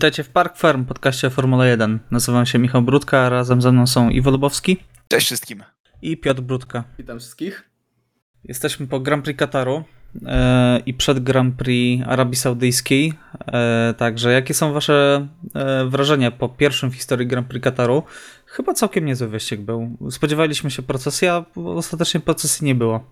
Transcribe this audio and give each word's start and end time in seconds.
Witajcie 0.00 0.24
w 0.24 0.28
Park 0.28 0.56
Farm, 0.56 0.84
podcaście 0.84 1.30
Formula 1.30 1.66
1. 1.66 1.98
Nazywam 2.10 2.46
się 2.46 2.58
Michał 2.58 2.82
Brudka, 2.82 3.18
a 3.18 3.28
razem 3.28 3.62
ze 3.62 3.72
mną 3.72 3.86
są 3.86 4.10
Iwo 4.10 4.30
Lubowski 4.30 4.76
Cześć 5.08 5.26
wszystkim. 5.26 5.64
i 6.02 6.16
Piotr 6.16 6.40
Brudka. 6.40 6.84
Witam 6.98 7.18
wszystkich. 7.18 7.70
Jesteśmy 8.44 8.86
po 8.86 9.00
Grand 9.00 9.24
Prix 9.24 9.38
Kataru 9.38 9.84
e, 10.26 10.80
i 10.86 10.94
przed 10.94 11.18
Grand 11.18 11.54
Prix 11.54 12.06
Arabii 12.06 12.36
Saudyjskiej. 12.36 13.12
E, 13.46 13.94
także 13.98 14.32
jakie 14.32 14.54
są 14.54 14.72
wasze 14.72 15.28
e, 15.54 15.84
wrażenia 15.84 16.30
po 16.30 16.48
pierwszym 16.48 16.90
w 16.90 16.94
historii 16.94 17.26
Grand 17.26 17.48
Prix 17.48 17.64
Kataru? 17.64 18.02
Chyba 18.46 18.74
całkiem 18.74 19.04
niezły 19.04 19.28
wyścig 19.28 19.60
był. 19.60 19.96
Spodziewaliśmy 20.10 20.70
się 20.70 20.82
procesji, 20.82 21.28
a 21.28 21.44
ostatecznie 21.56 22.20
procesji 22.20 22.66
nie 22.66 22.74
było. 22.74 23.10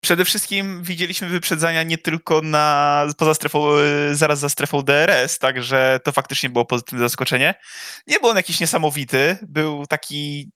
Przede 0.00 0.24
wszystkim 0.24 0.82
widzieliśmy 0.82 1.28
wyprzedzania 1.28 1.82
nie 1.82 1.98
tylko 1.98 2.40
na, 2.42 3.06
poza 3.16 3.34
strefą, 3.34 3.78
y, 4.10 4.16
zaraz 4.16 4.38
za 4.38 4.48
strefą 4.48 4.82
DRS, 4.82 5.38
także 5.38 6.00
to 6.04 6.12
faktycznie 6.12 6.50
było 6.50 6.64
pozytywne 6.64 7.00
zaskoczenie. 7.00 7.54
Nie 8.06 8.20
był 8.20 8.28
on 8.28 8.36
jakiś 8.36 8.60
niesamowity, 8.60 9.38
był 9.42 9.86
taki 9.86 10.50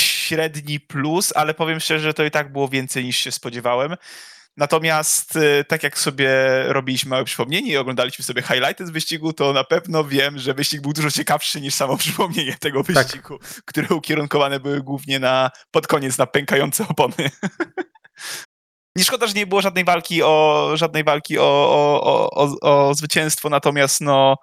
średni 0.00 0.80
plus, 0.80 1.32
ale 1.36 1.54
powiem 1.54 1.80
szczerze, 1.80 2.04
że 2.04 2.14
to 2.14 2.24
i 2.24 2.30
tak 2.30 2.52
było 2.52 2.68
więcej 2.68 3.04
niż 3.04 3.16
się 3.16 3.32
spodziewałem. 3.32 3.96
Natomiast 4.56 5.36
y, 5.36 5.64
tak 5.68 5.82
jak 5.82 5.98
sobie 5.98 6.30
robiliśmy 6.66 7.10
małe 7.10 7.24
przypomnienie 7.24 7.72
i 7.72 7.76
oglądaliśmy 7.76 8.24
sobie 8.24 8.42
highlighty 8.42 8.86
z 8.86 8.90
wyścigu, 8.90 9.32
to 9.32 9.52
na 9.52 9.64
pewno 9.64 10.04
wiem, 10.04 10.38
że 10.38 10.54
wyścig 10.54 10.80
był 10.80 10.92
dużo 10.92 11.10
ciekawszy 11.10 11.60
niż 11.60 11.74
samo 11.74 11.96
przypomnienie 11.96 12.56
tego 12.60 12.84
Tak. 12.84 12.94
wyścigu, 12.96 13.38
które 13.64 13.88
ukierunkowane 13.88 14.60
były 14.60 14.82
głównie 14.82 15.18
na 15.18 15.50
pod 15.70 15.86
koniec 15.86 16.18
na 16.18 16.26
pękające 16.26 16.88
opony. 16.88 17.14
Nie 18.96 19.04
szkoda, 19.04 19.26
że 19.26 19.32
nie 19.34 19.46
było 19.46 19.60
żadnej 19.60 19.84
walki 19.84 20.22
o 20.22 20.70
żadnej 20.74 21.04
walki 21.04 21.38
o, 21.38 21.42
o, 21.44 22.00
o, 22.04 22.30
o, 22.30 22.88
o 22.88 22.94
zwycięstwo, 22.94 23.48
natomiast 23.48 24.00
no 24.00 24.36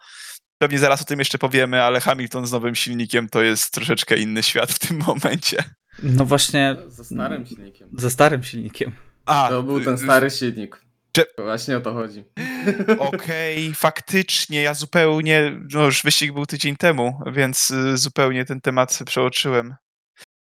pewnie 0.61 0.79
zaraz 0.79 1.01
o 1.01 1.05
tym 1.05 1.19
jeszcze 1.19 1.37
powiemy, 1.37 1.83
ale 1.83 2.01
Hamilton 2.01 2.45
z 2.47 2.51
nowym 2.51 2.75
silnikiem 2.75 3.29
to 3.29 3.41
jest 3.41 3.71
troszeczkę 3.73 4.17
inny 4.17 4.43
świat 4.43 4.71
w 4.71 4.79
tym 4.79 4.97
momencie. 5.07 5.63
No 6.03 6.25
właśnie 6.25 6.75
Ze 6.87 7.03
starym 7.05 7.45
silnikiem. 7.45 7.89
ze 7.97 8.11
starym 8.11 8.43
silnikiem. 8.43 8.91
A, 9.25 9.47
To 9.49 9.63
był 9.63 9.83
ten 9.83 9.93
y, 9.93 9.97
stary 9.97 10.29
silnik. 10.31 10.81
Czy- 11.11 11.25
Właśnie 11.37 11.77
o 11.77 11.81
to 11.81 11.93
chodzi. 11.93 12.23
Okej, 12.99 13.73
faktycznie, 13.75 14.61
ja 14.61 14.73
zupełnie, 14.73 15.59
no 15.73 15.85
już 15.85 16.03
wyścig 16.03 16.33
był 16.33 16.45
tydzień 16.45 16.75
temu, 16.75 17.21
więc 17.33 17.71
y, 17.71 17.97
zupełnie 17.97 18.45
ten 18.45 18.61
temat 18.61 18.99
przeoczyłem. 19.05 19.75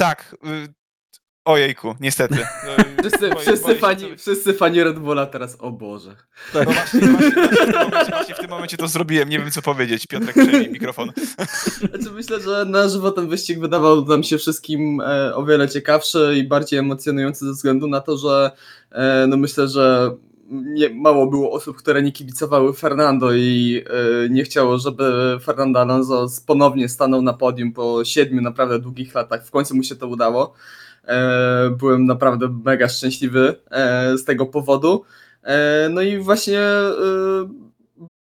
Tak, 0.00 0.36
y, 0.46 0.74
ojejku, 1.44 1.94
niestety. 2.00 2.34
No, 2.66 2.84
Wszyscy, 3.00 3.28
boję- 3.30 3.40
wszyscy, 3.40 3.62
boję 3.62 3.74
się 3.74 3.80
fani, 3.80 4.00
sobie- 4.00 4.16
wszyscy 4.16 4.54
fani 4.54 4.84
Red 4.84 4.98
Bulla 4.98 5.26
teraz, 5.26 5.56
o 5.60 5.70
Boże. 5.70 6.16
No 6.54 6.62
właśnie, 6.64 7.00
właśnie, 7.00 7.30
właśnie, 7.30 7.54
w 7.54 7.58
tym 7.68 7.70
momencie, 7.80 8.10
właśnie 8.12 8.34
w 8.34 8.38
tym 8.38 8.50
momencie 8.50 8.76
to 8.76 8.88
zrobiłem, 8.88 9.28
nie 9.28 9.38
wiem 9.38 9.50
co 9.50 9.62
powiedzieć. 9.62 10.06
Piotrek, 10.06 10.32
przejmij 10.32 10.70
mikrofon. 10.70 11.12
Znaczy 11.90 12.10
myślę, 12.14 12.40
że 12.40 12.64
na 12.64 12.88
żywo 12.88 13.10
ten 13.10 13.28
wyścig 13.28 13.60
wydawał 13.60 14.04
nam 14.04 14.22
się 14.22 14.38
wszystkim 14.38 15.00
e, 15.00 15.34
o 15.34 15.44
wiele 15.44 15.68
ciekawszy 15.68 16.34
i 16.38 16.44
bardziej 16.48 16.78
emocjonujący 16.78 17.44
ze 17.46 17.52
względu 17.52 17.86
na 17.88 18.00
to, 18.00 18.16
że 18.18 18.50
e, 18.92 19.26
no 19.28 19.36
myślę, 19.36 19.68
że 19.68 20.10
nie, 20.52 20.88
mało 20.90 21.26
było 21.26 21.52
osób, 21.52 21.76
które 21.76 22.02
nie 22.02 22.12
kibicowały 22.12 22.74
Fernando 22.74 23.32
i 23.32 23.84
e, 24.26 24.28
nie 24.28 24.44
chciało, 24.44 24.78
żeby 24.78 25.38
Fernando 25.44 25.80
Alonso 25.80 26.26
ponownie 26.46 26.88
stanął 26.88 27.22
na 27.22 27.32
podium 27.32 27.72
po 27.72 28.04
siedmiu 28.04 28.42
naprawdę 28.42 28.78
długich 28.78 29.14
latach. 29.14 29.46
W 29.46 29.50
końcu 29.50 29.76
mu 29.76 29.82
się 29.82 29.96
to 29.96 30.08
udało. 30.08 30.54
E, 31.04 31.70
byłem 31.70 32.06
naprawdę 32.06 32.48
mega 32.64 32.88
szczęśliwy 32.88 33.56
e, 33.70 34.18
z 34.18 34.24
tego 34.24 34.46
powodu. 34.46 35.04
E, 35.42 35.88
no 35.90 36.00
i 36.00 36.18
właśnie 36.18 36.60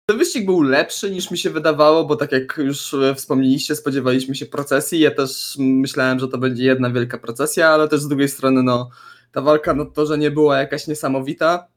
ten 0.05 0.17
wyścig 0.17 0.45
był 0.45 0.61
lepszy 0.61 1.11
niż 1.11 1.31
mi 1.31 1.37
się 1.37 1.49
wydawało, 1.49 2.05
bo 2.05 2.15
tak 2.15 2.31
jak 2.31 2.57
już 2.57 2.95
wspomnieliście, 3.15 3.75
spodziewaliśmy 3.75 4.35
się 4.35 4.45
procesji. 4.45 4.99
Ja 4.99 5.11
też 5.11 5.55
myślałem, 5.59 6.19
że 6.19 6.27
to 6.27 6.37
będzie 6.37 6.63
jedna 6.63 6.89
wielka 6.89 7.17
procesja, 7.17 7.69
ale 7.69 7.87
też 7.87 8.01
z 8.01 8.07
drugiej 8.07 8.29
strony, 8.29 8.63
no, 8.63 8.89
ta 9.31 9.41
walka 9.41 9.73
na 9.73 9.85
torze 9.85 10.17
nie 10.17 10.31
była 10.31 10.57
jakaś 10.57 10.87
niesamowita. 10.87 11.67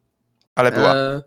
Ale 0.54 0.72
była. 0.72 0.96
E, 0.96 1.22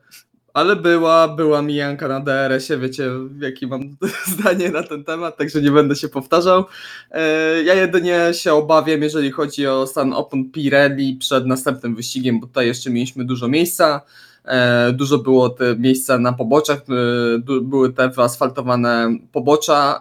ale 0.54 0.76
była, 0.76 1.28
była 1.28 1.62
mijanka 1.62 2.08
na 2.08 2.20
DRS-ie, 2.20 2.80
wiecie, 2.80 3.10
jakie 3.42 3.68
mam 3.68 3.82
zdanie 4.34 4.70
na 4.70 4.84
ten 4.84 5.04
temat, 5.04 5.38
także 5.38 5.62
nie 5.62 5.72
będę 5.72 5.96
się 5.96 6.10
powtarzał. 6.10 6.66
E, 7.12 7.64
ja 7.64 7.74
jedynie 7.74 8.30
się 8.32 8.54
obawiam, 8.54 9.02
jeżeli 9.02 9.32
chodzi 9.32 9.68
o 9.68 9.88
stan 9.88 10.14
opon 10.14 10.52
Pirelli 10.52 11.16
przed 11.16 11.46
następnym 11.46 11.96
wyścigiem, 11.96 12.40
bo 12.40 12.48
tutaj 12.48 12.68
jeszcze 12.68 12.90
mieliśmy 12.90 13.26
dużo 13.26 13.48
miejsca. 13.48 14.02
E, 14.46 14.94
Dużo 14.94 15.18
było 15.18 15.50
te 15.50 15.76
miejsca 15.76 16.18
na 16.18 16.34
poboczach, 16.34 16.80
e, 16.80 17.62
były 17.62 17.94
te 17.94 18.10
wyasfaltowane 18.10 19.10
pobocza, 19.32 20.00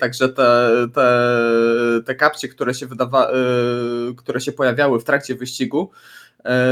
także 0.00 0.28
te, 0.28 0.70
te, 0.94 1.28
te 2.06 2.14
kapcie, 2.14 2.48
które 2.48 2.74
się, 2.74 2.86
wydawa, 2.86 3.30
które 4.16 4.40
się 4.40 4.52
pojawiały 4.52 5.00
w 5.00 5.04
trakcie 5.04 5.34
wyścigu, 5.34 5.90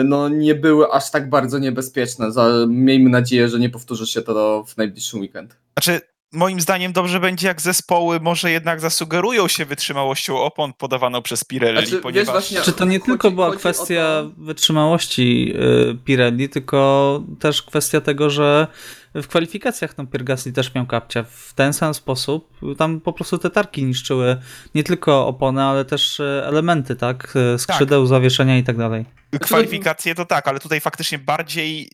no 0.05 0.29
nie 0.29 0.55
były 0.55 0.91
aż 0.93 1.11
tak 1.11 1.29
bardzo 1.31 1.59
niebezpieczne. 1.59 2.31
Miejmy 2.69 3.11
nadzieję, 3.11 3.49
że 3.49 3.59
nie 3.59 3.71
powtórzy 3.71 4.07
się 4.07 4.23
to 4.23 4.65
w 4.69 4.77
najbliższy 4.77 5.17
weekend. 5.19 5.57
Znaczy, 5.79 6.01
moim 6.33 6.61
zdaniem 6.61 6.93
dobrze 6.93 7.21
będzie, 7.21 7.47
jak 7.49 7.61
zespoły 7.61 8.21
może 8.21 8.51
jednak 8.51 8.81
zasugerują 8.81 9.49
się 9.49 9.65
wytrzymałością 9.65 10.39
opon 10.39 10.73
podawaną 10.73 11.23
przez 11.23 11.45
Pirelli, 11.45 11.79
Znaczy, 11.79 11.93
wiesz, 11.93 12.01
ponieważ... 12.03 12.31
właśnie- 12.33 12.61
Czy 12.61 12.73
to 12.73 12.85
nie 12.85 12.99
Chodzi- 12.99 13.11
tylko 13.11 13.31
była 13.31 13.57
kwestia 13.57 14.23
to- 14.23 14.45
wytrzymałości 14.45 15.55
y, 15.91 15.97
Pirelli, 16.05 16.49
tylko 16.49 17.23
też 17.41 17.63
kwestia 17.63 18.01
tego, 18.01 18.31
że 18.31 18.67
w 19.15 19.29
kwalifikacjach 19.29 19.99
no, 19.99 20.07
Pierre 20.07 20.25
Gasly 20.25 20.53
też 20.53 20.75
miał 20.75 20.87
kapcia. 20.87 21.23
W 21.23 21.53
ten 21.55 21.73
sam 21.73 21.95
sposób 21.95 22.59
tam 22.79 23.01
po 23.01 23.13
prostu 23.13 23.39
te 23.39 23.51
tarki 23.51 23.85
niszczyły 23.85 24.37
nie 24.75 24.85
tylko 24.85 25.27
opony, 25.27 25.63
ale 25.63 25.85
też 25.85 26.21
y, 26.21 26.43
elementy, 26.47 26.97
tak? 26.97 27.35
Y, 27.55 27.59
Skrzydeł, 27.59 28.07
zawieszenia 28.07 28.59
i 28.59 28.65
tak 28.65 28.77
dalej. 28.77 29.05
Kwalifikacje 29.41 30.15
to 30.15 30.27
tak, 30.27 30.49
ale 30.49 30.61
tutaj 30.61 30.81
faktycznie 30.81 31.19
bardziej 31.19 31.91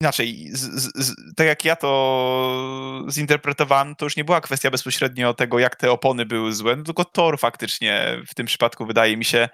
inaczej. 0.00 0.48
Z, 0.52 0.60
z, 0.60 1.06
z, 1.06 1.34
tak 1.36 1.46
jak 1.46 1.64
ja 1.64 1.76
to 1.76 3.04
zinterpretowałem, 3.10 3.94
to 3.94 4.06
już 4.06 4.16
nie 4.16 4.24
była 4.24 4.40
kwestia 4.40 4.70
bezpośrednio 4.70 5.34
tego, 5.34 5.58
jak 5.58 5.76
te 5.76 5.90
opony 5.90 6.26
były 6.26 6.52
złe, 6.52 6.76
no 6.76 6.84
tylko 6.84 7.04
tor 7.04 7.38
faktycznie 7.38 8.22
w 8.26 8.34
tym 8.34 8.46
przypadku 8.46 8.86
wydaje 8.86 9.16
mi 9.16 9.24
się. 9.24 9.48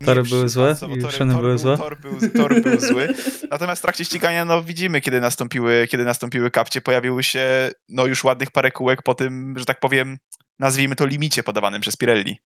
Nie 0.00 0.06
Tory 0.06 0.22
były 0.22 0.48
złe 0.48 0.74
przypasowo. 0.74 0.96
i 0.96 1.00
Tory- 1.00 1.18
tor 1.18 1.26
były 1.28 1.42
był- 1.48 1.58
złe? 1.58 1.78
Tor 1.78 2.00
był, 2.00 2.30
tor 2.30 2.62
był 2.62 2.80
zły. 2.80 3.08
Natomiast 3.50 3.80
w 3.80 3.82
trakcie 3.82 4.04
ścigania 4.04 4.44
no, 4.44 4.62
widzimy, 4.62 5.00
kiedy 5.00 5.20
nastąpiły, 5.20 5.86
kiedy 5.90 6.04
nastąpiły 6.04 6.50
kapcie, 6.50 6.80
pojawiły 6.80 7.22
się 7.22 7.70
no, 7.88 8.06
już 8.06 8.24
ładnych 8.24 8.50
parę 8.50 8.70
kółek 8.70 9.02
po 9.02 9.14
tym, 9.14 9.54
że 9.58 9.64
tak 9.64 9.80
powiem, 9.80 10.18
nazwijmy 10.58 10.96
to 10.96 11.06
limicie 11.06 11.42
podawanym 11.42 11.80
przez 11.80 11.96
Pirelli. 11.96 12.38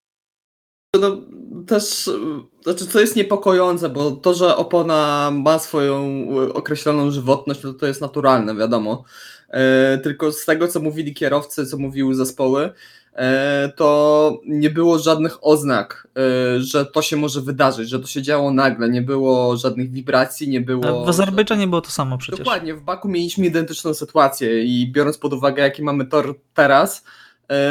No, 1.00 1.22
też, 1.66 2.10
znaczy, 2.64 2.86
co 2.86 3.00
jest 3.00 3.16
niepokojące, 3.16 3.88
bo 3.88 4.10
to, 4.10 4.34
że 4.34 4.56
opona 4.56 5.30
ma 5.34 5.58
swoją 5.58 6.26
y, 6.42 6.52
określoną 6.52 7.10
żywotność, 7.10 7.62
no 7.62 7.72
to, 7.72 7.78
to 7.78 7.86
jest 7.86 8.00
naturalne, 8.00 8.56
wiadomo. 8.56 9.04
E, 9.50 9.98
tylko 9.98 10.32
z 10.32 10.44
tego, 10.44 10.68
co 10.68 10.80
mówili 10.80 11.14
kierowcy, 11.14 11.66
co 11.66 11.78
mówiły 11.78 12.14
zespoły, 12.14 12.64
e, 12.64 12.72
to 13.76 14.40
nie 14.46 14.70
było 14.70 14.98
żadnych 14.98 15.46
oznak, 15.46 16.08
e, 16.16 16.60
że 16.60 16.86
to 16.86 17.02
się 17.02 17.16
może 17.16 17.40
wydarzyć, 17.40 17.88
że 17.88 18.00
to 18.00 18.06
się 18.06 18.22
działo 18.22 18.52
nagle. 18.52 18.88
Nie 18.88 19.02
było 19.02 19.56
żadnych 19.56 19.90
wibracji, 19.90 20.48
nie 20.48 20.60
było. 20.60 21.04
W 21.04 21.08
Azerbejdżanie 21.08 21.66
było 21.66 21.80
to 21.80 21.90
samo 21.90 22.18
przecież. 22.18 22.38
Dokładnie, 22.38 22.74
w 22.74 22.82
Baku 22.82 23.08
mieliśmy 23.08 23.46
identyczną 23.46 23.94
sytuację 23.94 24.64
i 24.64 24.92
biorąc 24.92 25.18
pod 25.18 25.32
uwagę, 25.32 25.62
jaki 25.62 25.82
mamy 25.82 26.06
tor 26.06 26.34
teraz, 26.54 27.04
e, 27.04 27.04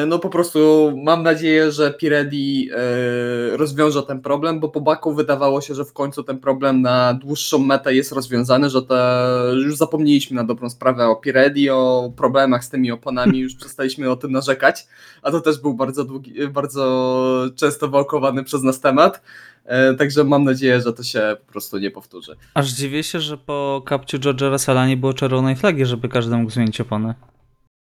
no 0.08 0.20
po 0.20 0.30
prostu 0.30 0.92
mam 1.04 1.24
nadzieję, 1.24 1.72
że 1.72 1.94
Pirelli 1.94 2.70
e, 2.72 3.58
rozwiąże 3.58 4.04
ten 4.04 4.22
problem, 4.22 4.60
bo 4.60 4.70
po 4.70 4.82
Baku 4.82 5.14
wydawało 5.14 5.62
się, 5.62 5.76
że 5.76 5.86
w 5.86 5.94
końcu 5.94 6.24
ten 6.24 6.40
problem 6.40 6.82
na 6.82 7.14
dłuższą 7.14 7.60
metę 7.60 7.96
jest 7.96 8.12
rozwiązany, 8.12 8.70
że 8.70 8.82
te, 8.82 9.30
już 9.56 9.76
zapomnieliśmy 9.76 10.36
na 10.36 10.44
dobrą 10.44 10.70
sprawę 10.70 11.08
o 11.08 11.16
Pirelli, 11.16 11.70
o 11.70 12.12
problemach 12.16 12.64
z 12.64 12.70
tymi 12.70 12.92
oponami, 12.92 13.40
już 13.40 13.56
przestaliśmy 13.56 14.12
o 14.12 14.16
tym 14.16 14.32
narzekać, 14.32 14.88
a 15.22 15.32
to 15.32 15.42
też 15.42 15.62
był 15.62 15.74
bardzo 15.74 16.04
długi, 16.04 16.48
bardzo 16.48 17.46
często 17.56 17.88
wałkowany 17.88 18.44
przez 18.44 18.64
nas 18.64 18.80
temat. 18.80 19.22
E, 19.66 19.94
Także 19.94 20.24
mam 20.24 20.44
nadzieję, 20.44 20.82
że 20.82 20.94
to 20.94 21.04
się 21.04 21.38
po 21.46 21.52
prostu 21.52 21.78
nie 21.78 21.92
powtórzy. 21.92 22.36
Aż 22.54 22.70
dziwię 22.70 23.04
się, 23.04 23.20
że 23.20 23.38
po 23.38 23.82
kapciu 23.86 24.18
George'a 24.18 24.52
Russella 24.52 24.88
nie 24.88 24.98
było 24.98 25.14
czerwonej 25.14 25.56
flagi, 25.56 25.86
żeby 25.86 26.10
każdy 26.10 26.38
mógł 26.38 26.52
zmienić 26.52 26.82
opony. 26.82 27.14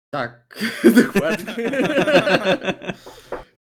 Tak, 0.09 0.59
dokładnie. 1.03 1.55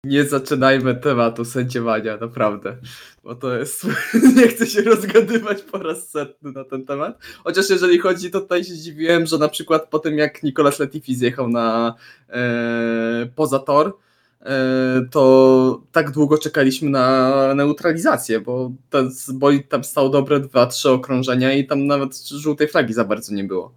Nie 0.05 0.25
zaczynajmy 0.25 0.95
tematu 0.95 1.45
sędziowania, 1.45 2.17
naprawdę. 2.17 2.77
Bo 3.25 3.35
to 3.35 3.57
jest. 3.57 3.87
Nie 4.37 4.49
chcę 4.49 4.67
się 4.67 4.83
rozgadywać 4.83 5.63
po 5.63 5.79
raz 5.79 6.11
setny 6.11 6.53
na 6.53 6.65
ten 6.65 6.87
temat. 6.87 7.19
Chociaż 7.45 7.71
jeżeli 7.71 7.99
chodzi, 7.99 8.31
to 8.31 8.41
tutaj 8.41 8.65
się 8.65 8.75
zdziwiłem, 8.75 9.27
że 9.27 9.39
na 9.39 9.49
przykład 9.49 9.89
po 9.89 9.99
tym 9.99 10.19
jak 10.19 10.43
Nicolas 10.43 10.79
Latifi 10.79 11.15
zjechał 11.15 11.49
na 11.49 11.95
e, 12.29 13.29
poza 13.37 13.59
tor, 13.59 13.97
e, 14.41 14.55
to 15.11 15.83
tak 15.93 16.11
długo 16.11 16.39
czekaliśmy 16.39 16.91
na 16.91 17.55
neutralizację, 17.55 18.41
bo 18.41 18.73
ten 18.91 19.11
bolid 19.33 19.69
tam 19.69 19.85
stał 19.85 20.11
dobre 20.11 20.41
2-3 20.41 20.89
okrążenia 20.89 21.53
i 21.53 21.67
tam 21.67 21.87
nawet 21.87 22.19
żółtej 22.29 22.69
flagi 22.69 22.95
za 22.95 23.05
bardzo 23.05 23.35
nie 23.35 23.45
było. 23.45 23.75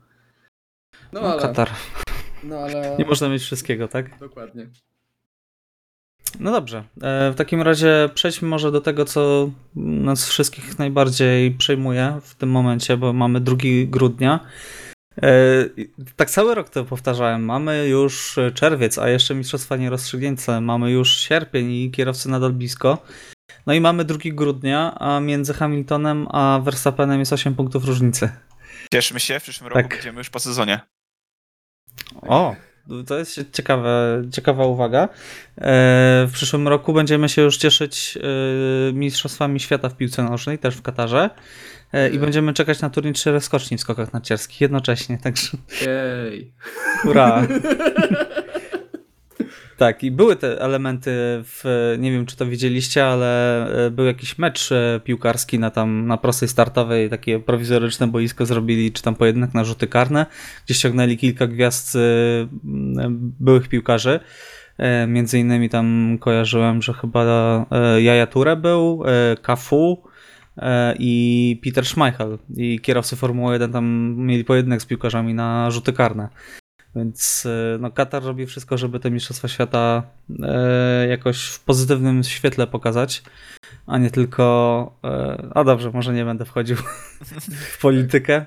No 1.13 1.21
No, 1.21 1.31
ale. 1.33 1.41
Katar. 1.41 1.69
No 2.43 2.57
ale... 2.57 2.95
Nie 2.99 3.05
można 3.05 3.29
mieć 3.29 3.41
wszystkiego, 3.41 3.87
tak? 3.87 4.19
Dokładnie. 4.19 4.67
No 6.39 6.51
dobrze. 6.51 6.83
E, 7.01 7.31
W 7.31 7.35
takim 7.35 7.61
razie 7.61 8.09
przejdźmy 8.13 8.47
może 8.47 8.71
do 8.71 8.81
tego, 8.81 9.05
co 9.05 9.49
nas 9.75 10.29
wszystkich 10.29 10.79
najbardziej 10.79 11.51
przejmuje 11.51 12.19
w 12.23 12.35
tym 12.35 12.49
momencie, 12.49 12.97
bo 12.97 13.13
mamy 13.13 13.41
2 13.41 13.55
grudnia. 13.85 14.39
E, 15.21 15.29
Tak 16.15 16.29
cały 16.29 16.55
rok 16.55 16.69
to 16.69 16.85
powtarzałem. 16.85 17.45
Mamy 17.45 17.87
już 17.87 18.39
czerwiec, 18.53 18.97
a 18.97 19.09
jeszcze 19.09 19.35
mistrzostwa 19.35 19.75
nierozstrzygnięte. 19.77 20.61
Mamy 20.61 20.91
już 20.91 21.17
sierpień 21.17 21.71
i 21.71 21.91
kierowcy 21.91 22.29
nadal 22.29 22.53
blisko. 22.53 22.97
No 23.65 23.73
i 23.73 23.81
mamy 23.81 24.05
2 24.05 24.17
grudnia, 24.25 24.95
a 24.99 25.19
między 25.19 25.53
Hamiltonem 25.53 26.27
a 26.31 26.59
Verstappenem 26.63 27.19
jest 27.19 27.33
8 27.33 27.55
punktów 27.55 27.85
różnicy. 27.85 28.29
Cieszmy 28.93 29.19
się, 29.19 29.39
w 29.39 29.43
przyszłym 29.43 29.67
roku 29.67 29.81
Tak. 29.81 29.89
będziemy 29.91 30.17
już 30.17 30.29
po 30.29 30.39
sezonie. 30.39 30.79
O, 32.21 32.55
to 33.07 33.17
jest 33.19 33.39
ciekawe, 33.51 34.21
ciekawa 34.31 34.65
uwaga. 34.65 35.03
E, 35.03 35.09
W 36.27 36.31
przyszłym 36.33 36.67
roku 36.67 36.93
będziemy 36.93 37.29
się 37.29 37.41
już 37.41 37.57
cieszyć 37.57 38.17
e, 38.89 38.93
Mistrzostwami 38.93 39.59
Świata 39.59 39.89
w 39.89 39.97
piłce 39.97 40.23
nożnej, 40.23 40.59
też 40.59 40.75
w 40.75 40.81
Katarze. 40.81 41.29
E, 41.93 42.09
I 42.09 42.19
będziemy 42.19 42.53
czekać 42.53 42.81
na 42.81 42.89
turniej 42.89 43.13
czterech 43.13 43.43
skoczni 43.43 43.77
w 43.77 43.81
skokach 43.81 44.13
narciarskich 44.13 44.61
jednocześnie, 44.61 45.17
także 45.17 45.57
Jej. 45.85 46.53
hurra. 47.01 47.41
Tak, 49.77 50.03
i 50.03 50.11
były 50.11 50.35
te 50.35 50.61
elementy 50.61 51.11
w, 51.43 51.95
nie 51.99 52.11
wiem 52.11 52.25
czy 52.25 52.35
to 52.35 52.45
widzieliście, 52.45 53.05
ale 53.05 53.65
e, 53.85 53.91
był 53.91 54.05
jakiś 54.05 54.37
mecz 54.37 54.71
e, 54.71 55.01
piłkarski 55.03 55.59
na 55.59 55.69
tam, 55.69 56.07
na 56.07 56.17
prostej 56.17 56.49
startowej, 56.49 57.09
takie 57.09 57.39
prowizoryczne 57.39 58.07
boisko 58.07 58.45
zrobili, 58.45 58.91
czy 58.91 59.03
tam 59.03 59.15
pojedynek 59.15 59.53
na 59.53 59.63
rzuty 59.63 59.87
karne, 59.87 60.25
gdzie 60.65 60.73
ściągnęli 60.73 61.17
kilka 61.17 61.47
gwiazd 61.47 61.95
e, 61.95 61.99
byłych 63.39 63.67
piłkarzy. 63.67 64.19
Między 65.07 65.39
innymi 65.39 65.69
tam 65.69 66.17
kojarzyłem, 66.19 66.81
że 66.81 66.93
chyba 66.93 67.25
Jaja 67.99 68.27
Ture 68.27 68.57
był, 68.57 69.03
Cafu 69.45 70.03
e, 70.57 70.95
i 70.99 71.59
Peter 71.63 71.85
Schmeichel. 71.85 72.37
I 72.57 72.79
kierowcy 72.79 73.15
Formuły 73.15 73.53
1 73.53 73.71
tam 73.71 74.15
mieli 74.17 74.43
pojedynek 74.43 74.81
z 74.81 74.85
piłkarzami 74.85 75.33
na 75.33 75.71
rzuty 75.71 75.93
karne. 75.93 76.29
Więc 76.95 77.45
e, 77.45 77.77
no, 77.79 77.91
Katar 77.91 78.23
robi 78.23 78.45
wszystko, 78.45 78.77
żeby 78.77 78.99
te 78.99 79.11
Mistrzostwa 79.11 79.47
Świata 79.47 80.03
e, 80.43 81.07
jakoś 81.07 81.45
w 81.45 81.59
pozytywnym 81.63 82.23
świetle 82.23 82.67
pokazać, 82.67 83.23
a 83.87 83.97
nie 83.97 84.11
tylko. 84.11 84.99
E, 85.03 85.47
a 85.55 85.63
dobrze, 85.63 85.91
może 85.91 86.13
nie 86.13 86.25
będę 86.25 86.45
wchodził 86.45 86.77
w 87.75 87.81
politykę. 87.81 88.45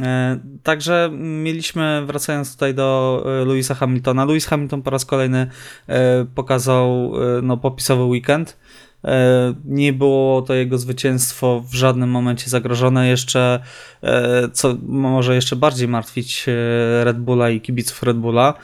E, 0.00 0.38
także 0.62 1.10
mieliśmy, 1.18 2.02
wracając 2.06 2.52
tutaj 2.52 2.74
do 2.74 3.22
e, 3.26 3.44
Louisa 3.44 3.74
Hamiltona, 3.74 4.24
Louis 4.24 4.46
Hamilton 4.46 4.82
po 4.82 4.90
raz 4.90 5.04
kolejny 5.04 5.50
e, 5.86 6.24
pokazał 6.34 7.12
no, 7.42 7.56
popisowy 7.56 8.02
weekend. 8.04 8.58
E, 9.04 9.54
Nie 9.64 9.92
było 9.92 10.42
to 10.42 10.54
jego 10.54 10.78
zwycięstwo 10.78 11.64
w 11.70 11.74
żadnym 11.74 12.10
momencie 12.10 12.50
zagrożone. 12.50 13.08
Jeszcze, 13.08 13.60
e, 14.02 14.48
co 14.52 14.76
może 14.82 15.34
jeszcze 15.34 15.56
bardziej 15.56 15.88
martwić 15.88 16.46
e, 16.48 17.04
Red 17.04 17.18
Bulla 17.18 17.50
i 17.50 17.60
kibiców 17.60 18.02
Red 18.02 18.16
Bulla, 18.16 18.54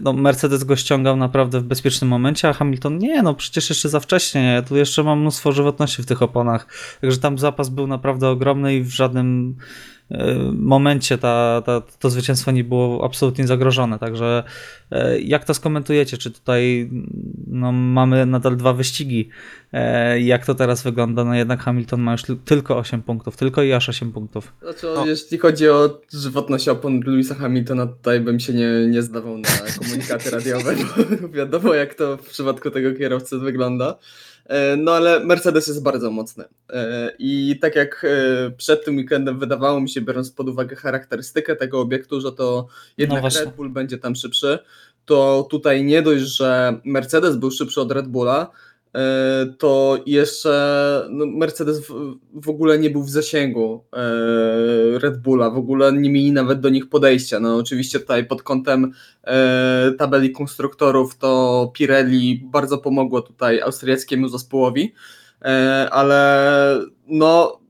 no 0.00 0.12
Mercedes 0.12 0.64
go 0.64 0.76
ściągał 0.76 1.16
naprawdę 1.16 1.60
w 1.60 1.64
bezpiecznym 1.64 2.10
momencie, 2.10 2.48
a 2.48 2.52
Hamilton 2.52 2.98
nie, 2.98 3.22
no 3.22 3.34
przecież 3.34 3.68
jeszcze 3.70 3.88
za 3.88 4.00
wcześnie, 4.00 4.42
ja 4.42 4.62
tu 4.62 4.76
jeszcze 4.76 5.02
mam 5.02 5.20
mnóstwo 5.20 5.52
żywotności 5.52 6.02
w 6.02 6.06
tych 6.06 6.22
oponach. 6.22 6.66
Także 7.00 7.18
tam 7.18 7.38
zapas 7.38 7.68
był 7.68 7.86
naprawdę 7.86 8.28
ogromny 8.28 8.76
i 8.76 8.82
w 8.82 8.90
żadnym 8.90 9.56
momencie 10.52 11.18
ta, 11.18 11.62
ta, 11.66 11.82
to 11.98 12.10
zwycięstwo 12.10 12.50
nie 12.50 12.64
było 12.64 13.04
absolutnie 13.04 13.46
zagrożone. 13.46 13.98
Także 13.98 14.44
e, 14.90 15.20
jak 15.20 15.44
to 15.44 15.54
skomentujecie? 15.54 16.18
Czy 16.18 16.30
tutaj 16.30 16.90
no, 17.46 17.72
mamy 17.72 18.26
nadal 18.26 18.56
dwa 18.56 18.72
wyścigi? 18.72 19.28
E, 19.72 20.20
Jak 20.20 20.46
to 20.46 20.54
teraz 20.54 20.82
wygląda? 20.82 21.24
No 21.24 21.34
jednak 21.34 21.60
Hamilton 21.62 22.00
ma 22.00 22.12
już 22.12 22.22
tyl- 22.22 22.36
tylko 22.44 22.78
8 22.78 23.02
punktów, 23.02 23.36
tylko 23.36 23.62
i 23.62 23.72
aż 23.72 23.88
8 23.88 24.12
punktów. 24.12 24.52
Znaczy, 24.62 24.86
No. 24.94 25.06
jeśli 25.06 25.38
chodzi 25.38 25.68
o 25.68 26.00
żywotność 26.12 26.68
opon 26.68 27.00
Louisa 27.06 27.34
Hamiltona, 27.34 27.86
tutaj 27.86 28.20
bym 28.20 28.40
się 28.40 28.52
nie, 28.52 28.86
nie 28.90 29.02
zdawał 29.02 29.38
na 29.38 29.48
komunikaty 29.78 30.30
radiowe, 30.30 30.74
bo 31.22 31.28
wiadomo 31.28 31.74
jak 31.74 31.94
to 31.94 32.16
w 32.16 32.28
przypadku 32.28 32.70
tego 32.70 32.92
kierowcy 32.98 33.38
wygląda. 33.38 33.98
E, 34.46 34.76
No 34.76 34.92
ale 34.92 35.20
Mercedes 35.24 35.66
jest 35.66 35.82
bardzo 35.82 36.10
mocny. 36.10 36.44
E, 36.70 37.12
I 37.18 37.58
tak 37.60 37.76
jak 37.76 38.04
e, 38.04 38.50
przed 38.50 38.84
tym 38.84 38.96
weekendem 38.96 39.38
wydawało 39.38 39.80
mi 39.80 39.88
się, 39.88 40.00
biorąc 40.00 40.30
pod 40.30 40.48
uwagę 40.48 40.76
charakterystykę 40.76 41.56
tego 41.56 41.80
obiektu, 41.80 42.20
że 42.20 42.32
to 42.32 42.66
jednak 42.98 43.20
właśnie. 43.20 43.44
Red 43.44 43.54
Bull 43.56 43.70
będzie 43.70 43.98
tam 43.98 44.14
szybszy, 44.14 44.58
to 45.04 45.46
tutaj 45.50 45.84
nie 45.84 46.02
dość, 46.02 46.22
że 46.22 46.80
Mercedes 46.84 47.36
był 47.36 47.50
szybszy 47.50 47.80
od 47.80 47.92
Red 47.92 48.08
Bulla, 48.08 48.50
to 49.58 49.98
jeszcze 50.06 51.06
no, 51.10 51.26
Mercedes 51.26 51.88
w, 51.88 52.14
w 52.34 52.48
ogóle 52.48 52.78
nie 52.78 52.90
był 52.90 53.02
w 53.02 53.10
zasięgu 53.10 53.84
e, 53.92 54.98
Red 54.98 55.18
Bulla, 55.18 55.50
w 55.50 55.56
ogóle 55.56 55.92
nie 55.92 56.10
mieli 56.10 56.32
nawet 56.32 56.60
do 56.60 56.68
nich 56.68 56.88
podejścia. 56.88 57.40
No 57.40 57.56
oczywiście 57.56 58.00
tutaj 58.00 58.26
pod 58.26 58.42
kątem 58.42 58.92
e, 59.24 59.92
tabeli 59.98 60.32
konstruktorów 60.32 61.18
to 61.18 61.70
Pirelli 61.74 62.42
bardzo 62.44 62.78
pomogło 62.78 63.22
tutaj 63.22 63.60
austriackiemu 63.60 64.28
zespołowi, 64.28 64.94
e, 65.42 65.88
ale 65.90 66.80
no 67.06 67.62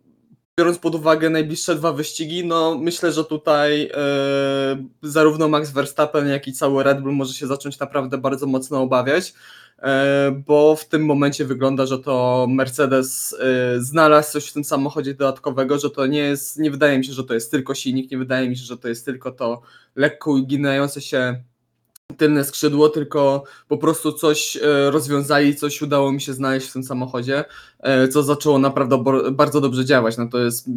biorąc 0.58 0.78
pod 0.78 0.94
uwagę 0.94 1.30
najbliższe 1.30 1.74
dwa 1.74 1.92
wyścigi, 1.92 2.46
no 2.46 2.78
myślę, 2.78 3.12
że 3.12 3.24
tutaj 3.24 3.90
e, 3.94 4.86
zarówno 5.02 5.48
Max 5.48 5.70
Verstappen, 5.70 6.28
jak 6.28 6.48
i 6.48 6.52
cały 6.52 6.82
Red 6.82 7.00
Bull 7.00 7.12
może 7.12 7.34
się 7.34 7.46
zacząć 7.46 7.78
naprawdę 7.78 8.18
bardzo 8.18 8.46
mocno 8.46 8.82
obawiać, 8.82 9.28
e, 9.28 9.34
bo 10.46 10.76
w 10.76 10.88
tym 10.88 11.04
momencie 11.04 11.44
wygląda, 11.44 11.86
że 11.86 11.98
to 11.98 12.46
Mercedes 12.50 13.36
e, 13.40 13.80
znalazł 13.80 14.32
coś 14.32 14.46
w 14.46 14.52
tym 14.52 14.64
samochodzie 14.64 15.14
dodatkowego, 15.14 15.78
że 15.78 15.90
to 15.90 16.06
nie 16.06 16.18
jest, 16.18 16.58
nie 16.58 16.70
wydaje 16.70 16.98
mi 16.98 17.04
się, 17.04 17.12
że 17.12 17.24
to 17.24 17.34
jest 17.34 17.50
tylko 17.50 17.74
silnik, 17.74 18.10
nie 18.10 18.18
wydaje 18.18 18.48
mi 18.48 18.56
się, 18.56 18.64
że 18.64 18.78
to 18.78 18.88
jest 18.88 19.04
tylko 19.04 19.32
to 19.32 19.62
lekko 19.96 20.30
uginające 20.30 21.00
się 21.00 21.42
tylne 22.16 22.44
skrzydło, 22.44 22.88
tylko 22.88 23.44
po 23.68 23.78
prostu 23.78 24.12
coś 24.12 24.56
e, 24.56 24.90
rozwiązali, 24.90 25.56
coś 25.56 25.82
udało 25.82 26.12
mi 26.12 26.20
się 26.20 26.32
znaleźć 26.32 26.68
w 26.68 26.72
tym 26.72 26.82
samochodzie, 26.82 27.44
e, 27.80 28.08
co 28.08 28.22
zaczęło 28.22 28.58
naprawdę 28.58 29.04
bardzo 29.32 29.60
dobrze 29.60 29.84
działać. 29.84 30.16
No 30.18 30.28
to 30.28 30.38
jest 30.38 30.68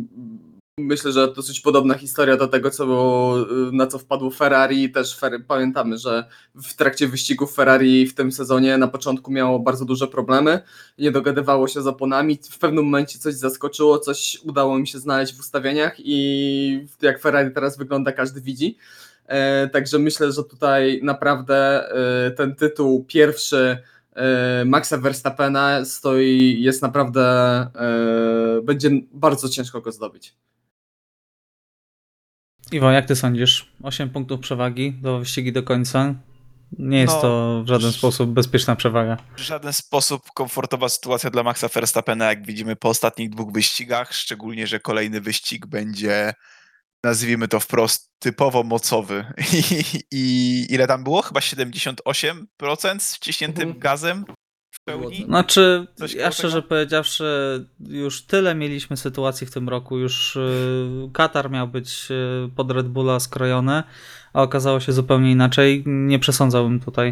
myślę, 0.79 1.11
że 1.11 1.33
dosyć 1.33 1.59
podobna 1.59 1.93
historia 1.93 2.37
do 2.37 2.47
tego, 2.47 2.71
co 2.71 2.85
było, 2.85 3.35
na 3.71 3.87
co 3.87 3.99
wpadło 3.99 4.29
Ferrari. 4.29 4.91
Też 4.91 5.19
pamiętamy, 5.47 5.97
że 5.97 6.25
w 6.55 6.73
trakcie 6.73 7.07
wyścigów 7.07 7.55
Ferrari 7.55 8.07
w 8.07 8.15
tym 8.15 8.31
sezonie 8.31 8.77
na 8.77 8.87
początku 8.87 9.31
miało 9.31 9.59
bardzo 9.59 9.85
duże 9.85 10.07
problemy, 10.07 10.61
nie 10.97 11.11
dogadywało 11.11 11.67
się 11.67 11.81
z 11.81 11.87
oponami. 11.87 12.39
W 12.51 12.59
pewnym 12.59 12.85
momencie 12.85 13.19
coś 13.19 13.33
zaskoczyło, 13.33 13.99
coś 13.99 14.39
udało 14.43 14.79
mi 14.79 14.87
się 14.87 14.99
znaleźć 14.99 15.35
w 15.35 15.39
ustawieniach 15.39 15.95
i 15.97 16.87
jak 17.01 17.21
Ferrari 17.21 17.53
teraz 17.53 17.77
wygląda, 17.77 18.11
każdy 18.11 18.41
widzi. 18.41 18.77
E, 19.25 19.67
Także 19.69 19.99
myślę, 19.99 20.31
że 20.31 20.43
tutaj 20.43 20.99
naprawdę 21.03 21.89
e, 22.27 22.31
ten 22.31 22.55
tytuł 22.55 23.03
pierwszy 23.03 23.77
e, 24.13 24.65
Maxa 24.65 24.97
Verstappena 24.97 25.85
stoi, 25.85 26.61
jest 26.61 26.81
naprawdę, 26.81 27.25
będzie 28.63 28.89
bardzo 29.11 29.49
ciężko 29.49 29.81
go 29.81 29.91
zdobyć. 29.91 30.35
Iwo, 32.71 32.91
jak 32.91 33.05
ty 33.05 33.15
sądzisz? 33.15 33.71
8 33.83 34.09
punktów 34.09 34.39
przewagi 34.39 34.93
do 34.93 35.19
wyścigi 35.19 35.53
do 35.53 35.63
końca. 35.63 36.15
Nie 36.79 36.99
jest 36.99 37.13
No, 37.15 37.21
to 37.21 37.63
w 37.63 37.67
żaden 37.67 37.91
sposób 37.91 38.29
bezpieczna 38.29 38.75
przewaga. 38.75 39.17
W 39.37 39.39
żaden 39.39 39.73
sposób 39.73 40.21
komfortowa 40.35 40.89
sytuacja 40.89 41.29
dla 41.29 41.43
Maxa 41.43 41.67
Verstappena, 41.67 42.25
jak 42.25 42.45
widzimy 42.45 42.75
po 42.75 42.89
ostatnich 42.89 43.29
dwóch 43.29 43.51
wyścigach, 43.51 44.13
szczególnie, 44.13 44.67
że 44.67 44.79
kolejny 44.79 45.21
wyścig 45.21 45.65
będzie, 45.65 46.33
nazwijmy 47.03 47.47
to 47.47 47.59
wprost, 47.59 48.11
typowo 48.19 48.63
mocowy. 48.63 49.25
I, 49.53 49.83
i 50.11 50.65
ile 50.73 50.87
tam 50.87 51.03
było? 51.03 51.21
Chyba 51.21 51.39
78% 51.39 52.99
z 52.99 53.15
wciśniętym 53.15 53.63
Mhm. 53.63 53.79
gazem 53.79 54.25
pełni? 54.85 55.25
Znaczy, 55.25 55.87
Coś 55.95 56.13
ja 56.13 56.31
szczerze 56.31 56.57
tego? 56.57 56.67
powiedziawszy, 56.67 57.25
już 57.79 58.25
tyle 58.25 58.55
mieliśmy 58.55 58.97
sytuacji 58.97 59.47
w 59.47 59.51
tym 59.51 59.69
roku. 59.69 59.97
Już 59.97 60.35
y, 60.35 61.09
Katar 61.13 61.51
miał 61.51 61.67
być 61.67 62.07
y, 62.11 62.49
pod 62.55 62.71
Red 62.71 62.87
Bulla 62.87 63.19
skrojony, 63.19 63.83
a 64.33 64.41
okazało 64.41 64.79
się 64.79 64.91
zupełnie 64.91 65.31
inaczej. 65.31 65.83
Nie 65.85 66.19
przesądzałbym 66.19 66.79
tutaj, 66.79 67.09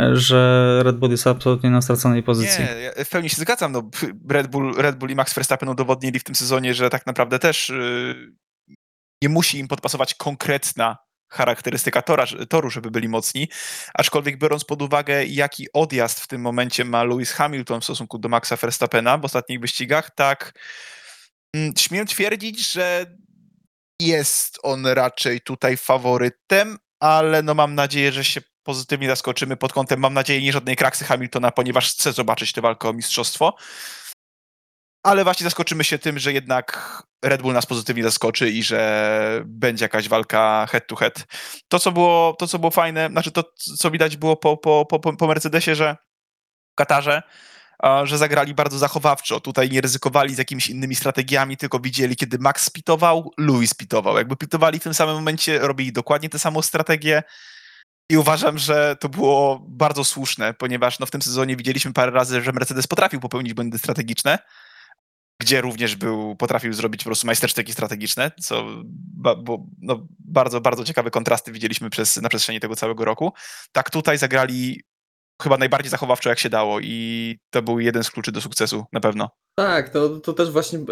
y, 0.00 0.16
że 0.16 0.80
Red 0.84 0.96
Bull 0.96 1.10
jest 1.10 1.26
absolutnie 1.26 1.70
na 1.70 1.82
straconej 1.82 2.22
pozycji. 2.22 2.64
Nie, 2.64 2.80
ja 2.80 3.04
w 3.04 3.10
pełni 3.10 3.30
się 3.30 3.36
zgadzam. 3.36 3.72
No, 3.72 3.90
Red, 4.28 4.46
Bull, 4.46 4.74
Red 4.76 4.96
Bull 4.96 5.10
i 5.10 5.14
Max 5.14 5.34
Verstappen 5.34 5.68
udowodnili 5.68 6.18
w 6.18 6.24
tym 6.24 6.34
sezonie, 6.34 6.74
że 6.74 6.90
tak 6.90 7.06
naprawdę 7.06 7.38
też 7.38 7.68
yy, 7.68 8.32
nie 9.22 9.28
musi 9.28 9.58
im 9.58 9.68
podpasować 9.68 10.14
konkretna 10.14 11.07
charakterystyka 11.28 12.02
tora, 12.02 12.26
toru, 12.48 12.70
żeby 12.70 12.90
byli 12.90 13.08
mocni. 13.08 13.48
Aczkolwiek 13.94 14.38
biorąc 14.38 14.64
pod 14.64 14.82
uwagę, 14.82 15.24
jaki 15.24 15.72
odjazd 15.72 16.20
w 16.20 16.26
tym 16.26 16.40
momencie 16.40 16.84
ma 16.84 17.04
Lewis 17.04 17.32
Hamilton 17.32 17.80
w 17.80 17.84
stosunku 17.84 18.18
do 18.18 18.28
Maxa 18.28 18.56
Verstappena 18.56 19.18
w 19.18 19.24
ostatnich 19.24 19.60
wyścigach, 19.60 20.10
tak 20.14 20.58
mm, 21.54 21.72
śmiem 21.76 22.06
twierdzić, 22.06 22.72
że 22.72 23.06
jest 24.00 24.58
on 24.62 24.86
raczej 24.86 25.40
tutaj 25.40 25.76
faworytem, 25.76 26.78
ale 27.00 27.42
no 27.42 27.54
mam 27.54 27.74
nadzieję, 27.74 28.12
że 28.12 28.24
się 28.24 28.40
pozytywnie 28.62 29.08
zaskoczymy 29.08 29.56
pod 29.56 29.72
kątem, 29.72 30.00
mam 30.00 30.14
nadzieję, 30.14 30.42
nie 30.42 30.52
żadnej 30.52 30.76
kraksy 30.76 31.04
Hamiltona, 31.04 31.50
ponieważ 31.50 31.92
chcę 31.92 32.12
zobaczyć 32.12 32.52
tę 32.52 32.60
walkę 32.60 32.88
o 32.88 32.92
mistrzostwo. 32.92 33.56
Ale 35.02 35.24
właśnie 35.24 35.44
zaskoczymy 35.44 35.84
się 35.84 35.98
tym, 35.98 36.18
że 36.18 36.32
jednak 36.32 37.02
Red 37.24 37.42
Bull 37.42 37.54
nas 37.54 37.66
pozytywnie 37.66 38.02
zaskoczy 38.02 38.50
i 38.50 38.62
że 38.62 39.42
będzie 39.44 39.84
jakaś 39.84 40.08
walka 40.08 40.66
head 40.70 40.86
to 40.86 40.96
head. 40.96 41.26
To, 41.68 41.78
co 41.78 41.92
było, 41.92 42.36
to, 42.38 42.46
co 42.46 42.58
było 42.58 42.70
fajne, 42.70 43.08
znaczy 43.08 43.30
to, 43.30 43.44
co 43.78 43.90
widać 43.90 44.16
było 44.16 44.36
po, 44.36 44.56
po, 44.56 44.86
po, 44.86 44.98
po 45.16 45.26
Mercedesie, 45.26 45.74
że 45.74 45.96
w 46.72 46.74
Katarze, 46.74 47.22
że 48.04 48.18
zagrali 48.18 48.54
bardzo 48.54 48.78
zachowawczo. 48.78 49.40
Tutaj 49.40 49.70
nie 49.70 49.80
ryzykowali 49.80 50.34
z 50.34 50.38
jakimiś 50.38 50.70
innymi 50.70 50.94
strategiami, 50.94 51.56
tylko 51.56 51.80
widzieli, 51.80 52.16
kiedy 52.16 52.38
Max 52.38 52.64
spitował, 52.64 53.32
Louis 53.38 53.70
spitował. 53.70 54.16
Jakby 54.16 54.36
pitowali 54.36 54.78
w 54.78 54.82
tym 54.82 54.94
samym 54.94 55.14
momencie, 55.14 55.58
robili 55.58 55.92
dokładnie 55.92 56.28
tę 56.28 56.38
samą 56.38 56.62
strategię. 56.62 57.22
I 58.10 58.16
uważam, 58.16 58.58
że 58.58 58.96
to 59.00 59.08
było 59.08 59.66
bardzo 59.68 60.04
słuszne, 60.04 60.54
ponieważ 60.54 60.98
no, 60.98 61.06
w 61.06 61.10
tym 61.10 61.22
sezonie 61.22 61.56
widzieliśmy 61.56 61.92
parę 61.92 62.12
razy, 62.12 62.42
że 62.42 62.52
Mercedes 62.52 62.86
potrafił 62.86 63.20
popełnić 63.20 63.54
błędy 63.54 63.78
strategiczne, 63.78 64.38
gdzie 65.40 65.60
również 65.60 65.96
był, 65.96 66.36
potrafił 66.36 66.72
zrobić 66.72 67.04
po 67.04 67.08
prostu 67.08 67.26
majstersztyki 67.26 67.72
strategiczne, 67.72 68.30
co 68.40 68.66
ba, 69.14 69.34
bo, 69.34 69.66
no, 69.78 70.06
bardzo, 70.18 70.60
bardzo 70.60 70.84
ciekawe 70.84 71.10
kontrasty 71.10 71.52
widzieliśmy 71.52 71.90
przez, 71.90 72.16
na 72.16 72.28
przestrzeni 72.28 72.60
tego 72.60 72.76
całego 72.76 73.04
roku. 73.04 73.32
Tak 73.72 73.90
tutaj 73.90 74.18
zagrali 74.18 74.80
chyba 75.42 75.56
najbardziej 75.56 75.90
zachowawczo 75.90 76.28
jak 76.28 76.38
się 76.38 76.50
dało 76.50 76.80
i 76.80 77.38
to 77.50 77.62
był 77.62 77.80
jeden 77.80 78.04
z 78.04 78.10
kluczy 78.10 78.32
do 78.32 78.40
sukcesu, 78.40 78.84
na 78.92 79.00
pewno. 79.00 79.30
Tak, 79.54 79.88
to, 79.88 80.08
to 80.08 80.32
też 80.32 80.50
właśnie 80.50 80.78
y, 80.78 80.84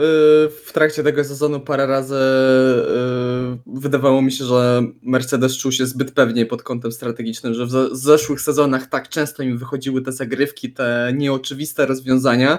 w 0.64 0.70
trakcie 0.72 1.02
tego 1.02 1.24
sezonu 1.24 1.60
parę 1.60 1.86
razy 1.86 2.14
y, 2.14 3.80
wydawało 3.80 4.22
mi 4.22 4.32
się, 4.32 4.44
że 4.44 4.82
Mercedes 5.02 5.58
czuł 5.58 5.72
się 5.72 5.86
zbyt 5.86 6.12
pewnie 6.12 6.46
pod 6.46 6.62
kątem 6.62 6.92
strategicznym, 6.92 7.54
że 7.54 7.66
w 7.66 7.88
zeszłych 7.92 8.40
sezonach 8.40 8.86
tak 8.86 9.08
często 9.08 9.42
im 9.42 9.58
wychodziły 9.58 10.02
te 10.02 10.12
zagrywki, 10.12 10.72
te 10.72 11.12
nieoczywiste 11.14 11.86
rozwiązania, 11.86 12.58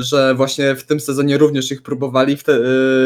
że 0.00 0.34
właśnie 0.34 0.76
w 0.76 0.84
tym 0.84 1.00
sezonie 1.00 1.38
również 1.38 1.72
ich 1.72 1.82
próbowali, 1.82 2.36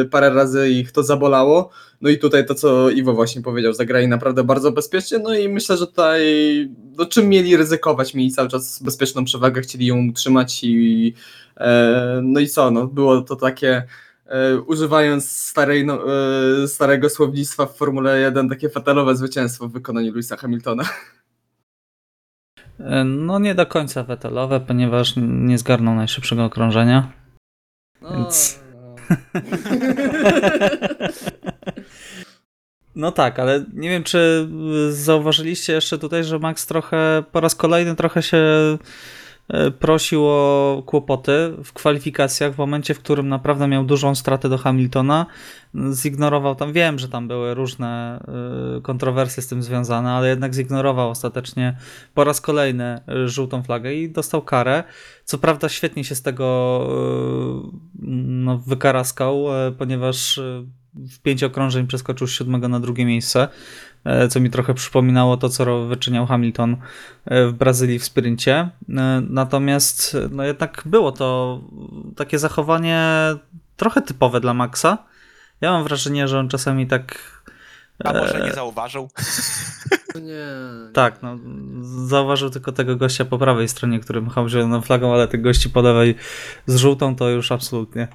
y, 0.03 0.05
parę 0.05 0.31
razy 0.31 0.71
ich 0.71 0.93
to 0.93 1.03
zabolało. 1.03 1.71
No 2.01 2.11
i 2.11 2.19
tutaj 2.19 2.47
to, 2.47 2.55
co 2.55 2.91
Iwo 2.91 3.15
właśnie 3.15 3.43
powiedział, 3.43 3.73
zagrali 3.73 4.09
naprawdę 4.09 4.45
bardzo 4.45 4.73
bezpiecznie, 4.73 5.19
no 5.19 5.35
i 5.35 5.49
myślę, 5.49 5.77
że 5.77 5.87
tutaj, 5.87 6.23
no 6.97 7.07
czym 7.07 7.29
mieli 7.29 7.57
ryzykować, 7.57 8.15
mieli 8.15 8.31
cały 8.31 8.49
czas 8.49 8.83
bezpieczną 8.83 9.25
przewagę, 9.25 9.61
chcieli 9.61 9.87
ją 9.87 10.09
utrzymać 10.09 10.65
i 10.65 11.15
e, 11.57 12.21
no 12.23 12.41
i 12.41 12.49
co, 12.49 12.71
no 12.71 12.87
było 12.87 13.23
to 13.23 13.37
takie, 13.37 13.83
e, 14.27 14.59
używając 14.61 15.31
starej, 15.31 15.87
no, 15.87 16.01
e, 16.63 16.69
starego 16.69 17.11
słownictwa 17.11 17.67
w 17.67 17.77
Formule 17.77 18.21
1, 18.21 18.49
takie 18.49 18.69
fatalowe 18.69 19.17
zwycięstwo 19.17 19.69
w 19.69 19.73
wykonaniu 19.73 20.13
Louisa 20.13 20.37
Hamiltona. 20.37 20.85
E, 22.81 23.05
No 23.05 23.39
nie 23.39 23.55
do 23.55 23.67
końca 23.67 24.03
wetelowe, 24.03 24.61
ponieważ 24.61 25.15
nie 25.17 25.59
zgarnął 25.59 25.95
najszybszego 25.95 26.45
okrążenia. 26.45 27.13
Więc- 28.11 28.61
No 32.97 33.13
tak, 33.13 33.39
ale 33.39 33.65
nie 33.73 33.89
wiem, 33.89 34.03
czy 34.03 34.49
zauważyliście 34.91 35.73
jeszcze 35.73 35.99
tutaj, 35.99 36.25
że 36.25 36.39
Max 36.39 36.67
trochę 36.67 37.23
po 37.33 37.41
raz 37.41 37.55
kolejny 37.55 37.97
trochę 37.97 38.23
się 38.23 38.39
prosił 39.79 40.25
o 40.27 40.83
kłopoty 40.87 41.53
w 41.65 41.73
kwalifikacjach 41.73 42.55
w 42.55 42.59
momencie, 42.59 42.95
w 42.95 42.99
którym 42.99 43.29
naprawdę 43.29 43.69
miał 43.69 43.85
dużą 43.85 44.15
stratę 44.15 44.49
do 44.49 44.59
Hamiltona. 44.59 45.27
Zignorował 45.93 46.55
tam, 46.55 46.73
wiem, 46.73 46.99
że 46.99 47.09
tam 47.09 47.29
były 47.29 47.55
różne 47.55 48.21
e, 48.79 48.81
kontrowersje 48.81 49.43
z 49.43 49.47
tym 49.47 49.63
związane, 49.63 50.11
ale 50.13 50.29
jednak 50.29 50.55
zignorował 50.55 51.11
ostatecznie 51.11 51.77
po 52.15 52.25
raz 52.25 52.41
kolejny 52.41 52.85
e, 52.85 53.29
żółtą 53.29 53.63
flagę 53.63 53.95
i 53.95 54.11
dostał 54.11 54.43
karę. 54.43 54.85
Co 55.25 55.39
prawda 55.39 55.69
świetnie 55.69 56.05
się 56.05 56.15
z 56.15 56.23
tego 56.23 56.81
e, 57.73 58.05
no, 58.19 58.59
wykaraskał, 58.59 59.67
e, 59.67 59.73
ponieważ 59.73 60.39
e, 60.39 60.65
w 60.95 61.21
pięć 61.23 61.43
okrążeń 61.43 61.87
przeskoczył 61.87 62.27
z 62.27 62.31
siódmego 62.31 62.69
na 62.69 62.81
drugie 62.81 63.05
miejsce, 63.05 63.43
e, 63.43 63.49
co 64.29 64.41
mi 64.41 64.51
trochę 64.51 64.75
przypominało 64.75 65.37
to, 65.37 65.49
co 65.49 65.87
wyczyniał 65.87 66.27
Hamilton 66.27 66.77
e, 67.25 67.47
w 67.47 67.53
Brazylii 67.53 67.99
w 67.99 68.05
sprincie. 68.05 68.55
E, 68.55 69.23
Natomiast 69.29 70.15
e, 70.15 70.29
no 70.31 70.45
jednak 70.45 70.83
było 70.87 71.13
to 71.13 71.61
takie 72.17 72.39
zachowanie 72.39 73.07
trochę 73.77 74.03
typowe 74.03 74.41
dla 74.41 74.55
Maxa. 74.55 74.99
Ja 75.61 75.73
mam 75.73 75.85
wrażenie, 75.85 76.29
że 76.29 76.39
on 76.39 76.49
czasami 76.49 76.87
tak 76.87 77.19
A 78.05 78.13
może 78.13 78.43
e, 78.43 78.47
nie 78.47 78.53
zauważył? 78.53 79.09
Nie. 80.15 80.93
tak, 80.93 81.23
no, 81.23 81.39
zauważył 82.07 82.51
tylko 82.51 82.73
tego 82.73 82.97
gościa 82.97 83.25
po 83.25 83.39
prawej 83.39 83.69
stronie, 83.69 84.01
który 84.01 84.23
machał 84.23 84.49
zieloną 84.49 84.81
flagą, 84.81 85.15
ale 85.15 85.29
tych 85.29 85.43
gości 85.43 85.71
po 85.71 85.81
lewej 85.81 86.15
z 86.67 86.77
żółtą 86.77 87.17
to 87.17 87.29
już 87.29 87.53
absolutnie. 87.53 88.09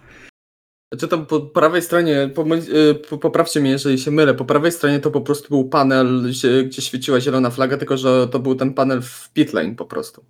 Czy 0.97 1.07
tam 1.07 1.25
po 1.25 1.39
prawej 1.41 1.81
stronie, 1.81 2.29
pomyl- 2.35 2.75
y, 2.75 2.95
po- 2.95 3.17
poprawcie 3.17 3.59
mnie, 3.61 3.69
jeżeli 3.71 3.99
się 3.99 4.11
mylę, 4.11 4.33
po 4.33 4.45
prawej 4.45 4.71
stronie 4.71 4.99
to 4.99 5.11
po 5.11 5.21
prostu 5.21 5.49
był 5.49 5.69
panel, 5.69 6.23
gdzie 6.65 6.81
świeciła 6.81 7.19
zielona 7.19 7.49
flaga, 7.49 7.77
tylko 7.77 7.97
że 7.97 8.27
to 8.27 8.39
był 8.39 8.55
ten 8.55 8.73
panel 8.73 9.01
w 9.01 9.33
pit 9.33 9.53
lane 9.53 9.75
po 9.75 9.85
prostu. 9.85 10.23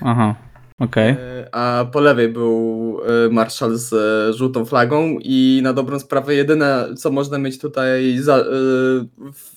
Aha, 0.00 0.34
okej. 0.80 1.10
Y, 1.12 1.16
A 1.52 1.84
po 1.92 2.00
lewej 2.00 2.28
był 2.28 3.00
y, 3.26 3.30
Marshall 3.32 3.76
z 3.76 3.92
y, 3.92 4.38
żółtą 4.38 4.64
flagą 4.64 5.16
i 5.20 5.60
na 5.62 5.72
dobrą 5.72 5.98
sprawę 5.98 6.34
jedyne, 6.34 6.88
co 6.96 7.10
można 7.10 7.38
mieć 7.38 7.58
tutaj 7.58 8.18
za, 8.18 8.38
y, 8.38 8.42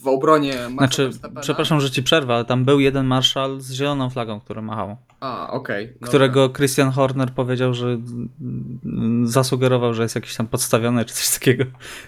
w 0.01 0.07
obronie 0.07 0.53
Maxa 0.53 0.77
Znaczy, 0.77 1.09
Verstappena- 1.09 1.41
przepraszam, 1.41 1.81
że 1.81 1.91
ci 1.91 2.03
przerwę, 2.03 2.33
ale 2.33 2.45
tam 2.45 2.65
był 2.65 2.79
jeden 2.79 3.05
marszal 3.05 3.61
z 3.61 3.71
zieloną 3.71 4.09
flagą, 4.09 4.39
który 4.39 4.61
machał. 4.61 4.97
A, 5.19 5.51
okej. 5.51 5.87
dobra. 5.93 6.07
Którego 6.07 6.49
Christian 6.49 6.91
Horner 6.91 7.31
powiedział, 7.31 7.73
że 7.73 7.87
mm, 7.87 9.27
zasugerował, 9.27 9.93
że 9.93 10.03
jest 10.03 10.15
jakiś 10.15 10.35
tam 10.35 10.47
podstawiony 10.47 11.05
czy 11.05 11.13
coś 11.13 11.39
takiego. 11.39 11.63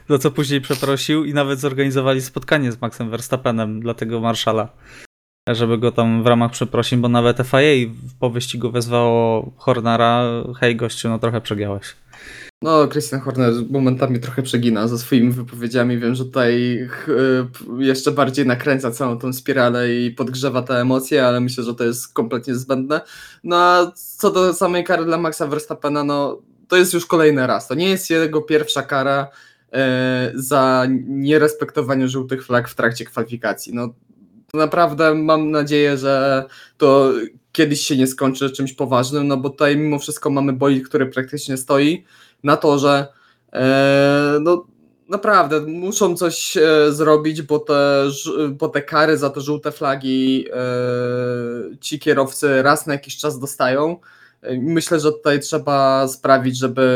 Za 0.10 0.20
co 0.20 0.32
później 0.32 0.62
przeprosił 0.62 1.26
i 1.26 1.34
nawet 1.34 1.60
zorganizowali 1.60 2.22
spotkanie 2.22 2.72
z 2.72 2.82
Maxem 2.82 3.10
Verstappenem 3.10 3.80
dla 3.80 3.94
tego 3.94 4.20
marszala. 4.20 4.70
Żeby 5.50 5.78
go 5.78 5.92
tam 5.92 6.24
w 6.24 6.28
ramach 6.28 6.52
przeprosin, 6.52 7.02
bo 7.02 7.10
nawet 7.10 7.38
FIA 7.38 7.94
po 8.20 8.30
wyścigu 8.30 8.72
wezwało 8.72 9.52
Hornera, 9.58 10.24
hej 10.60 10.76
gościu, 10.76 11.10
no 11.10 11.20
trochę 11.20 11.42
przegiałeś. 11.42 11.96
No, 12.62 12.88
Christian 12.88 13.20
Horner 13.20 13.54
momentami 13.70 14.20
trochę 14.20 14.44
przegina 14.44 14.88
ze 14.88 14.98
swoimi 14.98 15.32
wypowiedziami. 15.32 15.98
Wiem, 15.98 16.16
że 16.16 16.26
tutaj 16.26 16.80
p- 17.08 17.84
jeszcze 17.84 18.12
bardziej 18.12 18.46
nakręca 18.46 18.92
całą 18.92 19.20
tą 19.20 19.34
spiralę 19.34 19.96
i 19.96 20.12
podgrzewa 20.12 20.62
te 20.62 20.74
emocje, 20.82 21.26
ale 21.26 21.40
myślę, 21.40 21.64
że 21.64 21.76
to 21.76 21.84
jest 21.84 22.14
kompletnie 22.14 22.56
zbędne. 22.56 23.02
No 23.44 23.56
a 23.56 23.92
co 23.96 24.32
do 24.32 24.54
samej 24.54 24.84
kary 24.84 25.06
dla 25.06 25.18
Maxa 25.18 25.48
Verstappena, 25.48 26.04
no 26.04 26.42
to 26.68 26.78
jest 26.78 26.94
już 26.94 27.06
kolejny 27.06 27.48
raz. 27.48 27.68
To 27.68 27.76
nie 27.76 27.90
jest 27.90 28.10
jego 28.10 28.42
pierwsza 28.42 28.82
kara 28.82 29.28
e, 29.74 30.32
za 30.36 30.88
nierespektowanie 31.08 32.08
żółtych 32.08 32.46
flag 32.46 32.70
w 32.70 32.76
trakcie 32.76 33.06
kwalifikacji. 33.06 33.74
No 33.76 33.94
naprawdę 34.54 35.16
mam 35.16 35.52
nadzieję, 35.52 35.98
że 35.98 36.46
to 36.78 37.14
kiedyś 37.52 37.82
się 37.82 37.98
nie 37.98 38.08
skończy 38.08 38.50
czymś 38.52 38.74
poważnym, 38.74 39.28
no 39.28 39.38
bo 39.38 39.50
tutaj 39.50 39.78
mimo 39.78 40.00
wszystko 40.00 40.30
mamy 40.30 40.54
bolid, 40.54 40.88
który 40.88 41.06
praktycznie 41.06 41.58
stoi 41.58 42.04
na 42.44 42.58
torze. 42.58 43.08
E, 43.54 44.38
no 44.42 44.66
naprawdę 45.10 45.62
muszą 45.62 46.16
coś 46.16 46.58
e, 46.58 46.92
zrobić, 46.92 47.42
bo 47.42 47.60
te, 47.60 48.06
bo 48.50 48.68
te 48.68 48.82
kary 48.82 49.18
za 49.18 49.30
te 49.30 49.42
żółte 49.42 49.72
flagi 49.72 50.46
e, 50.54 50.56
ci 51.80 52.00
kierowcy 52.00 52.64
raz 52.64 52.88
na 52.88 52.94
jakiś 52.94 53.18
czas 53.18 53.40
dostają. 53.40 53.98
Myślę, 54.60 55.00
że 55.00 55.12
tutaj 55.12 55.40
trzeba 55.40 56.08
sprawić, 56.08 56.58
żeby, 56.58 56.88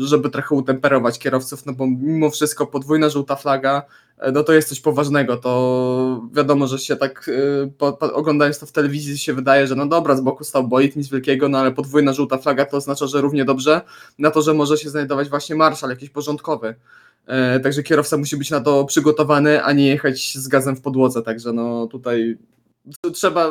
żeby 0.00 0.30
trochę 0.30 0.54
utemperować 0.54 1.18
kierowców, 1.18 1.66
no 1.66 1.72
bo 1.72 1.86
mimo 1.86 2.30
wszystko 2.30 2.66
podwójna 2.66 3.08
żółta 3.08 3.36
flaga, 3.36 3.82
e, 4.18 4.32
no 4.32 4.44
to 4.44 4.52
jest 4.52 4.68
coś 4.68 4.80
poważnego. 4.80 5.36
To 5.36 6.28
wiadomo, 6.32 6.66
że 6.66 6.78
się 6.78 6.96
tak 6.96 7.30
e, 7.64 7.70
po, 7.78 7.92
po, 7.92 8.14
oglądając 8.14 8.58
to 8.58 8.66
w 8.66 8.72
telewizji 8.72 9.18
się 9.18 9.34
wydaje, 9.34 9.66
że 9.66 9.74
no 9.74 9.86
dobra, 9.86 10.16
z 10.16 10.20
boku 10.20 10.44
stał 10.44 10.68
bolid, 10.68 10.96
nic 10.96 11.08
wielkiego, 11.08 11.48
no 11.48 11.58
ale 11.58 11.72
podwójna 11.72 12.12
żółta 12.12 12.38
flaga 12.38 12.64
to 12.64 12.76
oznacza, 12.76 13.06
że 13.06 13.20
równie 13.20 13.44
dobrze 13.44 13.80
na 14.18 14.30
to, 14.30 14.42
że 14.42 14.54
może 14.54 14.78
się 14.78 14.90
znajdować 14.90 15.28
właśnie 15.28 15.56
marszal 15.56 15.90
jakiś 15.90 16.10
porządkowy. 16.10 16.74
E, 17.26 17.60
Także 17.60 17.82
kierowca 17.82 18.16
musi 18.16 18.36
być 18.36 18.50
na 18.50 18.60
to 18.60 18.84
przygotowany, 18.84 19.64
a 19.64 19.72
nie 19.72 19.86
jechać 19.86 20.38
z 20.38 20.48
gazem 20.48 20.76
w 20.76 20.80
podłodze. 20.80 21.22
Także 21.22 21.52
no 21.52 21.86
tutaj 21.86 22.38
trzeba, 23.12 23.50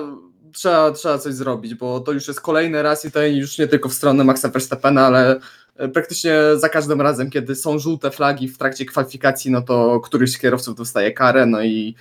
trzeba, 0.53 0.91
trzeba 0.91 1.17
coś 1.17 1.33
zrobić, 1.33 1.75
bo 1.75 1.99
to 1.99 2.11
już 2.11 2.27
jest 2.27 2.41
kolejny 2.41 2.81
raz 2.81 3.05
i 3.05 3.11
to 3.11 3.23
już 3.23 3.57
nie 3.57 3.67
tylko 3.67 3.89
w 3.89 3.93
stronę 3.93 4.23
Maxa 4.23 4.49
Verstappena, 4.49 5.05
ale 5.05 5.39
e, 5.75 5.89
praktycznie 5.89 6.33
za 6.55 6.69
każdym 6.69 7.01
razem, 7.01 7.29
kiedy 7.29 7.55
są 7.55 7.79
żółte 7.79 8.11
flagi 8.11 8.47
w 8.47 8.57
trakcie 8.57 8.85
kwalifikacji, 8.85 9.51
no 9.51 9.61
to 9.61 9.99
któryś 9.99 10.31
z 10.31 10.39
kierowców 10.39 10.75
dostaje 10.75 11.11
karę, 11.11 11.45
no 11.45 11.63
i 11.63 11.95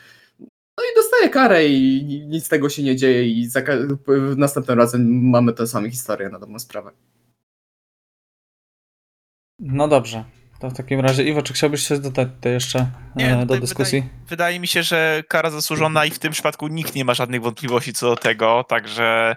no 0.79 0.85
i 0.93 0.97
dostaje 0.97 1.29
karę 1.29 1.67
i 1.67 2.05
nic 2.27 2.45
z 2.45 2.49
tego 2.49 2.69
się 2.69 2.83
nie 2.83 2.97
dzieje 2.97 3.29
i 3.29 3.47
za, 3.47 3.61
następnym 4.37 4.79
razem 4.79 5.31
mamy 5.31 5.53
tę 5.53 5.67
samą 5.67 5.91
historię 5.91 6.29
na 6.29 6.39
dobrą 6.39 6.59
sprawę. 6.59 6.91
No 9.59 9.89
dobrze. 9.89 10.25
To 10.61 10.71
w 10.71 10.77
takim 10.77 11.01
razie, 11.01 11.25
Iwo, 11.25 11.43
czy 11.43 11.53
chciałbyś 11.53 11.89
się 11.89 11.99
dodać 11.99 12.29
jeszcze 12.45 12.87
Nie, 13.17 13.39
e, 13.39 13.47
do 13.47 13.57
dyskusji? 13.61 14.05
Wydaje 14.29 14.61
mi 14.61 14.67
się, 14.67 14.83
że 14.83 15.23
kara 15.29 15.51
zasłużona 15.51 16.05
i 16.05 16.11
w 16.11 16.19
tym 16.19 16.33
przypadku 16.33 16.69
nikt 16.69 16.95
nie 16.95 17.05
ma 17.05 17.15
żadnych 17.15 17.43
wątpliwości 17.43 17.93
co 17.93 18.11
do 18.11 18.17
tego, 18.17 18.65
także 18.69 19.37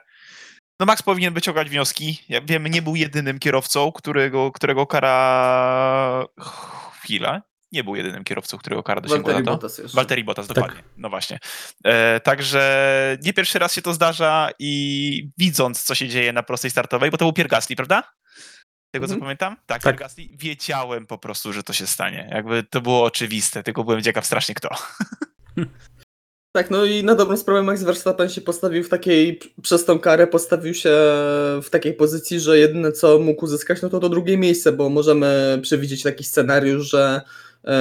no 0.80 0.86
Max 0.86 1.02
powinien 1.02 1.34
wyciągać 1.34 1.70
wnioski. 1.70 2.20
Ja 2.30 2.42
wiem, 2.42 2.68
nie 2.68 2.82
był 2.82 2.96
jedynym 2.96 3.40
kierowcą, 3.40 3.92
którego, 3.92 4.52
którego 4.52 4.88
kara... 4.88 6.26
Chwila. 7.02 7.42
Nie 7.72 7.84
był 7.84 7.96
jedynym 7.96 8.24
kierowcą, 8.24 8.58
którego 8.58 8.84
kara 8.84 9.02
dosięgła 9.02 9.34
Walteri 9.34 9.46
na 9.46 9.52
to. 9.52 9.58
Bottas 9.58 9.78
jeszcze. 9.78 9.96
Walteri 9.96 10.24
Bottas, 10.24 10.48
Tak. 10.48 10.56
dokładnie. 10.56 10.84
No 10.98 11.10
właśnie. 11.10 11.40
E, 11.86 12.20
także 12.20 13.18
nie 13.24 13.34
pierwszy 13.34 13.60
raz 13.60 13.74
się 13.74 13.82
to 13.82 13.94
zdarza 13.94 14.50
i 14.60 15.32
widząc, 15.38 15.84
co 15.84 15.96
się 15.96 16.08
dzieje 16.08 16.34
na 16.34 16.44
prostej 16.44 16.72
startowej, 16.72 17.12
bo 17.12 17.18
to 17.18 17.26
był 17.26 17.34
Pierre 17.34 17.50
Gasly, 17.50 17.76
prawda? 17.76 18.04
Tego 18.92 19.08
co 19.08 19.14
Mhm. 19.14 19.22
pamiętam? 19.22 19.56
Tak, 19.66 19.82
Tak. 19.84 20.00
Gasly. 20.00 20.24
Wiedziałem 20.38 21.08
po 21.08 21.18
prostu, 21.18 21.54
że 21.54 21.64
to 21.64 21.74
się 21.74 21.88
stanie. 21.88 22.30
Jakby 22.32 22.64
to 22.64 22.82
było 22.82 23.04
oczywiste, 23.04 23.64
tylko 23.64 23.84
byłem 23.84 24.02
ciekaw 24.04 24.26
strasznie 24.26 24.56
kto. 24.56 24.70
Tak, 26.52 26.72
no 26.72 26.86
i 26.86 27.04
na 27.04 27.16
dobrą 27.16 27.38
sprawę 27.38 27.64
Max 27.64 27.84
Verstappen 27.84 28.30
się 28.30 28.42
postawił 28.42 28.84
w 28.84 28.90
takiej, 28.90 29.40
przez 29.62 29.86
tą 29.86 30.00
karę 30.00 30.28
postawił 30.28 30.74
się 30.74 30.90
w 31.64 31.68
takiej 31.72 31.94
pozycji, 31.94 32.40
że 32.40 32.58
jedyne 32.60 32.92
co 32.92 33.20
mógł 33.20 33.46
uzyskać, 33.46 33.82
no 33.82 33.90
to 33.90 34.00
to 34.00 34.10
drugie 34.10 34.38
miejsce, 34.38 34.72
bo 34.72 34.90
możemy 34.90 35.60
przewidzieć 35.62 36.04
taki 36.04 36.24
scenariusz, 36.24 36.90
że 36.90 37.22
e, 37.68 37.76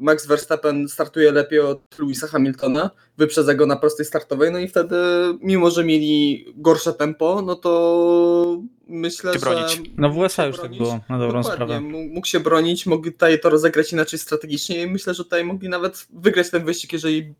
Max 0.00 0.26
Verstappen 0.26 0.88
startuje 0.88 1.32
lepiej 1.32 1.60
od 1.60 1.98
Louisa 1.98 2.26
Hamiltona, 2.26 2.90
wyprzedza 3.18 3.54
go 3.54 3.66
na 3.66 3.76
prostej 3.76 4.06
startowej, 4.06 4.52
no 4.52 4.58
i 4.58 4.68
wtedy, 4.68 4.96
mimo 5.40 5.70
że 5.70 5.84
mieli 5.84 6.44
gorsze 6.56 6.92
tempo, 6.92 7.42
no 7.42 7.54
to 7.56 8.62
myślę, 8.88 9.32
Się 9.32 9.38
że... 9.38 9.46
bronić. 9.46 9.80
No 9.96 10.10
w 10.10 10.16
USA 10.18 10.46
już 10.46 10.56
tak 10.56 10.62
bronić. 10.64 10.78
było, 10.78 11.00
na 11.08 11.18
dobrą 11.18 11.42
Dokładnie, 11.42 11.66
sprawę. 11.66 11.80
mógł 11.80 12.14
mógł 12.14 12.26
się 12.26 12.40
bronić, 12.40 12.86
mogli 12.86 13.12
tutaj 13.12 13.40
to 13.40 13.50
rozegrać 13.50 13.92
inaczej 13.92 14.18
strategicznie 14.18 14.82
i 14.82 14.86
myślę, 14.86 15.14
że 15.14 15.24
tutaj 15.24 15.44
mogli 15.44 15.68
nawet 15.68 16.06
wygrać 16.12 16.50
ten 16.50 16.64
wyścig, 16.64 16.92
jeżeli 16.92 17.34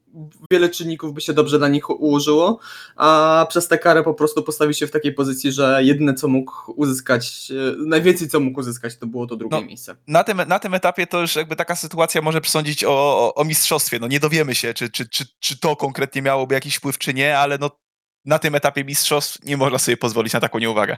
wiele 0.51 0.69
czynników 0.69 1.15
by 1.15 1.21
się 1.21 1.33
dobrze 1.33 1.59
dla 1.59 1.69
nich 1.69 1.91
ułożyło, 1.91 2.59
a 2.97 3.47
przez 3.49 3.69
tę 3.69 3.79
karę 3.79 4.03
po 4.03 4.15
prostu 4.15 4.43
postawić 4.43 4.79
się 4.79 4.87
w 4.87 4.91
takiej 4.91 5.13
pozycji, 5.15 5.53
że 5.53 5.81
jedyne 5.85 6.15
co 6.15 6.29
mógł 6.29 6.53
uzyskać, 6.77 7.51
e, 7.51 7.87
najwięcej 7.87 8.29
co 8.29 8.41
mógł 8.41 8.61
uzyskać 8.61 8.97
to 8.97 9.07
było 9.07 9.27
to 9.27 9.37
drugie 9.37 9.57
No, 9.61 9.67
miejsce. 9.67 9.97
Na 10.09 10.25
tym, 10.25 10.43
na 10.49 10.59
tym 10.59 10.75
etapie 10.75 11.07
to 11.07 11.21
już 11.21 11.37
jakby 11.37 11.57
taka 11.57 11.77
sytuacja 11.77 12.23
może 12.23 12.41
przesądzić 12.41 12.85
o, 12.85 12.89
o, 12.91 13.35
o 13.35 13.45
mistrzostwie. 13.45 13.99
No 13.99 14.09
nie 14.09 14.21
dowiemy 14.21 14.55
się, 14.55 14.75
czy, 14.75 14.91
czy, 14.91 15.09
czy, 15.09 15.25
czy 15.41 15.59
to 15.61 15.77
konkretnie 15.77 16.23
miałoby 16.23 16.55
jakiś 16.55 16.75
wpływ, 16.77 16.99
czy 16.99 17.15
nie, 17.15 17.39
ale 17.39 17.59
no 17.59 17.71
na 18.25 18.39
tym 18.39 18.55
etapie 18.55 18.85
mistrzostw 18.85 19.45
nie 19.45 19.57
można 19.57 19.79
sobie 19.79 19.97
pozwolić 19.97 20.33
na 20.33 20.41
taką 20.41 20.59
nieuwagę. 20.59 20.97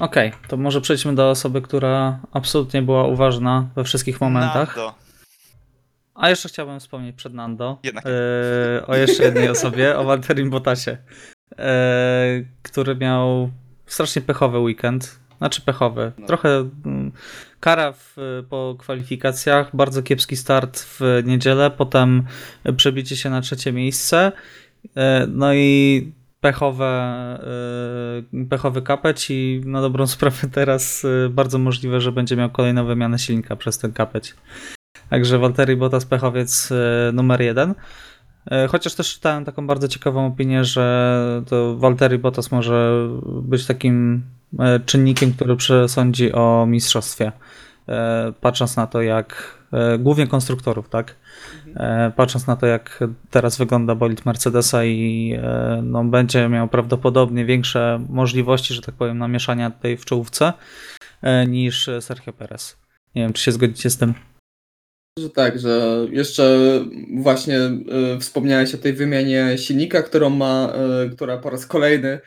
Okej, 0.00 0.32
to 0.48 0.56
może 0.56 0.80
przejdźmy 0.80 1.14
do 1.14 1.30
osoby, 1.30 1.62
która 1.62 2.20
absolutnie 2.32 2.82
była 2.82 3.04
uważna 3.04 3.68
we 3.74 3.84
wszystkich 3.84 4.20
momentach. 4.20 4.76
Nando. 4.76 4.94
A 6.14 6.30
jeszcze 6.30 6.48
chciałbym 6.48 6.80
wspomnieć 6.80 7.16
przed 7.16 7.34
Nando 7.34 7.78
Jednak. 7.82 8.04
e, 8.06 8.86
o 8.86 8.96
jeszcze 8.96 9.22
jednej 9.22 9.48
osobie, 9.48 9.98
o 9.98 10.04
Walterim 10.04 10.50
Botasie, 10.50 10.98
e, 11.58 12.44
który 12.62 12.96
miał 12.96 13.50
strasznie 13.86 14.22
pechowy 14.22 14.58
weekend. 14.58 15.22
Znaczy 15.38 15.62
pechowy. 15.62 16.12
No. 16.18 16.26
Trochę 16.26 16.48
mm, 16.84 17.12
kara 17.60 17.92
w, 17.92 18.16
po 18.50 18.76
kwalifikacjach, 18.78 19.76
bardzo 19.76 20.02
kiepski 20.02 20.36
start 20.36 20.80
w 20.80 21.22
niedzielę, 21.24 21.70
potem 21.70 22.24
przebicie 22.76 23.16
się 23.16 23.30
na 23.30 23.40
trzecie 23.40 23.72
miejsce. 23.72 24.32
E, 24.96 25.26
no 25.26 25.54
i 25.54 26.12
pechowe, 26.40 26.86
e, 28.32 28.46
pechowy 28.46 28.82
kapeć 28.82 29.30
i 29.30 29.60
na 29.64 29.80
dobrą 29.80 30.06
sprawę 30.06 30.48
teraz 30.52 31.04
e, 31.04 31.28
bardzo 31.28 31.58
możliwe, 31.58 32.00
że 32.00 32.12
będzie 32.12 32.36
miał 32.36 32.50
kolejną 32.50 32.84
wymianę 32.84 33.18
silnika 33.18 33.56
przez 33.56 33.78
ten 33.78 33.92
kapeć. 33.92 34.34
Także 35.10 35.38
Walteri 35.38 35.76
Bottas 35.76 36.04
pechowiec 36.04 36.68
numer 37.12 37.40
jeden. 37.40 37.74
Chociaż 38.68 38.94
też 38.94 39.14
czytałem 39.14 39.44
taką 39.44 39.66
bardzo 39.66 39.88
ciekawą 39.88 40.26
opinię, 40.26 40.64
że 40.64 41.42
to 41.46 41.76
Walteri 41.76 42.18
Bottas 42.18 42.50
może 42.50 43.08
być 43.22 43.66
takim 43.66 44.22
czynnikiem, 44.86 45.32
który 45.32 45.56
przesądzi 45.56 46.32
o 46.32 46.66
mistrzostwie. 46.68 47.32
Patrząc 48.40 48.76
na 48.76 48.86
to, 48.86 49.02
jak 49.02 49.58
głównie 49.98 50.26
konstruktorów, 50.26 50.88
tak? 50.88 51.14
E, 51.76 52.12
Patrząc 52.16 52.46
na 52.46 52.56
to, 52.56 52.66
jak 52.66 53.04
teraz 53.30 53.58
wygląda 53.58 53.94
bolid 53.94 54.26
Mercedesa 54.26 54.84
i 54.84 55.34
e, 55.42 55.82
no, 55.84 56.04
będzie 56.04 56.48
miał 56.48 56.68
prawdopodobnie 56.68 57.44
większe 57.44 58.06
możliwości, 58.08 58.74
że 58.74 58.82
tak 58.82 58.94
powiem, 58.94 59.18
namieszania 59.18 59.70
tutaj 59.70 59.96
w 59.96 60.04
czołówce 60.04 60.52
e, 61.22 61.46
niż 61.46 61.90
Sergio 62.00 62.32
Perez. 62.32 62.76
Nie 63.14 63.22
wiem, 63.22 63.32
czy 63.32 63.42
się 63.42 63.52
zgodzicie 63.52 63.90
z 63.90 63.96
tym. 63.96 64.14
Że 65.18 65.30
tak, 65.30 65.58
że 65.58 66.06
jeszcze 66.10 66.58
właśnie 67.16 67.58
wspomniałeś 68.20 68.74
o 68.74 68.78
tej 68.78 68.92
wymianie 68.92 69.58
silnika, 69.58 70.02
którą 70.02 70.30
ma, 70.30 70.72
która 71.16 71.38
po 71.38 71.50
raz 71.50 71.66
kolejny 71.66 72.20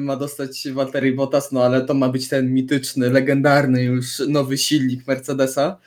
ma 0.00 0.16
dostać 0.16 0.68
Valtteri 0.72 1.12
Bottas, 1.12 1.52
no 1.52 1.64
ale 1.64 1.84
to 1.84 1.94
ma 1.94 2.08
być 2.08 2.28
ten 2.28 2.54
mityczny, 2.54 3.10
legendarny 3.10 3.82
już 3.82 4.22
nowy 4.28 4.58
silnik 4.58 5.06
Mercedesa. 5.06 5.78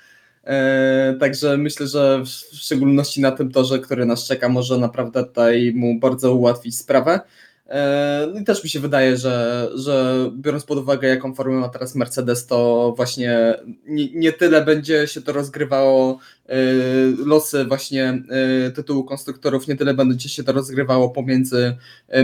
E, 0.44 1.16
także 1.20 1.58
myślę, 1.58 1.88
że 1.88 2.22
w 2.26 2.28
szczególności 2.56 3.22
na 3.22 3.32
tym 3.32 3.52
torze, 3.52 3.80
który 3.80 4.06
nas 4.06 4.28
czeka, 4.28 4.50
może 4.50 4.78
naprawdę 4.78 5.24
tutaj 5.26 5.74
mu 5.76 6.00
bardzo 6.00 6.36
ułatwić 6.36 6.78
sprawę. 6.78 7.20
E, 7.68 8.28
No 8.34 8.40
i 8.40 8.44
też 8.44 8.64
mi 8.64 8.70
się 8.70 8.80
wydaje, 8.80 9.18
że, 9.18 9.68
że 9.76 10.16
biorąc 10.34 10.64
pod 10.64 10.78
uwagę, 10.78 11.08
jaką 11.08 11.36
formę 11.36 11.60
ma 11.60 11.70
teraz 11.70 11.96
Mercedes, 11.96 12.46
to 12.46 12.94
właśnie 12.98 13.56
nie, 13.88 14.14
nie 14.14 14.34
tyle 14.34 14.66
będzie 14.66 15.08
się 15.08 15.22
to 15.22 15.34
rozgrywało 15.34 16.20
e, 16.48 16.56
losy 17.26 17.66
właśnie 17.66 18.24
tytułu 18.76 19.04
konstruktorów, 19.04 19.68
nie 19.68 19.76
tyle 19.76 19.94
będzie 19.94 20.30
się 20.30 20.44
to 20.44 20.52
rozgrywało 20.52 21.10
pomiędzy 21.10 21.76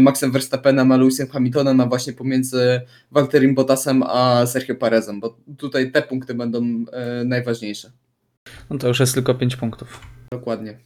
Maxem 0.01 0.31
Verstappenem 0.31 0.91
a 0.91 0.97
Lewisem 0.97 1.27
Hamiltonem, 1.27 1.81
a 1.81 1.85
właśnie 1.85 2.13
pomiędzy 2.13 2.81
Valtterim 3.11 3.55
Bottasem 3.55 4.03
a 4.03 4.45
Sergio 4.45 4.75
Perezem, 4.75 5.19
bo 5.19 5.37
tutaj 5.57 5.91
te 5.91 6.01
punkty 6.01 6.33
będą 6.33 6.85
najważniejsze. 7.25 7.91
No 8.69 8.77
to 8.77 8.87
już 8.87 8.99
jest 8.99 9.13
tylko 9.13 9.35
5 9.35 9.55
punktów. 9.55 9.99
Dokładnie. 10.31 10.79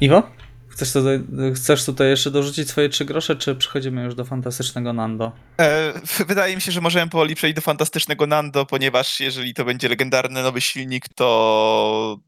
Iwo? 0.00 0.30
Chcesz 0.68 0.92
tutaj, 0.92 1.24
chcesz 1.54 1.84
tutaj 1.84 2.08
jeszcze 2.08 2.30
dorzucić 2.30 2.68
swoje 2.68 2.88
trzy 2.88 3.04
grosze, 3.04 3.36
czy 3.36 3.54
przechodzimy 3.56 4.04
już 4.04 4.14
do 4.14 4.24
fantastycznego 4.24 4.92
Nando? 4.92 5.32
E, 5.60 5.92
wydaje 6.26 6.54
mi 6.56 6.62
się, 6.62 6.72
że 6.72 6.80
możemy 6.80 7.10
powoli 7.10 7.34
przejść 7.34 7.56
do 7.56 7.62
fantastycznego 7.62 8.26
Nando, 8.26 8.66
ponieważ 8.66 9.20
jeżeli 9.20 9.54
to 9.54 9.64
będzie 9.64 9.88
legendarny 9.88 10.42
nowy 10.42 10.60
silnik, 10.60 11.04
to 11.14 12.18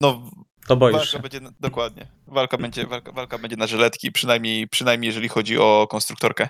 no, 0.00 0.30
To 0.66 0.76
boisz 0.76 0.96
walka 0.96 1.10
się. 1.10 1.18
będzie, 1.18 1.40
dokładnie, 1.60 2.06
walka 2.26 2.56
będzie, 2.58 2.86
walka, 2.86 3.12
walka 3.12 3.38
będzie 3.38 3.56
na 3.56 3.66
żyletki, 3.66 4.12
przynajmniej, 4.12 4.68
przynajmniej 4.68 5.06
jeżeli 5.08 5.28
chodzi 5.28 5.58
o 5.58 5.86
konstruktorkę. 5.90 6.48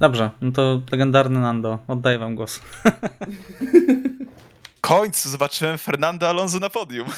Dobrze, 0.00 0.30
no 0.40 0.52
to 0.52 0.82
legendarny 0.92 1.40
Nando. 1.40 1.78
Oddaję 1.88 2.18
wam 2.18 2.34
głos. 2.34 2.60
W 4.84 4.86
końcu 4.86 5.28
zobaczyłem 5.30 5.78
Fernando 5.78 6.28
Alonso 6.28 6.58
na 6.58 6.70
podium. 6.70 7.08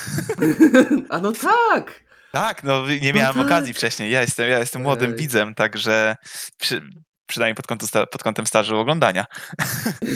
A 1.10 1.18
no 1.18 1.32
tak! 1.32 2.04
Tak, 2.32 2.64
no 2.64 2.86
nie 2.86 3.12
No 3.12 3.18
miałem 3.18 3.34
tak. 3.36 3.46
okazji 3.46 3.74
wcześniej. 3.74 4.10
Ja 4.10 4.20
jestem, 4.20 4.50
ja 4.50 4.58
jestem 4.58 4.82
młodym 4.82 5.10
Ej. 5.10 5.16
widzem, 5.16 5.54
także 5.54 6.16
przy, 6.58 6.82
przynajmniej 7.26 7.54
pod 7.54 7.66
kątem, 7.66 7.88
sta- 7.88 8.06
pod 8.06 8.22
kątem 8.22 8.46
stażu 8.46 8.78
oglądania. 8.78 9.26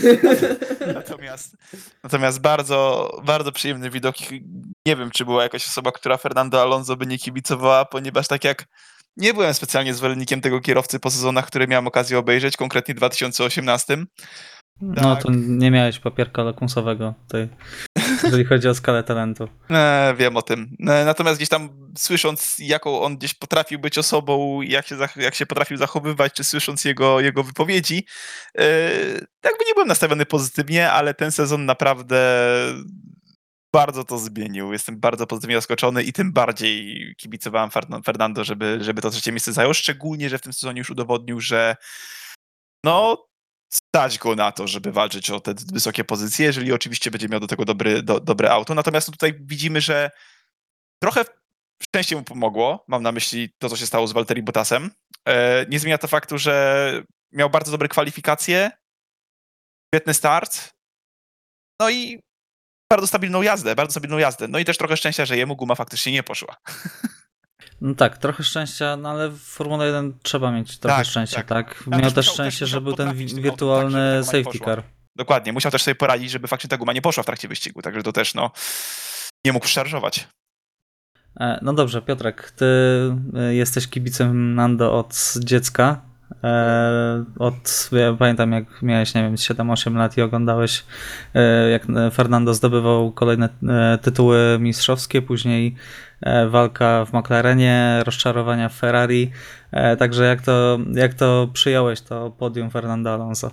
Natomiast, 0.95 1.57
natomiast 2.03 2.41
bardzo, 2.41 3.11
bardzo 3.25 3.53
przyjemny 3.53 3.91
widok. 3.91 4.17
Nie 4.87 4.97
wiem, 4.97 5.11
czy 5.11 5.25
była 5.25 5.43
jakaś 5.43 5.67
osoba, 5.69 5.93
która 5.93 6.17
Fernando 6.17 6.63
Alonso 6.63 6.97
by 6.97 7.07
nie 7.07 7.19
kibicowała, 7.19 7.85
ponieważ 7.85 8.29
tak 8.29 8.45
jak 8.45 8.65
nie 9.17 9.35
byłem 9.35 9.55
specjalnie 9.55 9.95
zwolennikiem 9.95 10.41
tego 10.41 10.61
kierowcy 10.61 11.01
po 11.01 11.11
sezonach, 11.11 11.47
które 11.47 11.67
miałem 11.67 11.87
okazję 11.87 12.19
obejrzeć, 12.19 12.57
konkretnie 12.57 12.95
2018. 12.95 13.97
No 14.83 15.15
Tak. 15.15 15.23
to 15.23 15.31
nie 15.33 15.71
miałeś 15.71 15.99
papierka 15.99 16.43
lakunsowego 16.43 17.15
tutaj, 17.27 17.49
jeżeli 18.25 18.45
chodzi 18.45 18.69
o 18.69 18.75
skalę 18.75 19.03
talentu. 19.03 19.49
E, 19.71 20.15
wiem 20.19 20.37
o 20.37 20.43
tym. 20.43 20.77
E, 20.81 21.05
natomiast 21.05 21.37
gdzieś 21.37 21.49
tam 21.49 21.69
słysząc, 21.99 22.57
jaką 22.59 23.03
on 23.03 23.17
gdzieś 23.17 23.35
potrafił 23.35 23.79
być 23.79 23.99
osobą, 23.99 24.63
jak 24.63 24.87
się, 24.87 24.97
jak 25.17 25.35
się 25.35 25.47
potrafił 25.47 25.77
zachowywać, 25.77 26.33
czy 26.33 26.45
słysząc 26.45 26.85
jego, 26.85 27.21
jego 27.21 27.43
wypowiedzi, 27.43 28.07
e, 28.59 28.91
jakby 29.45 29.65
nie 29.67 29.75
byłem 29.75 29.89
nastawiony 29.89 30.27
pozytywnie, 30.27 30.91
ale 30.93 31.15
ten 31.15 31.33
sezon 31.33 31.67
naprawdę 31.67 32.47
bardzo 33.75 34.05
to 34.05 34.19
zmienił. 34.19 34.73
Jestem 34.73 35.01
bardzo 35.01 35.27
pozytywnie 35.27 35.57
zaskoczony 35.57 36.03
i 36.03 36.13
tym 36.13 36.33
bardziej 36.33 37.15
kibicowałem 37.19 37.71
Fer- 37.71 38.05
Fernando, 38.05 38.45
żeby, 38.45 38.79
żeby 38.81 39.03
to 39.03 39.11
trzecie 39.11 39.33
miejsce 39.33 39.53
zajął, 39.53 39.75
szczególnie, 39.75 40.29
że 40.29 40.39
w 40.39 40.43
tym 40.43 40.53
sezonie 40.53 40.79
już 40.79 40.91
udowodnił, 40.91 41.41
że 41.41 41.77
no 42.85 43.27
stać 43.91 44.19
go 44.19 44.35
na 44.35 44.53
to, 44.53 44.67
żeby 44.67 44.93
walczyć 44.93 45.31
o 45.31 45.41
te 45.41 45.55
wysokie 45.73 46.05
pozycje, 46.05 46.47
jeżeli 46.47 46.73
oczywiście 46.73 47.11
będzie 47.11 47.29
miał 47.29 47.41
do 47.41 47.47
tego 47.47 47.65
dobry, 47.65 48.03
do, 48.03 48.21
dobre 48.21 48.51
auto. 48.51 48.75
Natomiast 48.75 49.11
tutaj 49.11 49.35
widzimy, 49.41 49.81
że 49.81 50.11
trochę 51.03 51.25
szczęście 51.83 52.17
mu 52.17 52.23
pomogło. 52.23 52.85
Mam 52.89 53.03
na 53.03 53.13
myśli 53.13 53.51
to, 53.59 53.69
co 53.69 53.77
się 53.77 53.87
stało 53.87 54.07
z 54.07 54.13
Walteri 54.13 54.43
Bottasem. 54.43 54.91
E, 55.29 55.67
nie 55.69 55.79
zmienia 55.79 55.99
to 55.99 56.09
faktu, 56.09 56.39
że 56.39 57.03
miał 57.33 57.51
bardzo 57.51 57.73
dobre 57.73 57.89
kwalifikacje. 57.89 58.71
Świetny 59.95 60.15
start. 60.15 60.71
No 61.81 61.91
i 61.91 62.21
bardzo 62.93 63.07
stabilną 63.07 63.43
jazdę, 63.43 63.75
bardzo 63.75 63.93
stabilną 63.93 64.19
jazdę. 64.19 64.49
No 64.49 64.59
i 64.59 64.65
też 64.65 64.79
trochę 64.79 64.97
szczęścia, 64.97 65.25
że 65.25 65.37
jemu 65.37 65.57
guma 65.57 65.75
faktycznie 65.75 66.13
nie 66.13 66.23
poszła. 66.23 66.57
No 67.81 67.95
tak, 67.95 68.19
trochę 68.19 68.45
szczęścia, 68.45 68.97
no 68.97 69.09
ale 69.11 69.29
w 69.29 69.39
Formule 69.39 69.87
1 69.87 70.19
trzeba 70.23 70.53
mieć 70.53 70.79
trochę 70.79 70.97
Tak, 70.97 71.07
szczęścia, 71.07 71.37
tak. 71.43 71.49
tak? 71.49 71.87
Miał 71.87 72.01
też 72.01 72.13
też 72.15 72.27
musiał- 72.27 72.35
szczęście, 72.35 72.61
też 72.61 72.69
że 72.71 72.81
był 72.81 72.93
ten 72.93 73.09
tak, 73.09 73.17
żeby 73.29 73.41
wirtualny 73.43 73.93
ta 73.93 73.99
guma 73.99 74.17
nie 74.17 74.25
safety 74.45 74.59
car. 74.65 74.83
Dokładnie, 75.17 75.53
musiał 75.53 75.73
też 75.73 75.83
sobie 75.83 75.95
poradzić, 75.95 76.31
żeby 76.31 76.49
faktycznie 76.49 76.69
ta 76.71 76.77
guma 76.77 76.93
nie 76.93 77.03
poszła 77.03 77.23
w 77.23 77.27
trakcie 77.27 77.49
wyścigu, 77.49 77.83
także 77.83 78.03
to 78.03 78.13
też, 78.13 78.35
no, 78.35 78.51
nie 79.45 79.53
mógł 79.53 79.67
szarżować. 79.67 80.29
E, 81.41 81.59
No 81.63 81.73
dobrze, 81.73 82.03
Piotrek, 82.03 82.51
ty 82.51 82.67
e, 83.37 83.55
jesteś 83.55 83.89
kibicem 83.89 84.55
Nando 84.55 84.99
od 84.99 85.35
dziecka. 85.39 86.01
E, 86.45 87.25
Od, 87.39 87.91
ja 87.93 88.13
pamiętam 88.19 88.53
jak 88.53 88.83
miałeś, 88.83 89.15
nie 89.15 89.23
wiem, 89.23 89.35
7-8 89.35 89.97
lat 89.97 90.17
i 90.17 90.23
oglądałeś 90.23 90.85
e, 91.35 91.71
jak 91.71 91.87
Fernando 92.13 92.55
zdobywał 92.55 93.13
kolejne 93.13 93.49
e, 93.69 93.99
tytuły 94.03 94.59
mistrzowskie, 94.61 95.23
później 95.23 95.75
e, 96.21 96.49
walka 96.49 97.05
w 97.05 97.13
McLarenie, 97.13 98.03
rozczarowania 98.07 98.69
w 98.69 98.75
Ferrari. 98.75 99.31
E, 99.73 99.97
Także 99.97 100.25
jak 100.25 100.43
to, 100.43 100.79
jak 100.95 101.15
to 101.15 101.49
przyjąłeś 101.53 102.01
to 102.01 102.31
podium 102.31 102.71
Fernando 102.71 103.15
Alonso? 103.15 103.51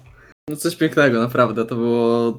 No 0.50 0.56
coś 0.56 0.76
pięknego, 0.76 1.20
naprawdę. 1.20 1.66
To 1.66 1.76
było. 1.76 2.38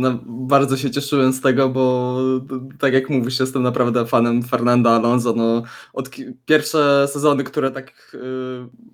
No, 0.00 0.18
bardzo 0.26 0.76
się 0.76 0.90
cieszyłem 0.90 1.32
z 1.32 1.40
tego, 1.40 1.68
bo 1.68 2.16
tak 2.78 2.92
jak 2.92 3.10
mówisz, 3.10 3.40
jestem 3.40 3.62
naprawdę 3.62 4.06
fanem 4.06 4.42
Fernanda 4.42 4.90
Alonso. 4.90 5.32
No, 5.32 5.62
od 5.92 6.10
pierwsze 6.46 7.08
sezony, 7.08 7.44
które 7.44 7.70
tak 7.70 8.14
y, 8.14 8.18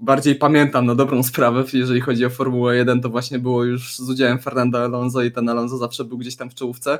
bardziej 0.00 0.34
pamiętam 0.34 0.86
na 0.86 0.94
dobrą 0.94 1.22
sprawę, 1.22 1.64
jeżeli 1.72 2.00
chodzi 2.00 2.24
o 2.24 2.30
Formułę 2.30 2.76
1, 2.76 3.00
to 3.00 3.08
właśnie 3.08 3.38
było 3.38 3.64
już 3.64 3.96
z 3.96 4.10
udziałem 4.10 4.38
Fernanda 4.38 4.84
Alonso 4.84 5.22
i 5.22 5.32
ten 5.32 5.48
Alonso 5.48 5.78
zawsze 5.78 6.04
był 6.04 6.18
gdzieś 6.18 6.36
tam 6.36 6.50
w 6.50 6.54
czołówce. 6.54 6.98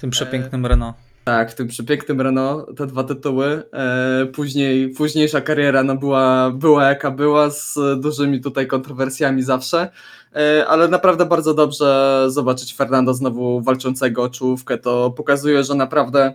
Tym 0.00 0.10
przepięknym 0.10 0.66
Renault. 0.66 1.13
Tak, 1.24 1.52
w 1.52 1.54
tym 1.54 1.68
przepięknym 1.68 2.20
Renault, 2.20 2.76
te 2.76 2.86
dwa 2.86 3.04
tytuły. 3.04 3.62
E, 3.72 4.26
później, 4.26 4.88
późniejsza 4.88 5.40
kariera 5.40 5.82
no, 5.82 5.96
była, 5.96 6.50
była 6.50 6.84
jaka 6.84 7.10
była, 7.10 7.50
z 7.50 7.78
dużymi 8.00 8.40
tutaj 8.40 8.66
kontrowersjami 8.66 9.42
zawsze, 9.42 9.90
e, 10.36 10.66
ale 10.66 10.88
naprawdę 10.88 11.26
bardzo 11.26 11.54
dobrze 11.54 12.24
zobaczyć 12.28 12.74
Fernando 12.74 13.14
znowu 13.14 13.60
walczącego 13.60 14.22
o 14.22 14.28
czołówkę. 14.28 14.78
To 14.78 15.10
pokazuje, 15.10 15.64
że 15.64 15.74
naprawdę 15.74 16.34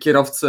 kierowcy 0.00 0.46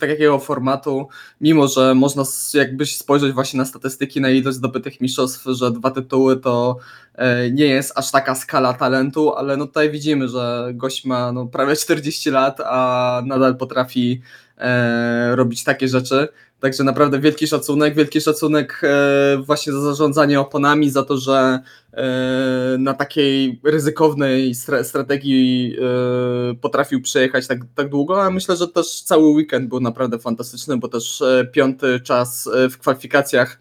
takiego 0.00 0.38
formatu, 0.38 1.08
mimo 1.40 1.68
że 1.68 1.94
można 1.94 2.22
jakbyś 2.54 2.96
spojrzeć 2.96 3.32
właśnie 3.32 3.58
na 3.58 3.64
statystyki, 3.64 4.20
na 4.20 4.30
ilość 4.30 4.56
zdobytych 4.56 5.00
mistrzostw, 5.00 5.44
że 5.46 5.70
dwa 5.70 5.90
tytuły 5.90 6.36
to 6.36 6.76
e, 7.14 7.50
nie 7.50 7.66
jest 7.66 7.98
aż 7.98 8.10
taka 8.10 8.34
skala 8.34 8.74
talentu, 8.74 9.34
ale 9.34 9.56
no 9.56 9.66
tutaj 9.66 9.90
widzimy, 9.90 10.28
że 10.28 10.70
gość 10.74 11.04
ma 11.04 11.32
no 11.32 11.46
prawie 11.46 11.76
40 11.76 12.30
lat, 12.30 12.60
a 12.64 13.22
nadal 13.26 13.56
potrafi 13.56 14.20
e, 14.58 15.36
robić 15.36 15.64
takie 15.64 15.88
rzeczy. 15.88 16.28
Także 16.60 16.84
naprawdę 16.84 17.20
wielki 17.20 17.46
szacunek, 17.46 17.94
wielki 17.94 18.20
szacunek 18.20 18.80
e, 18.82 19.36
właśnie 19.46 19.72
za 19.72 19.80
zarządzanie 19.80 20.40
oponami, 20.40 20.90
za 20.90 21.02
to, 21.02 21.16
że 21.16 21.60
e, 21.92 22.76
na 22.78 22.94
takiej 22.94 23.60
ryzykownej 23.64 24.54
stra- 24.54 24.84
strategii 24.84 25.76
e, 25.78 26.54
potrafił 26.54 27.02
przejechać 27.02 27.46
tak, 27.46 27.58
tak 27.74 27.88
długo, 27.88 28.22
a 28.22 28.30
myślę, 28.30 28.56
że 28.56 28.68
też 28.68 29.02
cały 29.02 29.28
weekend 29.28 29.68
był 29.68 29.80
naprawdę 29.80 30.18
fantastyczny, 30.18 30.76
bo 30.76 30.88
też 30.88 31.22
piąty 31.52 32.00
czas 32.00 32.50
w 32.70 32.78
kwalifikacjach 32.78 33.60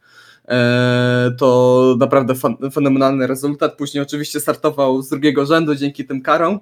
to 1.37 1.95
naprawdę 1.99 2.33
fenomenalny 2.73 3.27
rezultat. 3.27 3.77
Później 3.77 4.03
oczywiście 4.03 4.39
startował 4.39 5.01
z 5.01 5.09
drugiego 5.09 5.45
rzędu 5.45 5.75
dzięki 5.75 6.05
tym 6.05 6.21
karom, 6.21 6.59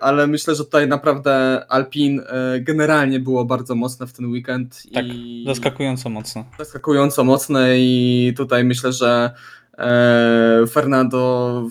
ale 0.00 0.26
myślę, 0.26 0.54
że 0.54 0.64
tutaj 0.64 0.88
naprawdę 0.88 1.64
Alpin 1.68 2.20
e, 2.20 2.60
generalnie 2.60 3.20
było 3.20 3.44
bardzo 3.44 3.74
mocne 3.74 4.06
w 4.06 4.12
ten 4.12 4.26
weekend 4.26 4.82
Tak, 4.94 5.04
i 5.06 5.44
Zaskakująco 5.46 6.08
mocno. 6.08 6.44
zaskakująco 6.58 7.24
mocne 7.24 7.78
i 7.78 8.34
tutaj 8.36 8.64
myślę, 8.64 8.92
że 8.92 9.30
e, 9.78 10.64
Fernando 10.70 11.62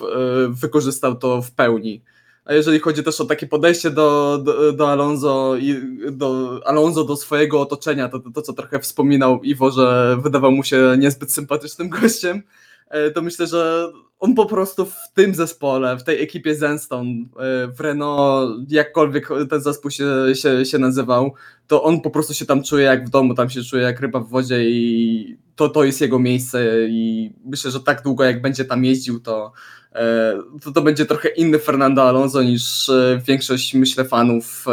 e, 0.00 0.04
wykorzystał 0.48 1.14
to 1.14 1.42
w 1.42 1.50
pełni. 1.50 2.02
A 2.44 2.52
jeżeli 2.54 2.78
chodzi 2.80 3.02
też 3.02 3.20
o 3.20 3.24
takie 3.24 3.46
podejście 3.46 3.90
do, 3.90 4.38
do, 4.44 4.72
do 4.72 4.90
Alonso 4.90 5.56
i 5.60 5.76
do 6.12 6.60
Alonso 6.66 7.04
do 7.04 7.16
swojego 7.16 7.60
otoczenia, 7.60 8.08
to, 8.08 8.18
to, 8.18 8.30
to 8.30 8.42
co 8.42 8.52
trochę 8.52 8.78
wspominał 8.80 9.42
Iwo, 9.42 9.70
że 9.70 10.16
wydawał 10.22 10.52
mu 10.52 10.64
się 10.64 10.96
niezbyt 10.98 11.32
sympatycznym 11.32 11.88
gościem, 11.88 12.42
e, 12.88 13.10
to 13.10 13.22
myślę, 13.22 13.46
że 13.46 13.92
on 14.18 14.34
po 14.34 14.46
prostu 14.46 14.86
w 14.86 14.96
tym 15.14 15.34
zespole, 15.34 15.96
w 15.96 16.04
tej 16.04 16.22
ekipie 16.22 16.54
Zenstone, 16.54 17.10
e, 17.10 17.66
w 17.66 17.80
Renault, 17.80 18.72
jakkolwiek 18.72 19.28
ten 19.50 19.60
zespół 19.60 19.90
się, 19.90 20.06
się, 20.34 20.64
się 20.64 20.78
nazywał, 20.78 21.34
to 21.66 21.82
on 21.82 22.00
po 22.00 22.10
prostu 22.10 22.34
się 22.34 22.46
tam 22.46 22.62
czuje 22.62 22.84
jak 22.84 23.06
w 23.06 23.10
domu, 23.10 23.34
tam 23.34 23.50
się 23.50 23.62
czuje 23.62 23.82
jak 23.82 24.00
ryba 24.00 24.20
w 24.20 24.28
wodzie 24.28 24.70
i 24.70 25.38
to, 25.56 25.68
to 25.68 25.84
jest 25.84 26.00
jego 26.00 26.18
miejsce 26.18 26.88
i 26.88 27.32
myślę, 27.44 27.70
że 27.70 27.80
tak 27.80 28.02
długo 28.02 28.24
jak 28.24 28.42
będzie 28.42 28.64
tam 28.64 28.84
jeździł, 28.84 29.20
to 29.20 29.52
e, 29.92 30.38
to, 30.62 30.72
to 30.72 30.82
będzie 30.82 31.06
trochę 31.06 31.28
inny 31.28 31.58
Fernando 31.58 32.08
Alonso 32.08 32.42
niż 32.42 32.88
e, 32.88 33.20
większość, 33.26 33.74
myślę, 33.74 34.04
fanów 34.04 34.64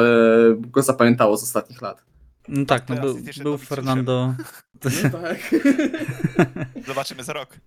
go 0.56 0.82
zapamiętało 0.82 1.38
z 1.38 1.44
ostatnich 1.44 1.82
lat. 1.82 2.04
No 2.48 2.66
tak, 2.66 2.90
no 2.90 2.96
był, 2.96 3.18
był 3.44 3.58
Fernando. 3.58 4.34
No 4.84 5.10
tak. 5.12 5.56
Zobaczymy 6.88 7.24
za 7.24 7.34
rok. 7.34 7.58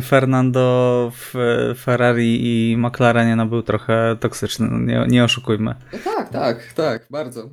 Fernando 0.00 1.12
w 1.14 1.34
Ferrari 1.78 2.40
i 2.42 2.76
McLarenie 2.76 3.36
no, 3.36 3.46
był 3.46 3.62
trochę 3.62 4.16
toksyczny, 4.20 4.68
no, 4.70 4.78
nie, 4.78 5.06
nie 5.08 5.24
oszukujmy. 5.24 5.74
Tak, 6.04 6.28
tak, 6.28 6.72
tak, 6.72 7.06
bardzo. 7.10 7.48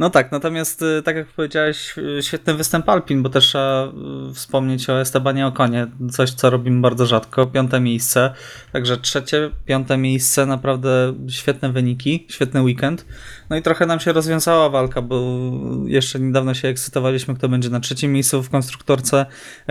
No 0.00 0.10
tak, 0.10 0.32
natomiast 0.32 0.82
y, 0.82 1.02
tak 1.02 1.16
jak 1.16 1.26
powiedziałeś, 1.26 1.98
y, 1.98 2.22
świetny 2.22 2.54
występ 2.54 2.88
Alpin, 2.88 3.22
bo 3.22 3.28
też 3.28 3.44
trzeba 3.44 3.92
y, 4.30 4.34
wspomnieć 4.34 4.90
o 4.90 5.00
Estebanie 5.00 5.46
Okonie, 5.46 5.86
coś 6.10 6.30
co 6.30 6.50
robimy 6.50 6.80
bardzo 6.80 7.06
rzadko, 7.06 7.46
piąte 7.46 7.80
miejsce, 7.80 8.34
także 8.72 8.96
trzecie, 8.96 9.50
piąte 9.66 9.96
miejsce, 9.96 10.46
naprawdę 10.46 11.14
świetne 11.28 11.72
wyniki, 11.72 12.26
świetny 12.28 12.62
weekend. 12.62 13.06
No 13.50 13.56
i 13.56 13.62
trochę 13.62 13.86
nam 13.86 14.00
się 14.00 14.12
rozwiązała 14.12 14.68
walka, 14.68 15.02
bo 15.02 15.40
jeszcze 15.86 16.20
niedawno 16.20 16.54
się 16.54 16.68
ekscytowaliśmy, 16.68 17.34
kto 17.34 17.48
będzie 17.48 17.70
na 17.70 17.80
trzecim 17.80 18.12
miejscu 18.12 18.42
w 18.42 18.50
konstruktorce, 18.50 19.26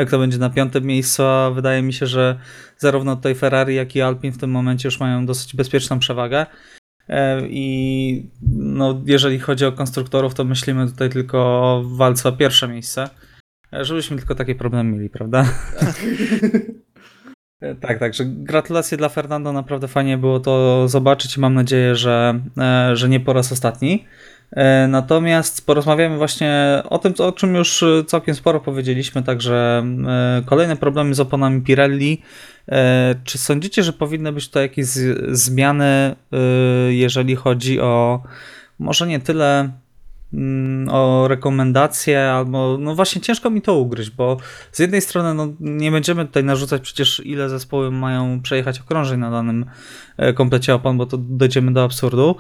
kto 0.08 0.20
będzie 0.20 0.38
na 0.38 0.50
piątym 0.50 0.84
miejscu, 0.84 1.24
a 1.24 1.52
wydaje 1.52 1.82
mi 1.82 1.94
się, 1.94 2.06
że 2.06 2.40
zarówno 2.78 3.16
tutaj 3.16 3.36
Ferrari, 3.36 3.76
jak 3.76 3.96
i 3.96 4.02
Alpin 4.02 4.32
w 4.32 4.38
tym 4.38 4.52
momencie 4.52 4.88
już 4.88 5.00
mają 5.00 5.26
dosyć 5.26 5.56
bezpieczną 5.56 6.00
przewagę. 6.00 6.46
E, 7.10 7.48
I 7.50 8.30
no, 8.52 9.02
jeżeli 9.06 9.40
chodzi 9.40 9.66
o 9.66 9.72
konstruktorów, 9.72 10.34
to 10.34 10.44
myślimy 10.44 10.88
tutaj 10.88 11.10
tylko 11.10 11.38
o 11.40 11.84
walce 11.86 12.30
o 12.30 12.32
pierwsze 12.32 12.68
miejsce. 12.68 13.10
E, 13.74 13.86
Żebyśmy 13.86 14.18
tylko 14.18 14.36
takie 14.36 14.56
problemy 14.56 14.92
mieli, 14.92 15.10
prawda? 15.10 15.46
Tak, 17.82 18.00
także 18.00 18.26
gratulacje 18.26 18.98
dla 18.98 19.10
Fernando, 19.10 19.54
naprawdę 19.54 19.88
fajnie 19.88 20.18
było 20.18 20.40
to 20.40 20.88
zobaczyć 20.88 21.38
i 21.38 21.40
mam 21.40 21.54
nadzieję, 21.54 21.96
że, 21.96 22.40
e, 22.58 22.96
że 22.96 23.10
nie 23.10 23.20
po 23.20 23.34
raz 23.34 23.52
ostatni. 23.52 24.06
E, 24.52 24.88
Natomiast 24.88 25.66
porozmawiamy 25.66 26.18
właśnie 26.18 26.84
o 26.90 27.00
tym, 27.00 27.14
o 27.18 27.32
czym 27.32 27.56
już 27.56 27.84
e, 27.84 28.04
całkiem 28.04 28.36
sporo 28.36 28.60
powiedzieliśmy, 28.60 29.24
także 29.24 29.84
e, 30.08 30.44
kolejne 30.46 30.76
problemy 30.76 31.14
z 31.14 31.20
oponami 31.20 31.62
Pirelli. 31.62 32.22
E, 32.68 33.16
Czy 33.24 33.38
sądzicie, 33.38 33.84
że 33.84 33.94
powinny 33.94 34.32
być 34.32 34.48
tutaj 34.48 34.64
jakieś 34.64 34.86
zmiany, 35.32 35.86
e, 35.86 36.38
jeżeli 36.90 37.36
chodzi 37.36 37.80
o 37.80 38.24
może 38.80 39.08
nie 39.08 39.20
tyle 39.20 39.70
o 40.92 41.28
rekomendacje, 41.28 42.32
albo 42.32 42.78
no 42.80 42.96
właśnie 42.96 43.22
ciężko 43.22 43.50
mi 43.50 43.62
to 43.62 43.76
ugryźć, 43.76 44.10
bo 44.10 44.38
z 44.72 44.80
jednej 44.80 45.02
strony 45.02 45.34
no, 45.34 45.54
nie 45.60 45.92
będziemy 45.92 46.26
tutaj 46.26 46.44
narzucać 46.44 46.82
przecież 46.82 47.22
ile 47.26 47.50
zespoły 47.50 47.92
mają 47.92 48.42
przejechać 48.42 48.80
okrążeń 48.80 49.20
na 49.20 49.32
danym 49.32 49.66
e, 50.18 50.34
komplecie 50.34 50.76
opon, 50.76 50.98
bo 50.98 51.06
to 51.06 51.18
dojdziemy 51.18 51.74
do 51.74 51.84
absurdu, 51.84 52.36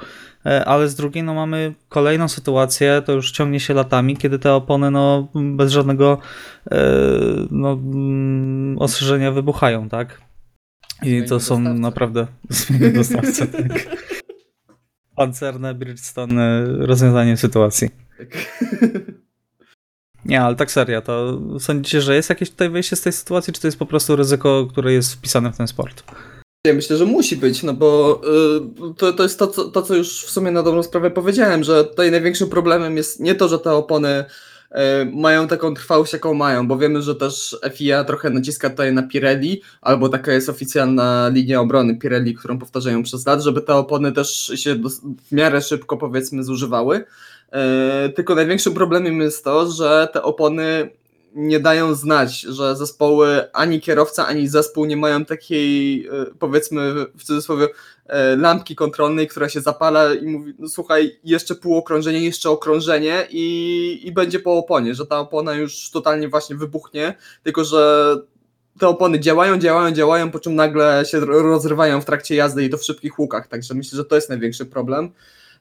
E, 0.45 0.65
ale 0.65 0.89
z 0.89 0.95
drugiej 0.95 1.23
no 1.23 1.33
mamy 1.33 1.73
kolejną 1.89 2.27
sytuację, 2.27 3.01
to 3.05 3.11
już 3.11 3.31
ciągnie 3.31 3.59
się 3.59 3.73
latami, 3.73 4.17
kiedy 4.17 4.39
te 4.39 4.53
opony 4.53 4.91
no 4.91 5.27
bez 5.35 5.71
żadnego 5.71 6.17
e, 6.71 6.77
no, 7.51 7.71
mm, 7.71 8.77
ostrzeżenia 8.79 9.31
wybuchają, 9.31 9.89
tak? 9.89 10.21
I 11.03 11.23
to 11.23 11.39
są 11.39 11.55
dostawcę. 11.55 11.79
naprawdę 11.81 12.27
zmiany 12.49 12.93
dostawcy, 12.93 13.47
tak. 13.47 13.87
Pancerne 15.19 15.73
Bridgestone 15.73 16.41
e, 16.41 16.65
rozwiązanie 16.85 17.37
sytuacji. 17.37 17.89
Tak. 18.17 18.27
Nie, 20.25 20.41
ale 20.41 20.55
tak 20.55 20.71
serio, 20.71 21.01
to 21.01 21.39
sądzicie, 21.59 22.01
że 22.01 22.15
jest 22.15 22.29
jakieś 22.29 22.49
tutaj 22.49 22.69
wyjście 22.69 22.95
z 22.95 23.01
tej 23.01 23.13
sytuacji, 23.13 23.53
czy 23.53 23.61
to 23.61 23.67
jest 23.67 23.79
po 23.79 23.85
prostu 23.85 24.15
ryzyko, 24.15 24.67
które 24.69 24.93
jest 24.93 25.13
wpisane 25.13 25.51
w 25.53 25.57
ten 25.57 25.67
sport? 25.67 26.03
Ja 26.67 26.73
myślę, 26.73 26.97
że 26.97 27.05
musi 27.05 27.37
być, 27.37 27.63
no 27.63 27.73
bo 27.73 28.21
y, 28.91 28.93
to, 28.97 29.13
to 29.13 29.23
jest 29.23 29.39
to 29.39 29.47
co, 29.47 29.69
to, 29.69 29.81
co 29.81 29.95
już 29.95 30.25
w 30.25 30.29
sumie 30.29 30.51
na 30.51 30.63
dobrą 30.63 30.83
sprawę 30.83 31.11
powiedziałem, 31.11 31.63
że 31.63 31.85
tutaj 31.85 32.11
największym 32.11 32.49
problemem 32.49 32.97
jest 32.97 33.19
nie 33.19 33.35
to, 33.35 33.47
że 33.47 33.59
te 33.59 33.71
opony 33.71 34.09
e, 34.09 34.25
mają 35.13 35.47
taką 35.47 35.73
trwałość, 35.73 36.13
jaką 36.13 36.33
mają, 36.33 36.67
bo 36.67 36.77
wiemy, 36.77 37.01
że 37.01 37.15
też 37.15 37.57
FIA 37.73 38.03
trochę 38.03 38.29
naciska 38.29 38.69
tutaj 38.69 38.93
na 38.93 39.03
Pirelli, 39.03 39.61
albo 39.81 40.09
taka 40.09 40.31
jest 40.31 40.49
oficjalna 40.49 41.29
linia 41.33 41.61
obrony 41.61 41.95
Pirelli, 41.95 42.35
którą 42.35 42.59
powtarzają 42.59 43.03
przez 43.03 43.25
lat, 43.25 43.41
żeby 43.41 43.61
te 43.61 43.75
opony 43.75 44.11
też 44.11 44.51
się 44.55 44.75
w 44.75 45.31
miarę 45.31 45.61
szybko 45.61 45.97
powiedzmy 45.97 46.43
zużywały. 46.43 47.05
E, 47.51 48.09
Tylko 48.09 48.35
największym 48.35 48.73
problemem 48.73 49.21
jest 49.21 49.43
to, 49.43 49.71
że 49.71 50.07
te 50.13 50.23
opony 50.23 50.89
nie 51.35 51.59
dają 51.59 51.93
znać, 51.93 52.39
że 52.41 52.75
zespoły 52.75 53.51
ani 53.53 53.81
kierowca, 53.81 54.27
ani 54.27 54.47
zespół 54.47 54.85
nie 54.85 54.97
mają 54.97 55.25
takiej, 55.25 56.07
e, 56.07 56.25
powiedzmy 56.39 57.05
w 57.17 57.23
cudzysłowie, 57.23 57.67
e, 58.05 58.35
lampki 58.35 58.75
kontrolnej, 58.75 59.27
która 59.27 59.49
się 59.49 59.61
zapala 59.61 60.13
i 60.13 60.25
mówi, 60.25 60.53
no 60.59 60.67
słuchaj, 60.69 61.19
jeszcze 61.23 61.55
pół 61.55 61.77
okrążenia, 61.77 62.19
jeszcze 62.19 62.49
okrążenie 62.49 63.27
i, 63.29 64.01
i 64.03 64.11
będzie 64.11 64.39
po 64.39 64.57
oponie, 64.57 64.95
że 64.95 65.05
ta 65.05 65.19
opona 65.19 65.53
już 65.53 65.91
totalnie 65.91 66.29
właśnie 66.29 66.55
wybuchnie, 66.55 67.13
tylko 67.43 67.63
że 67.63 68.15
te 68.79 68.87
opony 68.87 69.19
działają, 69.19 69.57
działają, 69.57 69.91
działają, 69.91 70.31
po 70.31 70.39
czym 70.39 70.55
nagle 70.55 71.03
się 71.05 71.19
rozrywają 71.19 72.01
w 72.01 72.05
trakcie 72.05 72.35
jazdy 72.35 72.65
i 72.65 72.69
to 72.69 72.77
w 72.77 72.83
szybkich 72.83 73.19
łukach, 73.19 73.47
także 73.47 73.73
myślę, 73.73 73.97
że 73.97 74.05
to 74.05 74.15
jest 74.15 74.29
największy 74.29 74.65
problem. 74.65 75.11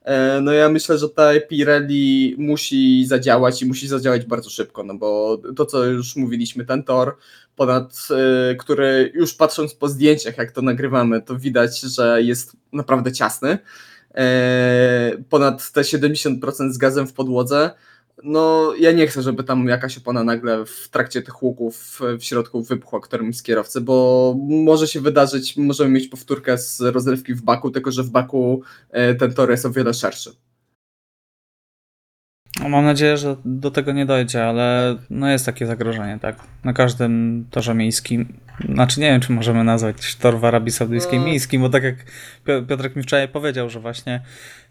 E, 0.03 0.41
No 0.41 0.53
ja 0.53 0.69
myślę, 0.69 0.99
że 0.99 1.09
ta 1.09 1.31
Pirelli 1.49 2.35
musi 2.39 3.07
zadziałać 3.07 3.63
i 3.63 3.67
musi 3.67 3.89
zadziałać 3.89 4.25
bardzo 4.27 4.51
szybko, 4.51 4.83
no 4.83 4.95
bo 4.95 5.39
to 5.57 5.67
co 5.67 5.85
już 5.85 6.17
mówiliśmy, 6.17 6.65
ten 6.67 6.83
tor 6.83 7.17
ponad, 7.57 8.09
e, 8.51 8.55
który 8.55 9.13
już 9.15 9.35
patrząc 9.35 9.75
po 9.75 9.89
zdjęciach, 9.89 10.39
jak 10.39 10.53
to 10.53 10.63
nagrywamy, 10.63 11.23
to 11.23 11.37
widać, 11.39 11.81
że 11.81 12.23
jest 12.23 12.57
naprawdę 12.73 13.13
ciasny. 13.13 13.59
E, 14.15 15.13
Ponad 15.31 15.73
te 15.73 15.81
70% 15.85 16.73
z 16.73 16.79
gazem 16.79 17.07
w 17.07 17.13
podłodze. 17.13 17.71
No, 18.23 18.75
ja 18.79 18.93
nie 18.93 19.07
chcę, 19.07 19.23
żeby 19.23 19.45
tam 19.45 19.69
jakaś 19.69 19.99
opona 19.99 20.25
nagle 20.25 20.65
w 20.67 20.89
trakcie 20.89 21.23
tych 21.23 21.43
łuków 21.43 22.01
w 22.19 22.25
środku 22.25 22.63
wybuchła 22.63 23.01
którymś 23.01 23.37
z 23.37 23.43
kierowcy, 23.43 23.81
bo 23.81 24.37
może 24.49 24.89
się 24.89 25.01
wydarzyć, 25.01 25.57
możemy 25.57 25.91
mieć 25.91 26.09
powtórkę 26.09 26.59
z 26.59 26.81
rozrywki 26.81 27.35
w 27.35 27.43
Baku, 27.43 27.71
tylko 27.71 27.93
że 27.93 28.03
w 28.03 28.11
Baku 28.11 28.63
e, 28.91 29.15
ten 29.15 29.35
tor 29.35 29.51
jest 29.51 29.67
o 29.67 29.71
wiele 29.71 29.95
szerszy. 29.95 30.33
No, 32.69 32.77
Mam 32.77 32.85
nadzieję, 32.85 33.17
że 33.17 33.37
do 33.45 33.71
tego 33.71 33.93
nie 33.93 34.07
dojdzie, 34.07 34.47
ale 34.47 34.97
no 35.11 35.29
jest 35.29 35.47
takie 35.47 35.67
zagrożenie, 35.67 36.19
tak. 36.23 36.37
Na 36.65 36.73
każdym 36.73 37.45
torze 37.51 37.75
miejskim. 37.75 38.39
Znaczy 38.75 39.01
nie 39.01 39.07
wiem, 39.11 39.21
czy 39.21 39.33
możemy 39.33 39.65
nazwać 39.65 40.17
tor 40.17 40.39
w 40.39 40.45
Arabii 40.45 40.73
Saudyjskiej 40.73 41.19
No. 41.19 41.25
miejskim, 41.27 41.63
bo 41.63 41.69
tak 41.69 41.83
jak 41.83 41.95
Pio- 42.47 42.67
Piotrek 42.67 42.97
mi 42.97 43.03
wczoraj 43.03 43.29
powiedział, 43.29 43.71
że 43.71 43.81
właśnie 43.81 44.21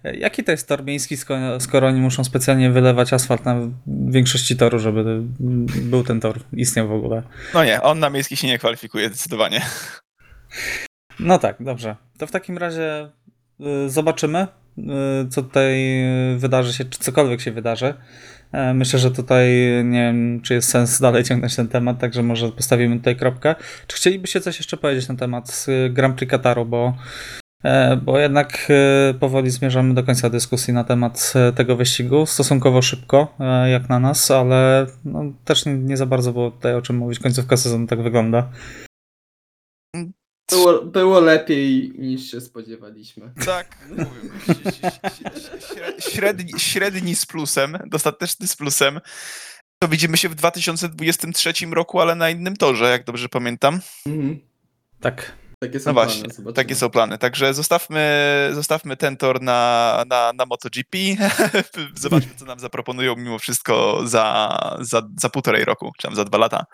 e, 0.04 0.16
jaki 0.18 0.44
to 0.44 0.52
jest 0.52 0.68
tor 0.68 0.84
miejski, 0.84 1.18
skoro, 1.18 1.60
skoro 1.60 1.88
oni 1.88 2.02
muszą 2.02 2.24
specjalnie 2.24 2.70
wylewać 2.72 3.14
asfalt 3.14 3.46
na 3.46 3.56
większości 3.88 4.56
toru, 4.58 4.80
żeby 4.80 5.22
był 5.82 6.04
ten 6.04 6.20
tor, 6.20 6.40
istniał 6.54 6.88
w 6.88 6.92
ogóle. 6.94 7.24
No 7.54 7.64
nie, 7.64 7.82
on 7.82 8.00
na 8.00 8.10
miejski 8.10 8.38
się 8.38 8.48
nie 8.48 8.58
kwalifikuje 8.58 9.08
zdecydowanie. 9.08 9.62
No 11.20 11.40
tak, 11.40 11.56
dobrze. 11.60 11.96
To 12.18 12.28
w 12.28 12.32
takim 12.32 12.58
razie 12.58 13.10
y, 13.86 13.90
zobaczymy, 13.90 14.48
co 15.30 15.44
tutaj 15.44 16.04
y, 16.34 16.38
wydarzy 16.38 16.74
się, 16.74 16.86
czy 16.86 17.00
cokolwiek 17.00 17.42
się 17.42 17.52
wydarzy. 17.52 17.94
E, 18.52 18.74
Myślę, 18.74 19.00
że 19.00 19.12
tutaj 19.12 19.50
nie 19.84 20.00
wiem, 20.00 20.42
czy 20.42 20.54
jest 20.54 20.70
sens 20.70 21.00
dalej 21.00 21.24
ciągnąć 21.24 21.56
ten 21.56 21.68
temat, 21.68 22.00
także 22.00 22.24
może 22.24 22.52
postawimy 22.52 22.98
tutaj 22.98 23.16
kropkę. 23.16 23.56
Czy 23.88 23.98
chcielibyście 23.98 24.42
coś 24.42 24.58
jeszcze 24.58 24.78
powiedzieć 24.78 25.08
na 25.08 25.16
temat 25.16 25.66
y, 25.68 25.90
Grand 25.90 26.16
Prix 26.16 26.32
Kataru, 26.32 26.66
bo, 26.66 26.94
e, 27.64 27.98
bo 27.98 28.20
jednak 28.20 28.68
y, 29.12 29.14
powoli 29.14 29.50
zmierzamy 29.50 29.94
do 29.94 30.04
końca 30.04 30.30
dyskusji 30.30 30.74
na 30.74 30.84
temat 30.84 31.34
e, 31.36 31.52
tego 31.52 31.76
wyścigu, 31.76 32.26
stosunkowo 32.26 32.82
szybko, 32.82 33.36
jak 33.72 33.90
na 33.90 34.00
nas, 34.00 34.32
ale 34.32 34.86
no, 35.06 35.24
też 35.46 35.66
nie, 35.66 35.74
nie 35.74 35.98
za 35.98 36.06
bardzo 36.06 36.34
było 36.34 36.52
tutaj 36.52 36.76
o 36.76 36.82
czym 36.82 36.98
mówić, 36.98 37.20
końcówka 37.20 37.58
sezonu 37.58 37.88
tak 37.88 38.02
wygląda. 38.02 38.50
Było, 40.52 40.82
było 40.82 41.20
lepiej 41.20 41.94
niż 41.98 42.32
się 42.32 42.42
spodziewaliśmy. 42.42 43.32
Tak, 43.46 43.78
mówię, 43.90 44.30
średni, 46.00 46.60
średni 46.60 47.16
z 47.16 47.26
plusem, 47.26 47.78
dostateczny 47.88 48.48
z 48.48 48.56
plusem. 48.56 49.00
To 49.80 49.88
widzimy 49.88 50.18
się 50.18 50.30
w 50.30 50.36
2023 50.36 51.54
roku, 51.72 52.00
ale 52.02 52.16
na 52.16 52.30
innym 52.30 52.58
torze, 52.58 52.90
jak 52.92 53.04
dobrze 53.06 53.30
pamiętam. 53.30 53.80
Mhm. 54.06 54.40
Tak. 55.02 55.34
Takie 55.60 55.80
są 55.80 55.90
No 55.90 55.94
plany, 55.94 56.08
właśnie, 56.12 56.30
zobaczymy. 56.30 56.54
takie 56.54 56.76
są 56.76 56.90
plany. 56.90 57.18
Także 57.18 57.54
zostawmy, 57.54 58.50
zostawmy 58.54 58.98
ten 58.98 59.18
tor 59.18 59.42
na, 59.42 60.04
na, 60.08 60.34
na 60.34 60.46
MotoGP. 60.46 60.98
Zobaczmy, 61.96 62.32
co 62.36 62.46
nam 62.46 62.60
zaproponują 62.60 63.16
mimo 63.16 63.40
wszystko 63.40 64.02
za, 64.06 64.58
za, 64.80 65.02
za 65.22 65.30
półtorej 65.30 65.66
roku, 65.66 65.92
czy 65.98 66.08
tam 66.08 66.16
za 66.16 66.26
dwa 66.26 66.38
lata. 66.38 66.66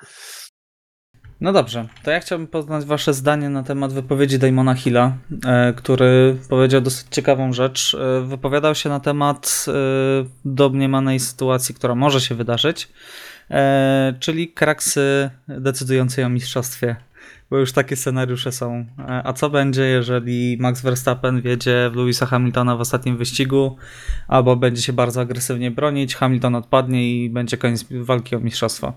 No 1.44 1.54
dobrze, 1.54 1.88
to 2.04 2.12
ja 2.12 2.20
chciałbym 2.20 2.48
poznać 2.48 2.86
Wasze 2.86 3.14
zdanie 3.14 3.50
na 3.50 3.64
temat 3.64 3.94
wypowiedzi 3.94 4.40
Damona 4.40 4.76
Hilla, 4.76 5.18
e, 5.46 5.74
który 5.74 6.38
powiedział 6.50 6.82
dosyć 6.82 7.08
ciekawą 7.12 7.54
rzecz. 7.54 7.98
E, 8.00 8.22
Wypowiadał 8.22 8.76
się 8.76 8.90
na 8.90 9.00
temat 9.00 9.66
e, 9.68 9.72
domniemanej 10.46 11.20
sytuacji, 11.20 11.76
która 11.76 11.96
może 11.96 12.22
się 12.22 12.36
wydarzyć, 12.36 12.90
czyli 14.20 14.48
kraksy 14.54 15.30
decydującej 15.48 16.24
o 16.24 16.30
mistrzostwie. 16.30 16.96
Bo 17.50 17.58
już 17.58 17.72
takie 17.72 17.96
scenariusze 17.96 18.52
są. 18.52 18.86
A 19.24 19.34
co 19.34 19.50
będzie, 19.50 19.84
jeżeli 19.84 20.58
Max 20.60 20.82
Verstappen 20.82 21.42
wiedzie 21.42 21.90
w 21.94 21.96
Louisa 21.96 22.26
Hamiltona 22.26 22.76
w 22.76 22.82
ostatnim 22.82 23.18
wyścigu, 23.18 23.78
albo 24.28 24.56
będzie 24.56 24.82
się 24.82 24.94
bardzo 24.94 25.22
agresywnie 25.22 25.72
bronić, 25.72 26.16
Hamilton 26.16 26.56
odpadnie 26.56 27.24
i 27.24 27.30
będzie 27.30 27.58
koniec 27.58 27.86
walki 27.92 28.36
o 28.36 28.40
mistrzostwo? 28.40 28.94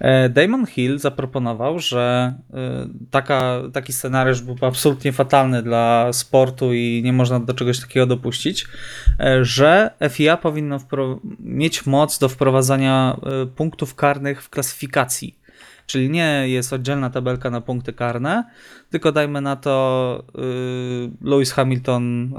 E, 0.00 0.28
Damon 0.28 0.66
Hill 0.66 0.98
zaproponował, 0.98 1.78
że 1.78 2.34
e, 2.54 2.88
taka, 3.10 3.62
taki 3.72 3.92
scenariusz 3.92 4.40
byłby 4.42 4.66
absolutnie 4.66 5.12
fatalny 5.12 5.62
dla 5.62 6.12
sportu 6.12 6.72
i 6.72 7.00
nie 7.04 7.12
można 7.12 7.40
do 7.40 7.54
czegoś 7.54 7.80
takiego 7.80 8.06
dopuścić, 8.06 8.66
e, 9.20 9.44
że 9.44 9.90
FIA 10.10 10.36
powinno 10.36 10.78
mieć 11.40 11.86
moc 11.86 12.18
do 12.18 12.28
wprowadzania 12.28 13.16
punktów 13.56 13.94
karnych 13.94 14.42
w 14.42 14.50
klasyfikacji. 14.50 15.43
Czyli 15.86 16.10
nie 16.10 16.44
jest 16.48 16.72
oddzielna 16.72 17.10
tabelka 17.10 17.50
na 17.50 17.60
punkty 17.60 17.92
karne, 17.92 18.44
tylko 18.90 19.12
dajmy 19.12 19.40
na 19.40 19.56
to 19.56 20.24
y, 20.38 21.28
Lewis 21.28 21.52
Hamilton 21.52 22.32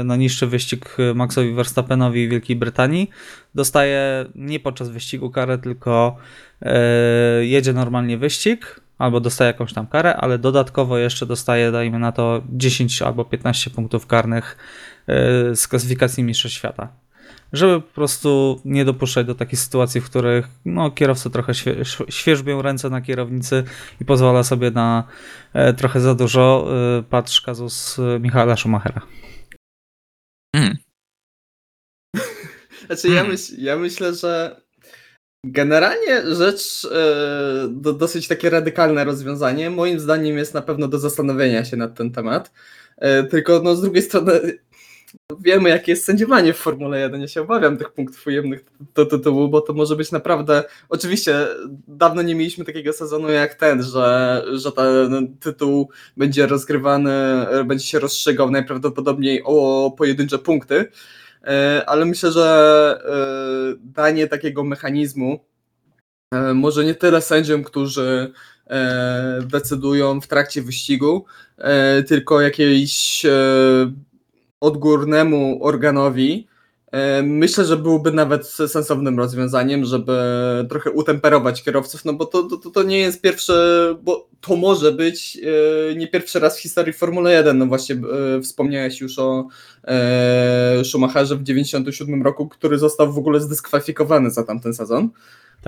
y, 0.00 0.04
no, 0.04 0.16
niszczy 0.16 0.46
wyścig 0.46 0.96
Maxowi 1.14 1.54
Verstappenowi 1.54 2.26
w 2.26 2.30
Wielkiej 2.30 2.56
Brytanii. 2.56 3.10
Dostaje 3.54 4.26
nie 4.34 4.60
podczas 4.60 4.88
wyścigu 4.88 5.30
karę, 5.30 5.58
tylko 5.58 6.16
y, 6.62 7.46
jedzie 7.46 7.72
normalnie 7.72 8.18
wyścig, 8.18 8.80
albo 8.98 9.20
dostaje 9.20 9.46
jakąś 9.46 9.72
tam 9.72 9.86
karę, 9.86 10.16
ale 10.16 10.38
dodatkowo 10.38 10.98
jeszcze 10.98 11.26
dostaje, 11.26 11.72
dajmy 11.72 11.98
na 11.98 12.12
to, 12.12 12.42
10 12.48 13.02
albo 13.02 13.24
15 13.24 13.70
punktów 13.70 14.06
karnych 14.06 14.56
z 15.54 15.68
klasyfikacji 15.68 16.24
Mistrzostw 16.24 16.58
Świata 16.58 17.05
żeby 17.52 17.80
po 17.80 17.94
prostu 17.94 18.60
nie 18.64 18.84
dopuszczać 18.84 19.26
do 19.26 19.34
takich 19.34 19.58
sytuacji, 19.58 20.00
w 20.00 20.04
których 20.04 20.48
no, 20.64 20.90
kierowcy 20.90 21.30
trochę 21.30 21.54
świe, 21.54 21.76
świeżbią 22.08 22.62
ręce 22.62 22.90
na 22.90 23.00
kierownicy 23.00 23.64
i 24.00 24.04
pozwala 24.04 24.44
sobie 24.44 24.70
na 24.70 25.04
e, 25.52 25.74
trochę 25.74 26.00
za 26.00 26.14
dużo. 26.14 26.68
E, 26.98 27.02
patrz 27.02 27.40
kazus 27.40 27.98
e, 27.98 28.18
Michaela 28.20 28.56
Schumachera. 28.56 29.02
Mm. 30.56 30.76
Znaczy 32.86 33.08
ja, 33.08 33.14
Hmm. 33.14 33.32
myśl, 33.32 33.54
ja 33.58 33.76
myślę, 33.76 34.14
że 34.14 34.60
generalnie 35.44 36.34
rzecz, 36.34 36.88
e, 36.92 37.68
do, 37.70 37.92
dosyć 37.92 38.28
takie 38.28 38.50
radykalne 38.50 39.04
rozwiązanie, 39.04 39.70
moim 39.70 40.00
zdaniem 40.00 40.38
jest 40.38 40.54
na 40.54 40.62
pewno 40.62 40.88
do 40.88 40.98
zastanowienia 40.98 41.64
się 41.64 41.76
nad 41.76 41.94
ten 41.94 42.12
temat. 42.12 42.52
E, 42.96 43.24
tylko 43.24 43.60
no, 43.64 43.76
z 43.76 43.80
drugiej 43.80 44.02
strony 44.02 44.58
wiemy, 45.40 45.68
jakie 45.68 45.92
jest 45.92 46.04
sędziowanie 46.04 46.52
w 46.52 46.56
Formule 46.56 47.00
1. 47.00 47.20
Ja 47.20 47.28
się 47.28 47.42
obawiam 47.42 47.76
tych 47.76 47.92
punktów 47.92 48.26
ujemnych 48.26 48.64
do 48.94 49.06
tytułu, 49.06 49.48
bo 49.48 49.60
to 49.60 49.72
może 49.72 49.96
być 49.96 50.12
naprawdę. 50.12 50.64
Oczywiście 50.88 51.46
dawno 51.88 52.22
nie 52.22 52.34
mieliśmy 52.34 52.64
takiego 52.64 52.92
sezonu 52.92 53.30
jak 53.30 53.54
ten, 53.54 53.82
że, 53.82 54.44
że 54.52 54.72
ten 54.72 55.36
tytuł 55.36 55.90
będzie 56.16 56.46
rozgrywany, 56.46 57.12
będzie 57.64 57.86
się 57.86 57.98
rozstrzygał 57.98 58.50
najprawdopodobniej 58.50 59.42
o 59.44 59.90
pojedyncze 59.98 60.38
punkty. 60.38 60.90
E, 61.44 61.82
Ale 61.86 62.04
myślę, 62.04 62.32
że 62.32 62.98
e, 63.04 63.76
danie 63.84 64.26
takiego 64.26 64.64
mechanizmu 64.64 65.44
e, 66.32 66.54
może 66.54 66.84
nie 66.84 66.94
tyle 66.94 67.22
sędziom, 67.22 67.64
którzy 67.64 68.32
decydują 69.42 70.20
w 70.20 70.26
trakcie 70.26 70.62
wyścigu, 70.62 71.24
tylko 72.08 72.40
jakiejś 72.40 73.26
odgórnemu 74.60 75.64
organowi, 75.64 76.46
E, 76.92 77.22
Myślę, 77.22 77.64
że 77.64 77.76
byłoby 77.76 78.12
nawet 78.12 78.46
sensownym 78.46 79.18
rozwiązaniem, 79.18 79.84
żeby 79.84 80.12
trochę 80.68 80.90
utemperować 80.90 81.62
kierowców, 81.62 82.04
no 82.04 82.12
bo 82.12 82.26
to, 82.26 82.42
to, 82.42 82.70
to 82.70 82.82
nie 82.82 82.98
jest 82.98 83.20
pierwsze, 83.20 83.94
bo 84.02 84.28
to 84.40 84.56
może 84.56 84.92
być 84.92 85.38
e, 85.90 85.94
nie 85.94 86.08
pierwszy 86.08 86.40
raz 86.40 86.58
w 86.58 86.62
historii 86.62 86.92
Formuły 86.92 87.32
1. 87.32 87.58
No 87.58 87.66
właśnie 87.66 87.94
e, 88.36 88.40
wspomniałeś 88.40 89.00
już 89.00 89.18
o 89.18 89.48
Schumacherze 90.84 91.36
w 91.36 91.42
97 91.42 92.22
roku, 92.22 92.48
który 92.48 92.78
został 92.78 93.12
w 93.12 93.18
ogóle 93.18 93.40
zdyskwalifikowany 93.40 94.30
za 94.30 94.42
tamten 94.44 94.74
sezon. 94.74 95.10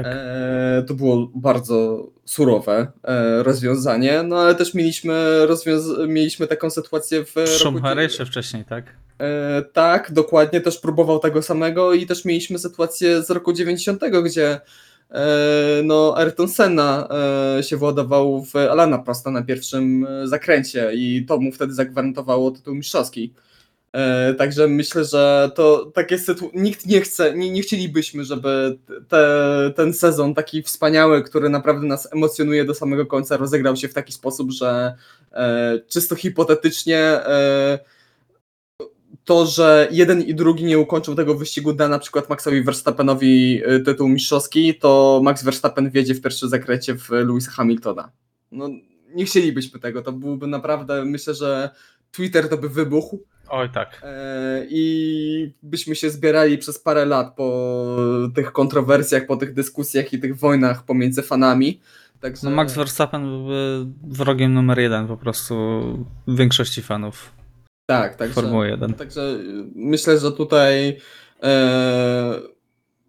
Tak. 0.02 0.06
E, 0.16 0.84
to 0.86 0.94
było 0.94 1.30
bardzo 1.34 2.06
surowe 2.24 2.86
e, 3.04 3.42
rozwiązanie, 3.42 4.22
no 4.22 4.36
ale 4.38 4.54
też 4.54 4.74
mieliśmy, 4.74 5.46
rozwiąz- 5.46 6.08
mieliśmy 6.08 6.46
taką 6.46 6.70
sytuację 6.70 7.24
w 7.24 7.34
Schumacher 7.48 7.98
jeszcze 7.98 8.26
wcześniej, 8.26 8.64
tak? 8.64 8.84
E, 9.20 9.62
tak, 9.72 10.12
dokładnie, 10.12 10.60
też 10.60 10.78
próbował 10.78 11.18
tego 11.18 11.42
samego 11.42 11.92
i 11.92 12.06
też 12.06 12.24
mieliśmy 12.24 12.58
sytuację 12.58 13.22
z 13.22 13.30
roku 13.30 13.52
90, 13.52 14.02
gdzie 14.24 14.60
e, 15.10 15.26
no, 15.84 16.14
Ayrton 16.16 16.48
Senna 16.48 17.08
e, 17.58 17.62
się 17.62 17.76
władował 17.76 18.44
w 18.44 18.56
Alana 18.56 18.98
Prosta 18.98 19.30
na 19.30 19.42
pierwszym 19.42 20.06
e, 20.06 20.28
zakręcie 20.28 20.90
i 20.94 21.26
to 21.28 21.38
mu 21.40 21.52
wtedy 21.52 21.74
zagwarantowało 21.74 22.50
tytuł 22.50 22.74
mistrzowski. 22.74 23.32
E, 23.92 24.34
Także 24.34 24.68
myślę, 24.68 25.04
że 25.04 25.50
to 25.54 25.92
takie 25.94 26.16
sytu- 26.16 26.50
nikt 26.54 26.86
nie 26.86 27.00
chce, 27.00 27.34
nie, 27.34 27.50
nie 27.50 27.62
chcielibyśmy, 27.62 28.24
żeby 28.24 28.78
te, 29.08 29.72
ten 29.76 29.94
sezon 29.94 30.34
taki 30.34 30.62
wspaniały, 30.62 31.22
który 31.22 31.48
naprawdę 31.48 31.86
nas 31.86 32.12
emocjonuje 32.12 32.64
do 32.64 32.74
samego 32.74 33.06
końca, 33.06 33.36
rozegrał 33.36 33.76
się 33.76 33.88
w 33.88 33.94
taki 33.94 34.12
sposób, 34.12 34.50
że 34.50 34.94
e, 35.32 35.80
czysto 35.88 36.14
hipotetycznie 36.14 36.98
e, 36.98 37.78
to, 39.28 39.46
że 39.46 39.88
jeden 39.90 40.22
i 40.22 40.34
drugi 40.34 40.64
nie 40.64 40.78
ukończył 40.78 41.14
tego 41.14 41.34
wyścigu, 41.34 41.72
da 41.72 41.88
na 41.88 41.98
przykład 41.98 42.28
Maxowi 42.28 42.62
Verstappenowi 42.62 43.62
y, 43.74 43.80
tytuł 43.80 44.08
mistrzowski, 44.08 44.74
to 44.74 45.20
Max 45.24 45.44
Verstappen 45.44 45.90
wiedzie 45.90 46.14
w 46.14 46.20
pierwszym 46.20 46.48
zakręcie 46.48 46.94
w 46.94 47.10
Louisa 47.10 47.50
Hamiltona. 47.50 48.10
No, 48.52 48.68
nie 49.14 49.24
chcielibyśmy 49.24 49.80
tego, 49.80 50.02
to 50.02 50.12
byłby 50.12 50.46
naprawdę, 50.46 51.04
myślę, 51.04 51.34
że 51.34 51.70
Twitter 52.12 52.48
to 52.48 52.58
by 52.58 52.68
wybuchł 52.68 53.24
Oj, 53.50 53.70
tak. 53.70 54.02
e, 54.04 54.66
i 54.70 55.52
byśmy 55.62 55.94
się 55.94 56.10
zbierali 56.10 56.58
przez 56.58 56.78
parę 56.78 57.06
lat 57.06 57.34
po 57.36 57.96
tych 58.34 58.52
kontrowersjach, 58.52 59.26
po 59.26 59.36
tych 59.36 59.54
dyskusjach 59.54 60.12
i 60.12 60.18
tych 60.18 60.36
wojnach 60.36 60.84
pomiędzy 60.84 61.22
fanami. 61.22 61.80
Także... 62.20 62.50
No 62.50 62.56
Max 62.56 62.74
Verstappen 62.74 63.22
byłby 63.22 63.86
wrogiem 64.02 64.54
numer 64.54 64.78
jeden 64.78 65.06
po 65.06 65.16
prostu 65.16 65.54
większości 66.28 66.82
fanów 66.82 67.38
tak, 67.90 68.16
także... 68.16 68.34
Formuły 68.34 68.68
1. 68.68 68.94
Także 68.94 69.38
myślę, 69.74 70.18
że 70.18 70.32
tutaj 70.32 70.96
e, 71.42 72.40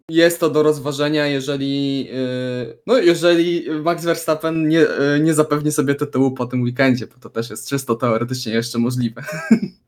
jest 0.08 0.40
to 0.40 0.50
do 0.50 0.62
rozważenia, 0.62 1.26
jeżeli, 1.26 2.08
e, 2.12 2.74
no, 2.86 2.98
jeżeli 2.98 3.70
Max 3.82 4.04
Verstappen 4.04 4.68
nie, 4.68 4.88
e, 4.88 5.20
nie 5.20 5.34
zapewni 5.34 5.72
sobie 5.72 5.94
tytułu 5.94 6.30
po 6.30 6.46
tym 6.46 6.62
weekendzie, 6.62 7.06
bo 7.06 7.14
to 7.20 7.30
też 7.30 7.50
jest 7.50 7.68
czysto 7.68 7.94
teoretycznie 7.94 8.52
jeszcze 8.52 8.78
możliwe. 8.78 9.22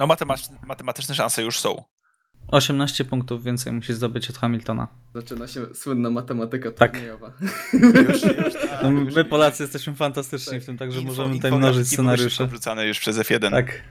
No 0.00 0.06
matematyczne, 0.06 0.56
matematyczne 0.66 1.14
szanse 1.14 1.42
już 1.42 1.60
są. 1.60 1.84
18 2.48 3.04
punktów 3.04 3.44
więcej 3.44 3.72
musi 3.72 3.94
zdobyć 3.94 4.30
od 4.30 4.36
Hamiltona. 4.38 4.88
Zaczyna 5.14 5.46
się 5.48 5.74
słynna 5.74 6.10
matematyka 6.10 6.70
Tak. 6.70 6.92
turniejowa. 6.92 7.32
Już, 7.72 8.22
już, 8.22 8.22
tak, 8.54 8.82
No, 8.82 8.90
już- 8.90 9.14
my 9.14 9.24
Polacy 9.24 9.62
jesteśmy 9.62 9.94
fantastyczni 9.94 10.60
w 10.60 10.66
tym, 10.66 10.78
także 10.78 11.00
Info- 11.00 11.04
możemy 11.06 11.34
tutaj 11.34 11.52
mnożyć 11.52 11.88
scenariusze. 11.88 12.46
wrzucane 12.46 12.86
już 12.86 13.00
przez 13.00 13.16
F1. 13.16 13.50
Tak. 13.50 13.82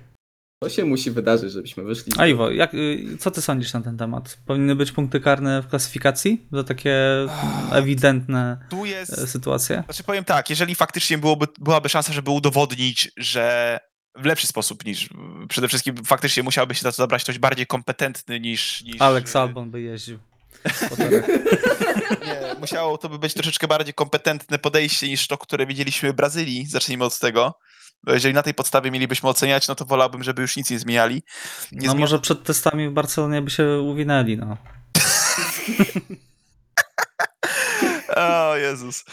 To 0.63 0.69
się 0.69 0.86
musi 0.86 1.12
wydarzyć, 1.12 1.52
żebyśmy 1.52 1.84
wyszli. 1.84 2.13
A 2.17 2.28
Iwo, 2.28 2.50
jak, 2.52 2.74
y, 2.74 3.17
co 3.19 3.32
ty 3.32 3.41
sądzisz 3.41 3.74
na 3.74 3.82
ten 3.82 3.98
temat? 3.98 4.38
Powinny 4.45 4.76
być 4.76 4.91
punkty 4.91 5.19
karne 5.19 5.62
w 5.62 5.67
klasyfikacji 5.67 6.48
za 6.52 6.63
takie 6.63 6.95
ewidentne 7.72 8.58
Tu 8.69 8.86
e, 8.86 8.88
jest 8.88 9.30
sytuacje? 9.32 9.84
Znaczy 9.86 10.04
powiem 10.04 10.24
tak, 10.24 10.50
jeżeli 10.50 10.76
faktycznie 10.76 11.17
byłoby, 11.17 11.45
byłaby 11.60 11.89
szansa, 11.89 12.13
żeby 12.13 12.32
udowodnić, 12.32 13.12
że 13.17 13.80
w 14.15 14.26
lepszy 14.26 14.48
sposób 14.48 14.86
niż 14.86 15.10
przede 15.50 15.67
wszystkim 15.67 16.06
faktycznie 16.06 16.43
musiałby 16.43 16.76
się 16.76 16.82
za 16.82 16.91
to 16.91 16.95
zabrać 16.95 17.24
ktoś 17.24 17.39
bardziej 17.39 17.67
kompetentny 17.67 18.39
niż... 18.39 18.84
niż 18.84 19.02
Alex 19.02 19.36
Albon 19.36 19.72
by 19.72 19.82
jeździł. 19.82 20.19
Nie, 22.26 22.56
musiało 22.60 22.98
to 22.98 23.10
by 23.10 23.19
być 23.19 23.34
troszeczkę 23.34 23.67
bardziej 23.67 23.93
kompetentne 23.93 24.60
podejście 24.60 25.08
niż 25.08 25.28
to, 25.28 25.38
które 25.38 25.65
widzieliśmy 25.65 26.12
w 26.12 26.15
Brazylii. 26.15 26.65
Zacznijmy 26.65 27.06
od 27.06 27.19
tego. 27.19 27.54
Bo 28.04 28.13
jeżeli 28.13 28.34
na 28.34 28.43
tej 28.43 28.54
podstawie 28.54 28.91
mielibyśmy 28.91 29.30
oceniać, 29.30 29.67
no 29.67 29.76
to 29.76 29.86
wolałbym, 29.86 30.24
żeby 30.24 30.41
już 30.41 30.58
nic 30.58 30.69
nie 30.69 30.80
zmieniali. 30.80 31.24
Nie 31.72 31.88
No 31.88 31.95
może 31.95 32.19
przed 32.19 32.43
testami 32.43 32.89
w 32.89 32.91
Barcelonie 32.91 33.41
by 33.41 33.52
się 33.52 33.80
uwinęli, 33.80 34.38
no. 34.38 34.58
O 38.15 38.56
Jezus. 38.58 39.04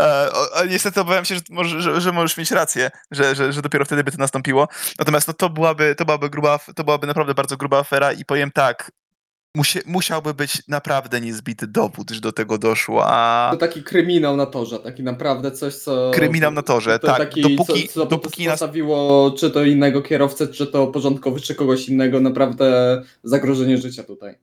E, 0.00 0.32
o, 0.32 0.52
o, 0.52 0.64
niestety 0.64 1.00
obawiam 1.00 1.24
się, 1.24 1.34
że, 1.34 1.40
może, 1.50 1.82
że, 1.82 2.00
że 2.00 2.12
możesz 2.12 2.36
mieć 2.36 2.50
rację, 2.50 2.90
że, 3.10 3.34
że, 3.34 3.52
że 3.52 3.62
dopiero 3.62 3.84
wtedy 3.84 4.04
by 4.04 4.12
to 4.12 4.18
nastąpiło. 4.18 4.68
Natomiast 4.98 5.28
no, 5.28 5.34
to, 5.34 5.50
byłaby, 5.50 5.94
to, 5.94 6.04
byłaby 6.04 6.30
gruba, 6.30 6.58
to 6.76 6.84
byłaby 6.84 7.06
naprawdę 7.06 7.34
bardzo 7.34 7.56
gruba 7.56 7.78
afera 7.78 8.12
i 8.12 8.24
powiem 8.24 8.50
tak, 8.50 8.92
musie, 9.54 9.80
musiałby 9.86 10.34
być 10.34 10.62
naprawdę 10.68 11.20
niezbity 11.20 11.66
dowód, 11.66 12.10
że 12.10 12.20
do 12.20 12.32
tego 12.32 12.58
doszło, 12.58 13.06
a 13.06 13.48
To 13.52 13.56
taki 13.56 13.82
kryminał 13.82 14.36
na 14.36 14.46
torze, 14.46 14.78
taki 14.78 15.02
naprawdę 15.02 15.50
coś, 15.50 15.74
co... 15.74 16.10
Kryminał 16.14 16.52
na 16.52 16.62
torze, 16.62 16.98
to 16.98 17.06
tak. 17.06 17.18
Taki, 17.18 17.42
Dopóki- 17.42 17.88
co, 17.88 17.92
co 17.94 18.06
dopóki 18.06 18.44
nas- 18.44 18.52
postawiło 18.52 19.30
czy 19.38 19.50
to 19.50 19.64
innego 19.64 20.02
kierowcę, 20.02 20.48
czy 20.48 20.66
to 20.66 20.86
porządkowy, 20.86 21.40
czy 21.40 21.54
kogoś 21.54 21.88
innego, 21.88 22.20
naprawdę 22.20 23.02
zagrożenie 23.24 23.78
życia 23.78 24.02
tutaj. 24.02 24.34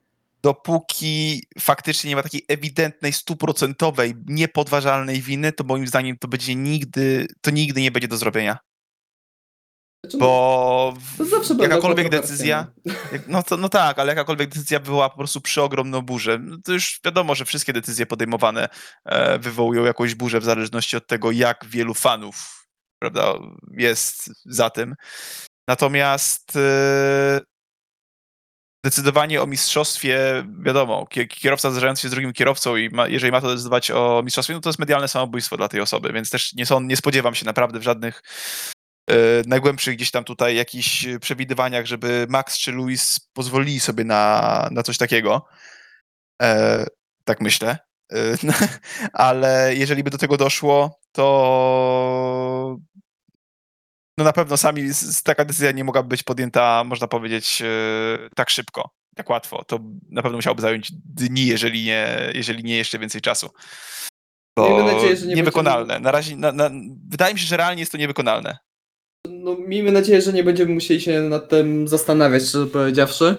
Dopóki 0.44 1.44
faktycznie 1.60 2.10
nie 2.10 2.16
ma 2.16 2.24
takiej 2.24 2.46
ewidentnej, 2.48 3.14
stuprocentowej, 3.14 4.16
niepodważalnej 4.26 5.22
winy, 5.22 5.52
to 5.54 5.64
moim 5.64 5.88
zdaniem 5.88 6.18
to 6.18 6.28
będzie 6.28 6.56
nigdy, 6.56 7.28
to 7.42 7.52
nigdy 7.52 7.82
nie 7.82 7.92
będzie 7.92 8.08
do 8.08 8.18
zrobienia. 8.18 8.58
Znaczy, 10.06 10.18
no, 10.18 10.26
Bo 10.26 10.94
jakakolwiek 11.64 12.10
decyzja, 12.10 12.68
Jak- 13.12 13.28
No, 13.28 13.44
to, 13.44 13.58
no 13.58 13.70
tak, 13.70 14.00
ale 14.00 14.10
jakakolwiek 14.10 14.50
decyzja 14.50 14.80
była 14.80 15.10
po 15.10 15.18
prostu 15.18 15.42
przy 15.42 15.62
ogromną 15.62 16.02
burzę. 16.02 16.40
No 16.40 16.58
to 16.66 16.74
już 16.74 17.00
wiadomo, 17.06 17.36
że 17.36 17.46
wszystkie 17.46 17.74
decyzje 17.74 18.06
podejmowane 18.06 18.70
e, 19.06 19.40
wywołują 19.40 19.84
jakąś 19.84 20.16
burzę 20.16 20.40
w 20.40 20.44
zależności 20.44 20.98
od 20.98 21.08
tego, 21.08 21.32
jak 21.32 21.66
wielu 21.66 21.94
fanów 21.94 22.60
prawda, 23.00 23.34
jest 23.78 24.32
za 24.46 24.70
tym. 24.70 24.96
Natomiast 25.68 26.56
e, 26.56 27.40
decydowanie 28.84 29.42
o 29.42 29.48
mistrzostwie, 29.48 30.46
wiadomo, 30.66 31.06
kie- 31.06 31.28
kierowca 31.28 31.72
zderzający 31.72 32.02
się 32.02 32.08
z 32.08 32.12
drugim 32.12 32.34
kierowcą 32.34 32.76
i 32.76 32.90
ma, 32.90 33.08
jeżeli 33.08 33.32
ma 33.32 33.42
to 33.42 33.48
decydować 33.48 33.92
o 33.92 34.22
mistrzostwie, 34.24 34.54
no 34.54 34.60
to 34.60 34.70
jest 34.70 34.80
medialne 34.80 35.08
samobójstwo 35.08 35.58
dla 35.58 35.68
tej 35.68 35.82
osoby, 35.82 36.14
więc 36.14 36.30
też 36.30 36.54
nie, 36.54 36.66
są, 36.66 36.82
nie 36.82 36.98
spodziewam 36.98 37.36
się 37.36 37.46
naprawdę 37.46 37.80
w 37.80 37.84
żadnych 37.84 38.22
e, 39.10 39.16
najgłębszych 39.46 39.96
gdzieś 39.96 40.12
tam 40.12 40.24
tutaj 40.24 40.56
jakichś 40.56 41.08
przewidywaniach, 41.22 41.86
żeby 41.86 42.28
Max 42.30 42.58
czy 42.58 42.72
Luis 42.72 43.20
pozwolili 43.34 43.80
sobie 43.80 44.04
na, 44.04 44.68
na 44.72 44.84
coś 44.84 44.98
takiego. 44.98 45.46
E, 46.42 46.86
tak 47.24 47.42
myślę. 47.42 47.78
E, 48.14 48.18
ale 49.14 49.76
jeżeli 49.76 50.04
by 50.04 50.10
do 50.10 50.18
tego 50.18 50.38
doszło, 50.38 51.00
to 51.12 51.26
no 54.20 54.26
na 54.26 54.34
pewno 54.34 54.58
sami 54.58 54.90
taka 55.24 55.46
decyzja 55.46 55.72
nie 55.72 55.84
mogłaby 55.84 56.10
być 56.10 56.24
podjęta, 56.24 56.84
można 56.84 57.08
powiedzieć, 57.08 57.62
e, 57.62 58.30
tak 58.36 58.50
szybko, 58.50 58.90
tak 59.16 59.30
łatwo. 59.30 59.64
To 59.68 59.80
na 60.10 60.22
pewno 60.22 60.38
musiałoby 60.38 60.62
zająć 60.62 60.92
dni, 60.92 61.46
jeżeli 61.46 61.84
nie, 61.86 62.32
jeżeli 62.34 62.64
nie 62.64 62.78
jeszcze 62.78 63.00
więcej 63.00 63.22
czasu. 63.22 63.50
Bo 64.58 64.70
Miejmy 64.70 64.94
nadzieję, 64.94 65.18
że 65.18 65.28
nie 65.28 65.36
niewykonalne. 65.36 66.00
Na 66.00 66.12
razie, 66.12 66.36
na, 66.36 66.52
na, 66.52 66.70
wydaje 67.10 67.34
mi 67.34 67.40
się, 67.40 67.46
że 67.46 67.58
realnie 67.58 67.80
jest 67.80 67.92
to 67.92 67.98
niewykonalne. 67.98 68.58
No, 69.30 69.58
miejmy 69.68 69.92
nadzieję, 69.92 70.22
że 70.22 70.34
nie 70.34 70.44
będziemy 70.44 70.74
musieli 70.74 71.02
się 71.02 71.22
nad 71.22 71.50
tym 71.50 71.88
zastanawiać, 71.88 72.44
szczerze 72.44 72.68
powiedziawszy, 72.68 73.36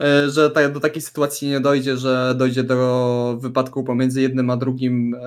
e, 0.00 0.30
że 0.30 0.50
ta, 0.50 0.68
do 0.68 0.80
takiej 0.80 1.02
sytuacji 1.02 1.48
nie 1.48 1.60
dojdzie, 1.60 1.96
że 1.96 2.34
dojdzie 2.36 2.62
do 2.62 3.36
wypadku 3.40 3.84
pomiędzy 3.84 4.22
jednym 4.22 4.50
a 4.50 4.56
drugim, 4.56 5.14
e, 5.14 5.18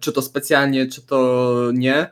czy 0.00 0.12
to 0.12 0.22
specjalnie, 0.22 0.86
czy 0.86 1.02
to 1.02 1.52
nie, 1.74 2.10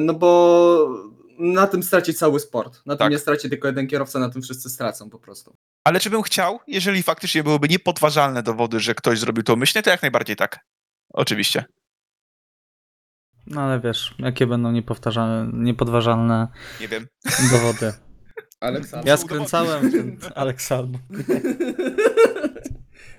no 0.00 0.14
bo 0.14 1.05
na 1.38 1.66
tym 1.66 1.82
straci 1.82 2.14
cały 2.14 2.40
sport. 2.40 2.74
Na 2.86 2.94
tym 2.94 2.98
Tak. 2.98 3.10
nie 3.12 3.18
straci 3.18 3.50
tylko 3.50 3.68
jeden 3.68 3.86
kierowca, 3.86 4.18
na 4.18 4.30
tym 4.30 4.42
wszyscy 4.42 4.70
stracą 4.70 5.10
po 5.10 5.18
prostu. 5.18 5.56
Ale 5.84 6.00
czy 6.00 6.10
bym 6.10 6.22
chciał, 6.22 6.60
jeżeli 6.66 7.02
faktycznie 7.02 7.42
byłyby 7.42 7.68
niepodważalne 7.68 8.42
dowody, 8.42 8.80
że 8.80 8.94
ktoś 8.94 9.18
zrobił 9.18 9.42
to 9.44 9.54
umyślnie, 9.54 9.82
to 9.82 9.90
jak 9.90 10.02
najbardziej 10.02 10.36
tak. 10.36 10.58
Oczywiście. 11.12 11.64
No 13.46 13.60
ale 13.60 13.80
wiesz, 13.80 14.14
jakie 14.18 14.46
będą 14.46 14.72
niepowtarzalne, 14.72 15.50
niepodważalne 15.52 16.48
Nie 16.80 16.88
wiem. 16.88 17.06
dowody. 17.52 17.92
Aleksander. 18.60 19.06
Ja 19.08 19.16
skręcałem 19.16 19.92
ten 19.92 20.18
Albon. 20.34 20.98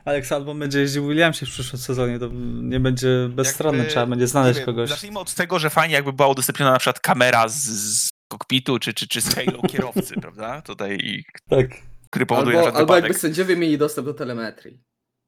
Alex 0.07 0.31
Albon 0.31 0.59
będzie 0.59 0.79
jeździł 0.79 1.05
w 1.05 1.09
Williamsie 1.09 1.45
w 1.45 1.49
przyszłym 1.49 1.81
sezonie, 1.81 2.19
to 2.19 2.29
nie 2.61 2.79
będzie 2.79 3.29
bezstronny, 3.29 3.77
Jakby, 3.77 3.91
trzeba 3.91 4.05
będzie 4.05 4.27
znaleźć 4.27 4.57
wiem, 4.57 4.65
kogoś. 4.65 4.89
Zacznijmy 4.89 5.19
od 5.19 5.33
tego, 5.33 5.59
że 5.59 5.69
fajnie 5.69 5.95
jakby 5.95 6.13
była 6.13 6.27
udostępniona 6.27 6.71
na 6.71 6.79
przykład 6.79 6.99
kamera 6.99 7.47
z, 7.47 7.63
z 7.63 8.09
kokpitu, 8.27 8.79
czy, 8.79 8.93
czy, 8.93 9.07
czy 9.07 9.21
z 9.21 9.35
halo 9.35 9.61
kierowcy, 9.71 10.15
prawda? 10.21 10.61
Tutaj 10.61 10.97
i 11.03 11.23
Tak. 11.49 11.67
który 12.09 12.25
powoduje, 12.25 12.59
Albo, 12.59 12.77
albo 12.77 12.95
jakby 12.95 13.13
sędziowie 13.13 13.55
mieli 13.55 13.77
dostęp 13.77 14.07
do 14.07 14.13
telemetrii. 14.13 14.79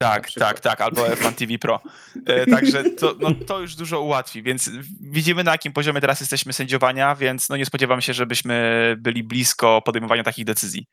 Tak, 0.02 0.32
tak, 0.32 0.60
tak, 0.60 0.82
albo 0.82 1.02
F1 1.02 1.34
TV 1.34 1.58
Pro. 1.58 1.82
E, 2.26 2.46
także 2.46 2.84
to, 2.84 3.16
no, 3.20 3.32
to 3.48 3.60
już 3.60 3.76
dużo 3.76 4.02
ułatwi, 4.02 4.44
więc 4.44 4.72
widzimy 5.02 5.44
na 5.44 5.52
jakim 5.52 5.74
poziomie 5.74 6.02
teraz 6.02 6.20
jesteśmy 6.20 6.54
sędziowania, 6.54 7.16
więc 7.16 7.50
no, 7.50 7.58
nie 7.58 7.66
spodziewam 7.66 8.02
się, 8.02 8.14
żebyśmy 8.14 8.96
byli 9.00 9.24
blisko 9.24 9.82
podejmowania 9.82 10.24
takich 10.24 10.46
decyzji. 10.46 10.86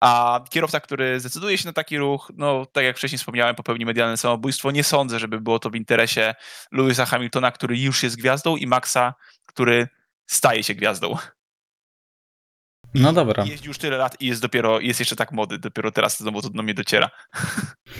A 0.00 0.40
kierowca, 0.50 0.80
który 0.80 1.20
zdecyduje 1.20 1.58
się 1.58 1.68
na 1.68 1.72
taki 1.72 1.98
ruch, 1.98 2.32
no 2.36 2.66
tak 2.66 2.84
jak 2.84 2.96
wcześniej 2.96 3.18
wspomniałem, 3.18 3.54
popełni 3.54 3.86
medialne 3.86 4.16
samobójstwo. 4.16 4.70
Nie 4.70 4.84
sądzę, 4.84 5.18
żeby 5.18 5.40
było 5.40 5.58
to 5.58 5.70
w 5.70 5.74
interesie 5.74 6.34
Lewisa 6.72 7.06
Hamiltona, 7.06 7.50
który 7.50 7.78
już 7.78 8.02
jest 8.02 8.16
gwiazdą 8.16 8.56
i 8.56 8.66
Maxa, 8.66 9.14
który 9.46 9.88
staje 10.26 10.62
się 10.62 10.74
gwiazdą. 10.74 11.16
No 12.94 13.12
dobra. 13.12 13.44
Jeździ 13.44 13.68
już 13.68 13.78
tyle 13.78 13.96
lat 13.96 14.20
i 14.20 14.26
jest 14.26 14.42
dopiero, 14.42 14.80
jest 14.80 15.00
jeszcze 15.00 15.16
tak 15.16 15.32
młody, 15.32 15.58
dopiero 15.58 15.92
teraz 15.92 16.18
znowu 16.18 16.42
to 16.42 16.50
do 16.50 16.62
mnie 16.62 16.74
dociera. 16.74 17.10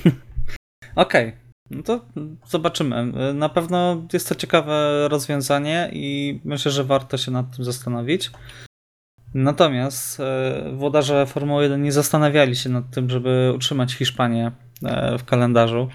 Okej, 0.97 1.37
no 1.71 1.83
to 1.83 2.07
zobaczymy. 2.47 3.13
Na 3.35 3.49
pewno 3.49 4.07
jest 4.13 4.29
to 4.29 4.35
ciekawe 4.35 5.07
rozwiązanie 5.09 5.91
i 5.93 6.41
myślę, 6.45 6.73
że 6.73 6.85
warto 6.85 7.19
się 7.19 7.31
nad 7.31 7.57
tym 7.57 7.65
zastanowić. 7.65 8.31
Natomiast 9.35 10.21
e, 10.21 10.73
włodarze 10.75 11.27
Formuły 11.27 11.63
1 11.63 11.83
nie 11.83 11.93
zastanawiali 11.93 12.57
się 12.57 12.69
nad 12.71 12.91
tym, 12.91 13.11
żeby 13.11 13.53
utrzymać 13.55 13.95
Hiszpanię 13.95 14.53
e, 14.85 15.19
w 15.19 15.25
kalendarzu. 15.25 15.89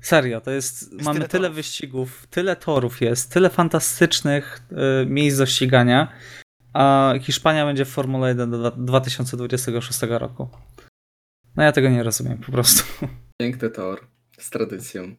Serio, 0.00 0.40
to 0.40 0.50
jest. 0.50 0.92
mamy 1.02 1.18
tyle 1.18 1.28
tyle 1.28 1.50
wyścigów, 1.50 2.26
tyle 2.30 2.56
torów 2.56 3.00
jest, 3.00 3.32
tyle 3.32 3.50
fantastycznych 3.50 4.62
e, 5.02 5.06
miejsc 5.06 5.38
do 5.38 5.46
ścigania, 5.46 6.12
a 6.72 7.14
Hiszpania 7.20 7.64
będzie 7.66 7.84
w 7.84 7.88
Formule 7.88 8.28
1 8.28 8.50
do 8.50 8.58
dwa- 8.70 8.84
2026 8.84 10.00
roku. 10.02 10.48
No 11.56 11.62
ja 11.62 11.72
tego 11.72 11.88
nie 11.88 12.02
rozumiem 12.02 12.38
po 12.38 12.52
prostu. 12.52 12.84
Piękny 13.40 13.70
tor 13.70 14.00
z 14.38 14.50
tradycją. 14.50 15.14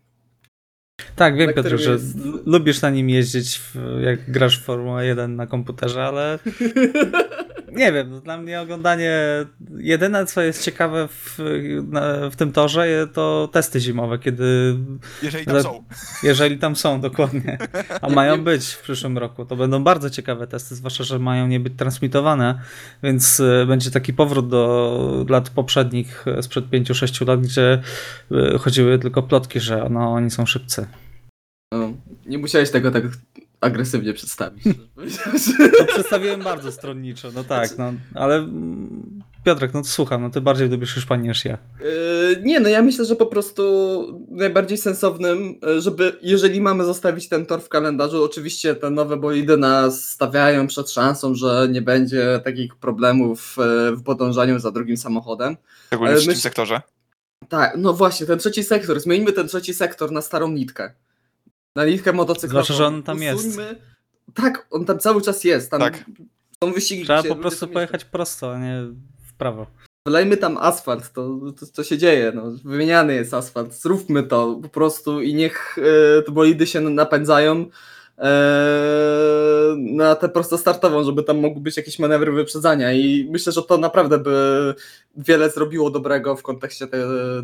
Tak, 1.15 1.37
wiem 1.37 1.53
Piotr, 1.53 1.77
że 1.77 1.91
jest- 1.91 2.17
lubisz 2.45 2.81
na 2.81 2.89
nim 2.89 3.09
jeździć, 3.09 3.57
w, 3.59 3.75
jak 4.01 4.31
grasz 4.31 4.59
w 4.59 4.63
Formułę 4.63 5.05
1 5.05 5.35
na 5.35 5.47
komputerze, 5.47 6.03
ale 6.03 6.39
nie 7.71 7.91
wiem, 7.91 8.09
no 8.09 8.21
dla 8.21 8.37
mnie 8.37 8.61
oglądanie, 8.61 9.19
jedyne 9.77 10.25
co 10.25 10.41
jest 10.41 10.63
ciekawe 10.63 11.07
w, 11.07 11.35
w 12.31 12.35
tym 12.35 12.51
torze 12.51 13.07
to 13.13 13.49
testy 13.51 13.79
zimowe, 13.79 14.19
kiedy, 14.19 14.75
Jeżeli 15.23 15.45
tam 15.45 15.63
są. 15.63 15.83
jeżeli 16.23 16.57
tam 16.57 16.75
są 16.75 17.01
dokładnie, 17.01 17.57
a 18.01 18.09
mają 18.19 18.43
być 18.43 18.67
w 18.67 18.81
przyszłym 18.81 19.17
roku, 19.17 19.45
to 19.45 19.55
będą 19.55 19.83
bardzo 19.83 20.09
ciekawe 20.09 20.47
testy, 20.47 20.75
zwłaszcza, 20.75 21.03
że 21.03 21.19
mają 21.19 21.47
nie 21.47 21.59
być 21.59 21.73
transmitowane, 21.77 22.61
więc 23.03 23.39
e, 23.39 23.65
będzie 23.65 23.91
taki 23.91 24.13
powrót 24.13 24.49
do 24.49 25.25
lat 25.29 25.49
poprzednich, 25.49 26.25
e, 26.27 26.43
sprzed 26.43 26.65
5-6 26.65 27.27
lat, 27.27 27.41
gdzie 27.41 27.81
e, 28.31 28.57
chodziły 28.57 28.99
tylko 28.99 29.23
plotki, 29.23 29.59
że 29.59 29.87
no, 29.89 30.13
oni 30.13 30.31
są 30.31 30.45
szybcy. 30.45 30.87
No, 31.73 31.93
nie 32.25 32.37
musiałeś 32.37 32.71
tego 32.71 32.91
tak 32.91 33.03
agresywnie 33.61 34.13
przedstawić. 34.13 34.63
To 35.77 35.85
przedstawiłem 35.85 36.41
bardzo 36.41 36.71
stronniczo, 36.71 37.31
no 37.35 37.43
tak, 37.43 37.77
no, 37.77 37.93
ale 38.13 38.35
mm, 38.35 39.23
Piotrek, 39.43 39.73
no 39.73 39.81
to 39.81 39.87
słucham, 39.87 40.21
no 40.21 40.29
ty 40.29 40.41
bardziej 40.41 40.69
lubisz 40.69 40.93
Hiszpanię 40.93 41.29
niż 41.29 41.45
ja. 41.45 41.57
Yy, 41.79 42.41
Nie, 42.43 42.59
no 42.59 42.69
ja 42.69 42.81
myślę, 42.81 43.05
że 43.05 43.15
po 43.15 43.25
prostu 43.25 43.63
najbardziej 44.29 44.77
sensownym, 44.77 45.59
yy, 45.63 45.81
żeby 45.81 46.19
jeżeli 46.21 46.61
mamy 46.61 46.83
zostawić 46.83 47.29
ten 47.29 47.45
tor 47.45 47.61
w 47.61 47.69
kalendarzu, 47.69 48.23
oczywiście 48.23 48.75
te 48.75 48.89
nowe 48.89 49.17
bolidy 49.17 49.57
nas 49.57 50.05
stawiają 50.09 50.67
przed 50.67 50.89
szansą, 50.91 51.35
że 51.35 51.67
nie 51.71 51.81
będzie 51.81 52.41
takich 52.43 52.75
problemów 52.75 53.55
yy, 53.57 53.95
w 53.95 54.03
podążaniu 54.03 54.59
za 54.59 54.71
drugim 54.71 54.97
samochodem. 54.97 55.57
Szczególnie 55.87 56.13
w 56.13 56.17
trzecim 56.17 56.33
myśl- 56.33 56.41
sektorze. 56.41 56.81
Tak, 57.49 57.73
no 57.77 57.93
właśnie, 57.93 58.25
ten 58.27 58.39
trzeci 58.39 58.63
sektor, 58.63 58.99
zmieńmy 58.99 59.33
ten 59.33 59.47
trzeci 59.47 59.73
sektor 59.73 60.11
na 60.11 60.21
starą 60.21 60.51
nitkę. 60.51 60.93
Na 61.75 61.85
nitkę 61.85 62.13
motocyklową. 62.13 62.63
Zwłaszcza, 62.63 62.73
że 62.73 62.87
on 62.87 63.03
tam 63.03 63.21
jest. 63.21 63.45
Usuńmy- 63.45 63.75
Tak, 64.33 64.67
on 64.71 64.85
tam 64.85 64.99
cały 64.99 65.21
czas 65.21 65.43
jest. 65.43 65.71
Tam 65.71 65.79
Tak. 65.79 66.05
są 66.63 66.71
wyścigi, 66.73 67.03
Trzeba 67.03 67.23
po 67.23 67.35
prostu 67.35 67.67
pojechać 67.67 68.05
prosto, 68.05 68.53
a 68.53 68.59
nie 68.59 68.81
w 69.29 69.33
prawo. 69.37 69.67
Wlejmy 70.07 70.37
tam 70.37 70.57
asfalt, 70.57 71.13
to, 71.13 71.39
to, 71.59 71.65
to 71.75 71.83
się 71.83 71.97
dzieje, 71.97 72.31
no. 72.35 72.51
wymieniany 72.63 73.13
jest 73.13 73.33
asfalt, 73.33 73.73
zróbmy 73.73 74.23
to 74.23 74.59
po 74.63 74.69
prostu 74.69 75.21
i 75.21 75.33
niech 75.33 75.77
e, 75.77 76.21
te 76.21 76.31
bolidy 76.31 76.67
się 76.67 76.81
napędzają 76.81 77.65
na 79.77 80.15
tę 80.15 80.29
prostostartową, 80.29 81.03
żeby 81.03 81.23
tam 81.23 81.39
mogły 81.39 81.61
być 81.61 81.77
jakieś 81.77 81.99
manewry 81.99 82.31
wyprzedzania 82.31 82.93
i 82.93 83.27
myślę, 83.31 83.53
że 83.53 83.63
to 83.63 83.77
naprawdę 83.77 84.19
by 84.19 84.75
wiele 85.17 85.49
zrobiło 85.49 85.89
dobrego 85.89 86.35
w 86.35 86.43
kontekście 86.43 86.87
te, 86.87 86.97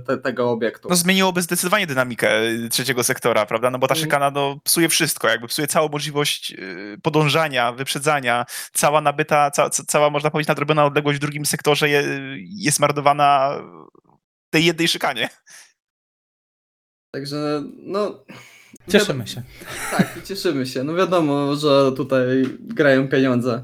te, 0.08 0.18
tego 0.18 0.50
obiektu. 0.52 0.90
No 0.90 0.96
zmieniłoby 0.96 1.42
zdecydowanie 1.42 1.88
dynamikę 1.88 2.32
e, 2.32 2.70
trzeciego 2.70 3.04
sektora, 3.04 3.46
prawda? 3.46 3.70
No 3.72 3.80
bo 3.80 3.88
ta 3.88 3.94
Mhm. 3.94 4.06
szykana 4.06 4.32
no, 4.32 4.60
psuje 4.64 4.90
wszystko, 4.90 5.28
jakby 5.28 5.48
psuje 5.48 5.68
całą 5.68 5.90
możliwość 5.90 6.54
e, 6.54 6.58
podążania, 7.04 7.72
wyprzedzania, 7.72 8.46
cała 8.74 9.02
nabyta, 9.02 9.52
ca, 9.52 9.70
ca, 9.70 9.84
cała 9.88 10.10
można 10.10 10.32
powiedzieć 10.32 10.48
nadrobiona 10.48 10.86
odległość 10.86 11.18
w 11.18 11.22
drugim 11.22 11.46
sektorze 11.46 11.90
je, 11.90 12.04
jest 12.38 12.80
marnowana 12.80 13.58
tej 14.50 14.66
jednej 14.66 14.88
szykanie. 14.88 15.30
Także 17.12 17.64
no... 17.78 18.24
Cieszymy 18.88 19.28
się. 19.28 19.42
Tak, 19.98 20.20
cieszymy 20.26 20.66
się. 20.66 20.84
No 20.84 20.94
wiadomo, 20.96 21.56
że 21.56 21.92
tutaj 21.96 22.44
grają 22.60 23.08
pieniądze. 23.08 23.64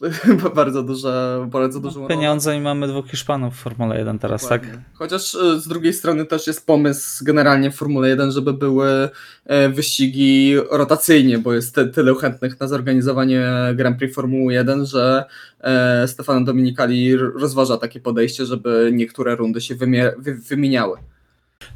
bardzo 0.54 0.82
duże, 0.82 1.46
bardzo 1.50 1.80
dużą 1.80 2.00
rolę. 2.00 2.14
Pieniądze 2.14 2.56
i 2.56 2.60
mamy 2.60 2.88
dwóch 2.88 3.08
Hiszpanów 3.10 3.54
w 3.54 3.58
Formule 3.58 3.98
1 3.98 4.18
teraz, 4.18 4.48
tak? 4.48 4.62
Dokładnie. 4.62 4.84
Chociaż 4.94 5.34
e, 5.34 5.60
z 5.60 5.68
drugiej 5.68 5.92
strony 5.92 6.24
też 6.24 6.46
jest 6.46 6.66
pomysł 6.66 7.24
generalnie 7.24 7.70
w 7.70 7.74
Formule 7.76 8.08
1, 8.08 8.32
żeby 8.32 8.52
były 8.52 9.08
e, 9.44 9.68
wyścigi 9.68 10.54
rotacyjnie, 10.70 11.38
bo 11.38 11.54
jest 11.54 11.74
ty, 11.74 11.86
tylu 11.86 12.14
chętnych 12.14 12.60
na 12.60 12.68
zorganizowanie 12.68 13.46
Grand 13.74 13.98
Prix 13.98 14.14
Formuły 14.14 14.52
1, 14.52 14.86
że 14.86 15.24
e, 15.60 16.08
Stefano 16.08 16.44
Dominicali 16.44 17.12
r- 17.12 17.32
rozważa 17.34 17.76
takie 17.76 18.00
podejście, 18.00 18.46
żeby 18.46 18.90
niektóre 18.92 19.36
rundy 19.36 19.60
się 19.60 19.74
wymie, 19.74 20.12
wy, 20.18 20.34
wymieniały. 20.34 20.98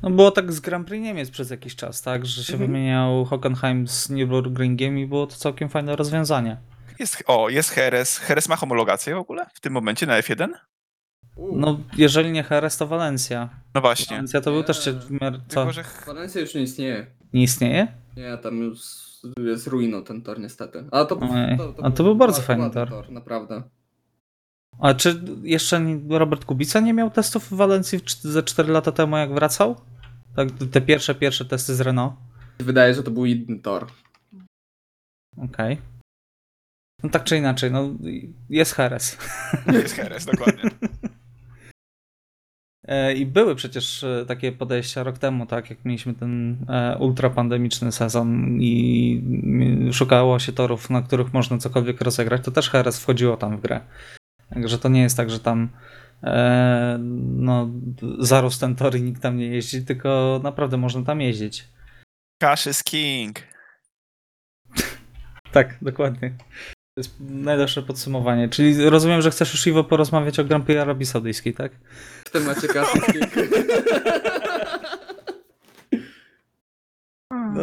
No 0.02 0.10
było 0.10 0.30
tak 0.30 0.52
z 0.52 0.60
Grand 0.60 0.86
Prix 0.88 1.02
Niemiec 1.04 1.30
przez 1.30 1.50
jakiś 1.50 1.76
czas, 1.76 2.02
tak? 2.02 2.26
Że 2.26 2.44
się 2.44 2.52
Mhm. 2.52 2.70
wymieniał 2.72 3.24
Hockenheim 3.24 3.88
z 3.88 4.10
Nürburgringiem 4.10 4.98
i 4.98 5.06
było 5.06 5.26
to 5.26 5.36
całkiem 5.36 5.68
fajne 5.68 5.96
rozwiązanie. 5.96 6.56
Jest, 6.98 7.22
o, 7.26 7.48
jest 7.48 7.70
Heres. 7.70 8.18
Heres 8.18 8.48
ma 8.48 8.56
homologację 8.56 9.14
w 9.14 9.18
ogóle 9.18 9.46
w 9.54 9.60
tym 9.60 9.72
momencie 9.72 10.06
na 10.06 10.20
F1? 10.20 10.48
No, 11.52 11.78
jeżeli 11.96 12.32
nie 12.32 12.44
Jerez, 12.50 12.76
to 12.76 12.86
Walencja. 12.86 13.48
No 13.74 13.80
właśnie. 13.80 14.16
Walencja 14.16 14.40
to 14.40 14.50
był 14.50 14.60
Nie. 14.60 14.64
też 14.66 14.88
w 14.88 15.10
miarę- 15.10 15.40
co? 15.48 15.54
Tylko, 15.64 15.72
że 15.72 15.84
Walencja 16.06 16.40
już 16.40 16.54
nie 16.54 16.62
istnieje. 16.62 17.06
Nie 17.32 17.42
istnieje? 17.42 17.86
Nie, 18.16 18.38
tam 18.38 18.56
już 18.58 18.78
jest 19.38 19.66
ruiną 19.66 20.04
ten 20.04 20.22
tor 20.22 20.40
niestety. 20.40 20.84
A 20.90 21.04
to, 21.04 21.18
Ojej. 21.18 21.58
A 21.82 21.90
to 21.90 22.04
był 22.04 22.14
bardzo 22.16 22.42
fajny 22.42 22.62
ładny 22.62 22.86
tor. 22.86 23.10
Naprawdę. 23.12 23.62
A 24.82 24.94
czy 24.94 25.20
jeszcze 25.42 25.98
Robert 26.08 26.44
Kubica 26.44 26.80
nie 26.80 26.92
miał 26.92 27.10
testów 27.10 27.50
w 27.50 27.54
Walencji 27.54 28.00
ze 28.20 28.42
4 28.42 28.72
lata 28.72 28.92
temu, 28.92 29.16
jak 29.16 29.34
wracał? 29.34 29.76
Tak, 30.36 30.48
te 30.72 30.80
pierwsze, 30.80 31.14
pierwsze 31.14 31.44
testy 31.44 31.74
z 31.74 31.80
Renault. 31.80 32.14
Wydaje, 32.58 32.94
że 32.94 33.02
to 33.02 33.10
był 33.10 33.26
inny 33.26 33.58
tor. 33.58 33.86
Okej. 35.36 35.78
No 37.02 37.10
tak 37.10 37.24
czy 37.24 37.36
inaczej, 37.36 37.70
no 37.70 37.90
jest 38.50 38.78
Jerez. 38.78 39.18
jest 39.72 39.94
Heres, 39.94 40.24
dokładnie. 40.24 40.70
E, 42.88 43.14
I 43.14 43.26
były 43.26 43.54
przecież 43.54 44.04
e, 44.04 44.24
takie 44.28 44.52
podejścia 44.52 45.02
rok 45.02 45.18
temu, 45.18 45.46
tak, 45.46 45.70
jak 45.70 45.84
mieliśmy 45.84 46.14
ten 46.14 46.56
e, 46.68 46.98
ultrapandemiczny 46.98 47.92
sezon 47.92 48.58
i 48.60 49.22
mm, 49.26 49.92
szukało 49.92 50.38
się 50.38 50.52
torów, 50.52 50.90
na 50.90 51.02
których 51.02 51.32
można 51.32 51.58
cokolwiek 51.58 52.00
rozegrać, 52.00 52.44
to 52.44 52.50
też 52.50 52.70
Heres 52.70 53.00
wchodziło 53.00 53.36
tam 53.36 53.56
w 53.56 53.60
grę. 53.60 53.80
Także 54.54 54.78
to 54.78 54.88
nie 54.88 55.02
jest 55.02 55.16
tak, 55.16 55.30
że 55.30 55.40
tam 55.40 55.68
e, 56.22 56.98
no, 57.20 57.70
zarósł 58.18 58.60
ten 58.60 58.76
tor 58.76 58.96
i 58.96 59.02
nikt 59.02 59.22
tam 59.22 59.36
nie 59.36 59.46
jeździ, 59.46 59.84
tylko 59.84 60.40
naprawdę 60.42 60.76
można 60.76 61.02
tam 61.04 61.20
jeździć. 61.20 61.68
Cash 62.42 62.66
is 62.66 62.82
king. 62.82 63.38
Tak, 65.52 65.78
dokładnie. 65.82 66.30
To 66.94 67.00
jest 67.00 67.20
najlepsze 67.20 67.82
podsumowanie. 67.82 68.48
Czyli 68.48 68.90
rozumiem, 68.90 69.22
że 69.22 69.30
chcesz 69.30 69.52
już 69.52 69.66
Iwo 69.66 69.84
porozmawiać 69.84 70.38
o 70.38 70.44
Grand 70.44 70.64
Prix 70.64 70.80
Arabii 70.80 71.06
Saudyjskiej, 71.06 71.54
tak? 71.54 71.72
W 72.26 72.30
temacie 72.30 72.68
kasyjskiej. 72.68 73.22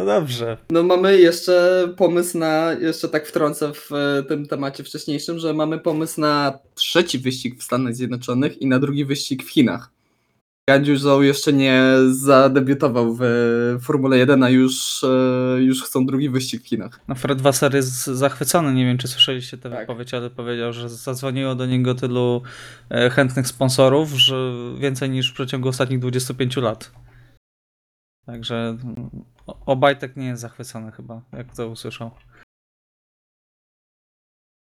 No 0.00 0.06
dobrze. 0.06 0.56
No 0.70 0.82
mamy 0.82 1.20
jeszcze 1.20 1.88
pomysł 1.96 2.38
na, 2.38 2.72
jeszcze 2.72 3.08
tak 3.08 3.26
wtrącę 3.26 3.72
w 3.74 3.92
e, 3.92 4.22
tym 4.22 4.46
temacie 4.46 4.84
wcześniejszym, 4.84 5.38
że 5.38 5.54
mamy 5.54 5.78
pomysł 5.78 6.20
na 6.20 6.58
trzeci 6.74 7.18
wyścig 7.18 7.58
w 7.58 7.62
Stanach 7.62 7.94
Zjednoczonych 7.94 8.62
i 8.62 8.66
na 8.66 8.78
drugi 8.78 9.04
wyścig 9.04 9.42
w 9.42 9.50
Chinach. 9.50 9.90
Gandziu 10.68 10.96
Zhou 10.96 11.22
jeszcze 11.22 11.52
nie 11.52 11.82
zadebiutował 12.10 13.16
w 13.20 13.22
Formule 13.82 14.18
1, 14.18 14.42
a 14.42 14.50
już, 14.50 15.04
e, 15.04 15.62
już 15.62 15.82
chcą 15.82 16.06
drugi 16.06 16.30
wyścig 16.30 16.62
w 16.62 16.66
Chinach. 16.66 17.00
No 17.08 17.14
Fred 17.14 17.40
Wasser 17.40 17.74
jest 17.74 18.06
zachwycony, 18.06 18.72
nie 18.72 18.84
wiem 18.84 18.98
czy 18.98 19.08
słyszeliście 19.08 19.58
tę 19.58 19.70
Tak. 19.70 19.80
wypowiedź, 19.80 20.14
ale 20.14 20.30
powiedział, 20.30 20.72
że 20.72 20.88
zadzwoniło 20.88 21.54
do 21.54 21.66
niego 21.66 21.94
tylu 21.94 22.42
e, 22.90 23.10
chętnych 23.10 23.46
sponsorów, 23.46 24.10
że 24.10 24.52
więcej 24.78 25.10
niż 25.10 25.30
w 25.30 25.34
przeciągu 25.34 25.68
ostatnich 25.68 25.98
25 25.98 26.56
lat. 26.56 26.90
Także 28.30 28.76
mm, 28.84 29.10
Obajtek 29.46 30.16
nie 30.16 30.26
jest 30.26 30.42
zachwycony 30.42 30.92
chyba, 30.92 31.22
jak 31.32 31.56
to 31.56 31.68
usłyszał. 31.68 32.10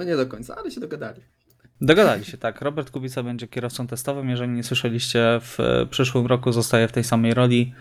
No 0.01 0.07
nie 0.07 0.17
do 0.17 0.27
końca, 0.27 0.57
ale 0.57 0.71
się 0.71 0.81
dogadali. 0.81 1.23
Dogadali 1.81 2.25
się, 2.25 2.39
tak. 2.39 2.61
Robert 2.61 2.91
Kubica 2.91 3.23
będzie 3.23 3.49
kierowcą 3.49 3.87
testowym. 3.87 4.31
Jeżeli 4.31 4.53
nie 4.53 4.63
słyszeliście, 4.63 5.39
w 5.43 5.61
e, 5.61 5.87
przyszłym 5.87 6.27
roku 6.27 6.53
zostaje 6.53 6.89
w 6.89 6.93
tej 6.93 7.05
samej 7.05 7.35
roli. 7.35 7.75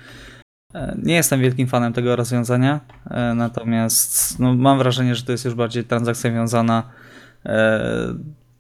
E, 0.74 0.98
Nie 1.04 1.16
jestem 1.16 1.42
wielkim 1.42 1.68
fanem 1.68 1.94
tego 1.94 2.16
rozwiązania, 2.16 2.80
e, 3.06 3.34
natomiast 3.34 4.40
no, 4.40 4.54
mam 4.54 4.78
wrażenie, 4.78 5.16
że 5.16 5.24
to 5.24 5.32
jest 5.32 5.46
już 5.46 5.54
bardziej 5.54 5.84
transakcja 5.84 6.32
wiązana 6.32 6.90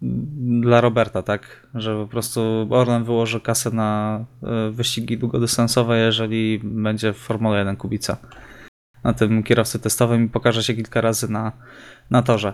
dla 0.01 0.81
Roberta, 0.81 1.21
tak? 1.21 1.67
Że 1.75 1.95
po 1.95 2.07
prostu 2.07 2.67
Orlen 2.69 3.03
wyłoży 3.03 3.41
kasę 3.41 3.71
na 3.71 4.19
e, 4.43 4.71
wyścigi 4.71 5.17
długodystansowe, 5.17 5.99
jeżeli 5.99 6.59
będzie 6.63 7.13
w 7.13 7.17
Formule 7.17 7.59
1 7.59 7.77
Kubica 7.77 8.17
na 9.03 9.13
tym 9.13 9.43
kierowcy 9.43 9.79
testowym 9.79 10.25
i 10.25 10.29
pokaże 10.29 10.63
się 10.63 10.73
kilka 10.73 11.01
razy 11.01 11.31
na, 11.31 11.51
na 12.09 12.21
torze. 12.21 12.53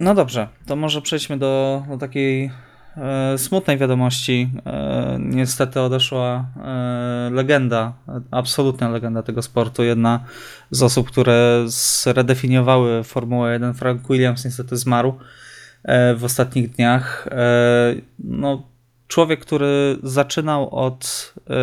No 0.00 0.14
dobrze, 0.14 0.48
to 0.66 0.76
może 0.76 1.02
przejdźmy 1.02 1.38
do, 1.38 1.84
do 1.88 1.98
takiej 1.98 2.50
smutnej 3.36 3.78
wiadomości. 3.78 4.50
E, 4.66 5.16
niestety 5.20 5.80
odeszła 5.80 6.46
e, 6.64 7.30
legenda, 7.32 7.92
absolutna 8.30 8.88
legenda 8.88 9.22
tego 9.22 9.42
sportu. 9.42 9.82
Jedna 9.82 10.24
z 10.70 10.82
osób, 10.82 11.10
które 11.10 11.62
zredefiniowały 11.66 13.04
Formułę 13.04 13.52
1, 13.52 13.74
Frank 13.74 14.08
Williams, 14.08 14.44
niestety 14.44 14.76
zmarł 14.76 15.14
e, 15.84 16.14
w 16.14 16.24
ostatnich 16.24 16.70
dniach. 16.70 17.28
E, 17.30 17.94
no, 18.18 18.62
człowiek, 19.08 19.40
który 19.40 19.98
zaczynał 20.02 20.74
od 20.74 21.34
e, 21.50 21.54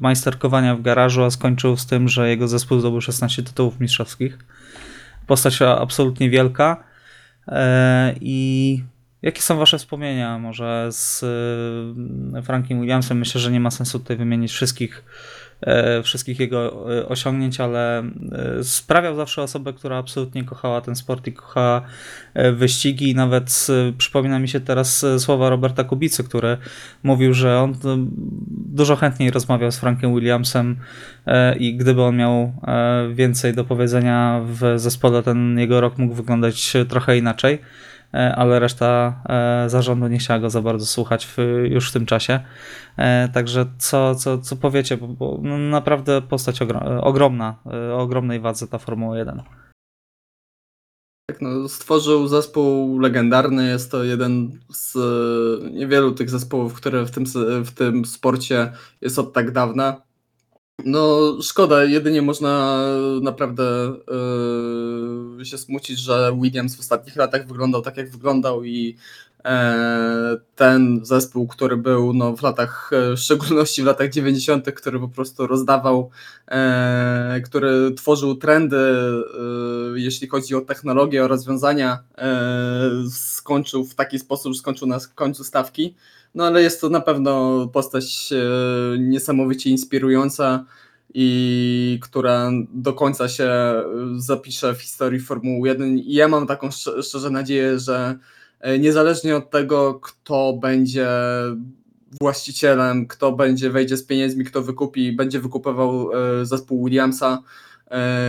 majsterkowania 0.00 0.76
w 0.76 0.82
garażu, 0.82 1.24
a 1.24 1.30
skończył 1.30 1.76
z 1.76 1.86
tym, 1.86 2.08
że 2.08 2.28
jego 2.28 2.48
zespół 2.48 2.80
zdobył 2.80 3.00
16 3.00 3.42
tytułów 3.42 3.80
mistrzowskich. 3.80 4.38
Postać 5.26 5.62
absolutnie 5.62 6.30
wielka. 6.30 6.84
E, 7.48 8.14
I 8.20 8.84
jakie 9.22 9.42
są 9.42 9.56
Wasze 9.56 9.78
wspomnienia 9.78 10.38
może 10.38 10.88
z 10.90 11.24
e, 12.36 12.42
Frankiem 12.42 12.80
Williamsem? 12.80 13.18
Myślę, 13.18 13.40
że 13.40 13.50
nie 13.50 13.60
ma 13.60 13.70
sensu 13.70 13.98
tutaj 13.98 14.16
wymienić 14.16 14.52
wszystkich, 14.52 15.04
e, 15.60 16.02
wszystkich 16.02 16.40
jego 16.40 16.90
e, 16.98 17.08
osiągnięć, 17.08 17.60
ale 17.60 17.98
e, 17.98 18.04
sprawiał 18.62 19.16
zawsze 19.16 19.42
osobę, 19.42 19.72
która 19.72 19.96
absolutnie 19.96 20.44
kochała 20.44 20.80
ten 20.80 20.96
sport 20.96 21.26
i 21.26 21.32
kochała 21.32 21.82
wyścigi. 22.52 23.10
I 23.10 23.14
nawet 23.14 23.66
przypomina 23.98 24.38
mi 24.38 24.48
się 24.48 24.60
teraz 24.60 25.06
słowa 25.18 25.50
Roberta 25.50 25.84
Kubicy, 25.84 26.24
który 26.24 26.56
mówił, 27.02 27.34
że 27.34 27.58
on 27.58 27.74
dużo 28.48 28.96
chętniej 28.96 29.30
rozmawiał 29.30 29.72
z 29.72 29.78
Frankiem 29.78 30.14
Williamsem 30.14 30.76
i 31.58 31.76
gdyby 31.76 32.02
on 32.02 32.16
miał 32.16 32.52
więcej 33.14 33.54
do 33.54 33.64
powiedzenia 33.64 34.40
w 34.44 34.78
zespole, 34.78 35.22
ten 35.22 35.58
jego 35.58 35.80
rok 35.80 35.98
mógł 35.98 36.14
wyglądać 36.14 36.72
trochę 36.88 37.18
inaczej, 37.18 37.58
ale 38.12 38.58
reszta 38.60 39.22
e, 39.28 39.70
zarządu 39.70 40.08
nie 40.08 40.18
chciała 40.18 40.40
go 40.40 40.50
za 40.50 40.62
bardzo 40.62 40.86
słuchać 40.86 41.26
w, 41.26 41.36
już 41.64 41.90
w 41.90 41.92
tym 41.92 42.06
czasie. 42.06 42.40
E, 42.96 43.28
Także 43.28 43.66
co, 43.78 44.14
co, 44.14 44.38
co 44.38 44.56
powiecie, 44.56 44.96
bo, 44.96 45.08
bo 45.08 45.38
no 45.42 45.58
naprawdę 45.58 46.22
postać 46.22 46.60
ogro- 46.60 47.00
ogromna, 47.02 47.56
e, 47.66 47.94
o 47.94 47.98
ogromnej 47.98 48.40
wadze 48.40 48.68
ta 48.68 48.78
Formuła 48.78 49.18
1. 49.18 49.42
Tak, 51.30 51.40
no, 51.40 51.68
stworzył 51.68 52.28
zespół 52.28 52.98
legendarny. 52.98 53.68
Jest 53.68 53.90
to 53.90 54.04
jeden 54.04 54.58
z 54.72 54.96
e, 54.96 55.70
niewielu 55.70 56.12
tych 56.12 56.30
zespołów, 56.30 56.74
które 56.74 57.04
w 57.04 57.10
tym, 57.10 57.24
w 57.64 57.70
tym 57.70 58.04
sporcie 58.04 58.72
jest 59.00 59.18
od 59.18 59.32
tak 59.32 59.50
dawna. 59.50 60.02
No, 60.84 61.36
szkoda, 61.42 61.84
jedynie 61.84 62.22
można 62.22 62.84
naprawdę 63.22 63.94
e, 65.40 65.44
się 65.44 65.58
smucić, 65.58 65.98
że 65.98 66.36
Williams 66.42 66.76
w 66.76 66.80
ostatnich 66.80 67.16
latach 67.16 67.46
wyglądał 67.46 67.82
tak, 67.82 67.96
jak 67.96 68.10
wyglądał 68.10 68.64
i 68.64 68.96
e, 69.44 70.36
ten 70.56 71.00
zespół, 71.02 71.46
który 71.46 71.76
był 71.76 72.12
no, 72.12 72.36
w 72.36 72.42
latach, 72.42 72.90
e, 72.92 73.16
w 73.16 73.18
szczególności 73.18 73.82
w 73.82 73.86
latach 73.86 74.10
90., 74.10 74.72
który 74.72 75.00
po 75.00 75.08
prostu 75.08 75.46
rozdawał 75.46 76.10
który 77.44 77.94
tworzył 77.94 78.34
trendy, 78.34 78.94
jeśli 79.94 80.28
chodzi 80.28 80.54
o 80.54 80.60
technologię, 80.60 81.24
o 81.24 81.28
rozwiązania, 81.28 81.98
skończył 83.10 83.84
w 83.84 83.94
taki 83.94 84.18
sposób, 84.18 84.56
skończył 84.56 84.88
na 84.88 84.98
końcu 85.14 85.44
stawki. 85.44 85.94
No 86.34 86.44
ale 86.44 86.62
jest 86.62 86.80
to 86.80 86.88
na 86.88 87.00
pewno 87.00 87.66
postać 87.72 88.32
e, 88.32 88.98
niesamowicie 88.98 89.70
inspirująca 89.70 90.64
i 91.14 91.98
która 92.02 92.50
do 92.74 92.92
końca 92.92 93.28
się 93.28 93.44
e, 93.44 93.84
zapisze 94.16 94.74
w 94.74 94.82
historii 94.82 95.20
Formuły 95.20 95.68
1. 95.68 95.98
I 95.98 96.12
ja 96.14 96.28
mam 96.28 96.46
taką 96.46 96.68
szcz- 96.68 97.02
szczerze 97.02 97.30
nadzieję, 97.30 97.78
że 97.78 98.18
e, 98.60 98.78
niezależnie 98.78 99.36
od 99.36 99.50
tego, 99.50 99.94
kto 99.94 100.52
będzie 100.52 101.08
właścicielem, 102.20 103.06
kto 103.06 103.32
będzie 103.32 103.70
wejdzie 103.70 103.96
z 103.96 104.04
pieniędzmi, 104.04 104.44
kto 104.44 104.62
wykupi, 104.62 105.12
będzie 105.12 105.40
wykupywał 105.40 106.10
e, 106.12 106.46
zespół 106.46 106.84
Williamsa 106.84 107.42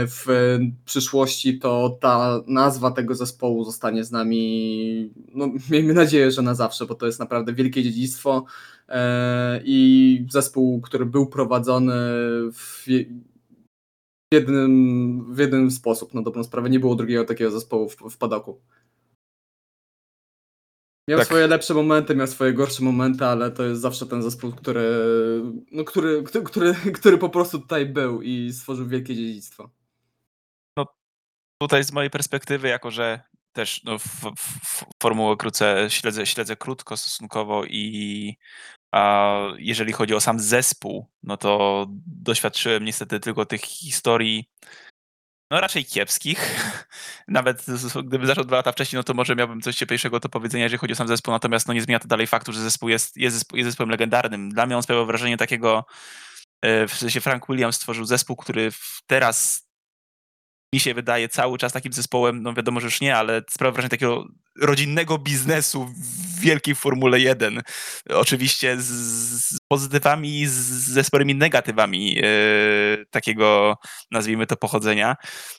w 0.07 0.57
przyszłości, 0.86 1.59
to 1.59 1.97
ta 2.01 2.41
nazwa 2.47 2.91
tego 2.91 3.16
zespołu 3.16 3.64
zostanie 3.66 4.03
z 4.03 4.11
nami, 4.11 5.14
no 5.36 5.49
miejmy 5.72 5.93
nadzieję, 5.93 6.32
że 6.32 6.41
na 6.41 6.55
zawsze, 6.55 6.86
bo 6.86 6.95
to 6.95 7.05
jest 7.05 7.20
naprawdę 7.20 7.53
wielkie 7.53 7.84
dziedzictwo 7.84 8.45
e, 8.89 9.61
i 9.66 10.28
zespół, 10.30 10.82
który 10.82 11.05
był 11.05 11.28
prowadzony 11.28 11.93
w 12.53 12.86
jednym, 14.34 15.34
w 15.34 15.39
jednym 15.39 15.72
sposób, 15.72 16.14
na 16.14 16.22
dobrą 16.22 16.43
sprawę. 16.43 16.70
Nie 16.70 16.80
było 16.80 16.95
drugiego 16.95 17.26
takiego 17.26 17.51
zespołu 17.51 17.89
w, 17.89 17.95
w 17.95 18.18
padoku. 18.18 18.61
Miał 21.10 21.20
Tak. 21.20 21.28
swoje 21.28 21.47
lepsze 21.47 21.74
momenty, 21.74 22.16
miał 22.16 22.28
swoje 22.28 22.54
gorsze 22.54 22.84
momenty, 22.84 23.26
ale 23.26 23.51
to 23.51 23.64
jest 23.64 23.82
zawsze 23.82 24.06
ten 24.06 24.24
zespół, 24.24 24.51
który, 24.51 24.84
no, 25.72 25.84
który, 25.84 26.24
który, 26.24 26.43
który, 26.43 26.74
który 26.99 27.18
po 27.18 27.30
prostu 27.30 27.60
tutaj 27.60 27.86
był 27.86 28.22
i 28.22 28.54
stworzył 28.54 28.88
wielkie 28.88 29.16
dziedzictwo. 29.16 29.70
tutaj 31.62 31.84
z 31.84 31.91
mojej 31.91 32.10
perspektywy, 32.10 32.68
jako 32.68 32.91
że 32.91 33.22
też 33.54 33.84
no, 33.84 33.93
f, 33.95 34.26
f, 34.26 34.86
Formułę 35.04 35.38
krótce 35.38 35.86
śledzę, 35.89 36.26
śledzę 36.26 36.56
krótko 36.56 36.97
stosunkowo 36.97 37.66
i 37.66 38.38
a 38.93 39.38
jeżeli 39.58 39.93
chodzi 39.93 40.14
o 40.14 40.22
sam 40.22 40.39
zespół, 40.39 41.10
no 41.24 41.38
to 41.38 41.86
doświadczyłem 42.06 42.86
niestety 42.86 43.20
tylko 43.20 43.45
tych 43.45 43.62
historii 43.62 44.49
no 45.52 45.62
raczej 45.62 45.86
kiepskich. 45.86 46.56
Nawet 47.28 47.66
gdyby 48.04 48.28
zaczął 48.28 48.44
dwa 48.44 48.56
lata 48.56 48.72
wcześniej, 48.72 48.98
no 48.98 49.04
to 49.04 49.14
może 49.14 49.36
miałbym 49.36 49.62
coś 49.62 49.76
cieplejszego 49.76 50.20
do 50.20 50.30
powiedzenia, 50.30 50.64
jeżeli 50.64 50.80
chodzi 50.80 50.94
o 50.94 50.96
sam 50.96 51.08
zespół, 51.08 51.32
natomiast 51.32 51.68
no 51.68 51.74
nie 51.74 51.82
zmienia 51.82 52.00
to 52.00 52.08
dalej 52.08 52.28
faktu, 52.28 52.54
że 52.54 52.62
zespół 52.62 52.89
jest, 52.89 53.18
jest, 53.18 53.38
zespo- 53.38 53.58
jest 53.58 53.70
zespołem 53.70 53.89
legendarnym. 53.89 54.50
Dla 54.50 54.66
mnie 54.66 54.78
on 54.78 54.84
sprawiał 54.84 55.06
wrażenie 55.06 55.38
takiego, 55.38 55.86
e, 56.62 56.88
w 56.88 56.94
sensie 56.94 57.22
Frank 57.22 57.48
Williams 57.50 57.76
stworzył 57.76 58.06
zespół, 58.06 58.36
który 58.36 58.72
teraz 59.08 59.68
mi 60.74 60.80
się 60.80 60.94
wydaje 60.94 61.30
cały 61.30 61.58
czas 61.58 61.74
takim 61.74 61.94
zespołem, 61.94 62.44
no 62.44 62.54
wiadomo, 62.54 62.80
że 62.80 62.88
już 62.88 63.02
nie, 63.02 63.16
ale 63.16 63.41
sprawia 63.50 63.72
wrażenie 63.72 63.89
takiego 63.89 64.26
rodzinnego 64.62 65.18
biznesu 65.18 65.86
w 65.86 66.39
wielkiej 66.39 66.76
Formule 66.76 67.20
1. 67.20 67.62
Oczywiście 68.10 68.78
z, 68.82 68.86
z 68.86 69.58
pozytywami 69.68 70.47
z, 70.47 70.54
ze 70.93 71.04
sporymi 71.04 71.36
negatywami 71.36 72.20
e, 72.20 72.26
takiego, 73.10 73.78
nazwijmy 74.12 74.47
to, 74.47 74.58
pochodzenia, 74.58 75.16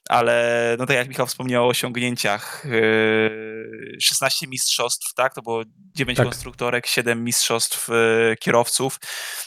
ale 0.08 0.76
no 0.78 0.86
tak 0.86 0.96
jak 0.96 1.08
Michał 1.08 1.26
wspomniał 1.26 1.64
o 1.64 1.68
osiągnięciach, 1.68 2.66
e, 2.66 4.00
16 4.00 4.46
mistrzostw, 4.46 5.14
tak, 5.14 5.34
to 5.34 5.42
było 5.42 5.62
9 5.94 6.16
Tak. 6.16 6.26
konstruktorek, 6.26 6.86
7 6.86 7.24
mistrzostw 7.24 7.90
e, 7.90 7.92
kierowców, 8.36 8.98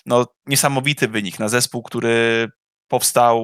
no 0.05 0.25
niesamowity 0.45 1.07
wynik 1.07 1.39
na 1.39 1.49
zespół, 1.49 1.83
który 1.83 2.47
powstał 2.87 3.37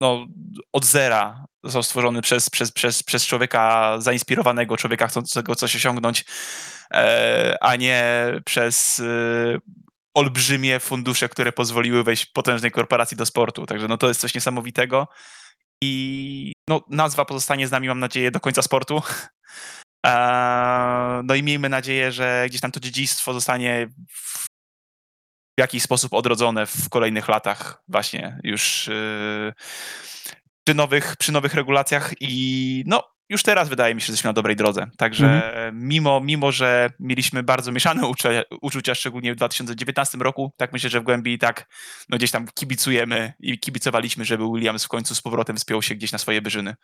no, 0.00 0.26
od 0.72 0.84
zera 0.84 1.46
został 1.64 1.82
stworzony 1.82 2.22
przez, 2.22 2.50
przez, 2.50 2.72
przez, 2.72 3.02
przez 3.02 3.26
człowieka 3.26 3.96
zainspirowanego, 4.00 4.76
człowieka 4.76 5.06
chcącego 5.06 5.54
coś 5.54 5.76
osiągnąć, 5.76 6.24
e, 6.94 7.56
a 7.60 7.76
nie 7.76 8.04
przez 8.44 9.00
e, 9.00 9.58
olbrzymie 10.14 10.80
fundusze, 10.80 11.28
które 11.28 11.52
pozwoliły 11.52 12.04
wejść 12.04 12.26
potężnej 12.26 12.70
korporacji 12.70 13.16
do 13.16 13.26
sportu. 13.26 13.66
Także 13.66 13.88
no, 13.88 13.96
to 13.96 14.08
jest 14.08 14.20
coś 14.20 14.34
niesamowitego 14.34 15.08
i 15.82 16.52
no, 16.68 16.80
nazwa 16.90 17.24
pozostanie 17.24 17.68
z 17.68 17.70
nami, 17.70 17.88
mam 17.88 18.00
nadzieję, 18.00 18.30
do 18.30 18.40
końca 18.40 18.62
sportu. 18.62 19.02
Eee, 20.06 21.22
No 21.24 21.34
i 21.34 21.42
miejmy 21.42 21.68
nadzieję, 21.68 22.12
że 22.12 22.46
gdzieś 22.48 22.60
tam 22.60 22.72
to 22.72 22.80
dziedzictwo 22.80 23.32
zostanie 23.32 23.88
w 25.56 25.60
jakiś 25.60 25.82
sposób 25.82 26.14
odrodzone 26.14 26.66
w 26.66 26.88
kolejnych 26.88 27.28
latach 27.28 27.82
właśnie 27.88 28.40
już 28.42 28.86
yy, 28.86 29.52
przy, 30.64 30.74
nowych, 30.74 31.16
przy 31.16 31.32
nowych 31.32 31.54
regulacjach 31.54 32.14
i 32.20 32.84
no 32.86 33.16
już 33.28 33.42
teraz 33.42 33.68
wydaje 33.68 33.94
mi 33.94 34.00
się, 34.00 34.06
że 34.06 34.12
jesteśmy 34.12 34.28
na 34.28 34.32
dobrej 34.32 34.56
drodze. 34.56 34.86
Także 34.96 35.52
mimo, 35.72 36.20
mimo, 36.20 36.52
że 36.52 36.90
mieliśmy 37.00 37.42
bardzo 37.42 37.72
mieszane 37.72 38.06
uczucia, 38.06 38.42
uczucia, 38.62 38.94
szczególnie 38.94 39.32
w 39.32 39.36
2019 39.36 40.18
roku, 40.18 40.52
tak 40.56 40.72
myślę, 40.72 40.90
że 40.90 41.00
w 41.00 41.04
głębi 41.04 41.32
i 41.32 41.38
tak 41.38 41.66
no 42.08 42.16
gdzieś 42.16 42.30
tam 42.30 42.46
kibicujemy 42.54 43.32
i 43.40 43.58
kibicowaliśmy, 43.58 44.24
żeby 44.24 44.44
Williams 44.54 44.84
w 44.84 44.88
końcu 44.88 45.14
z 45.14 45.22
powrotem 45.22 45.56
wspiął 45.56 45.82
się 45.82 45.94
gdzieś 45.94 46.12
na 46.12 46.18
swoje 46.18 46.40
wyżyny. 46.40 46.74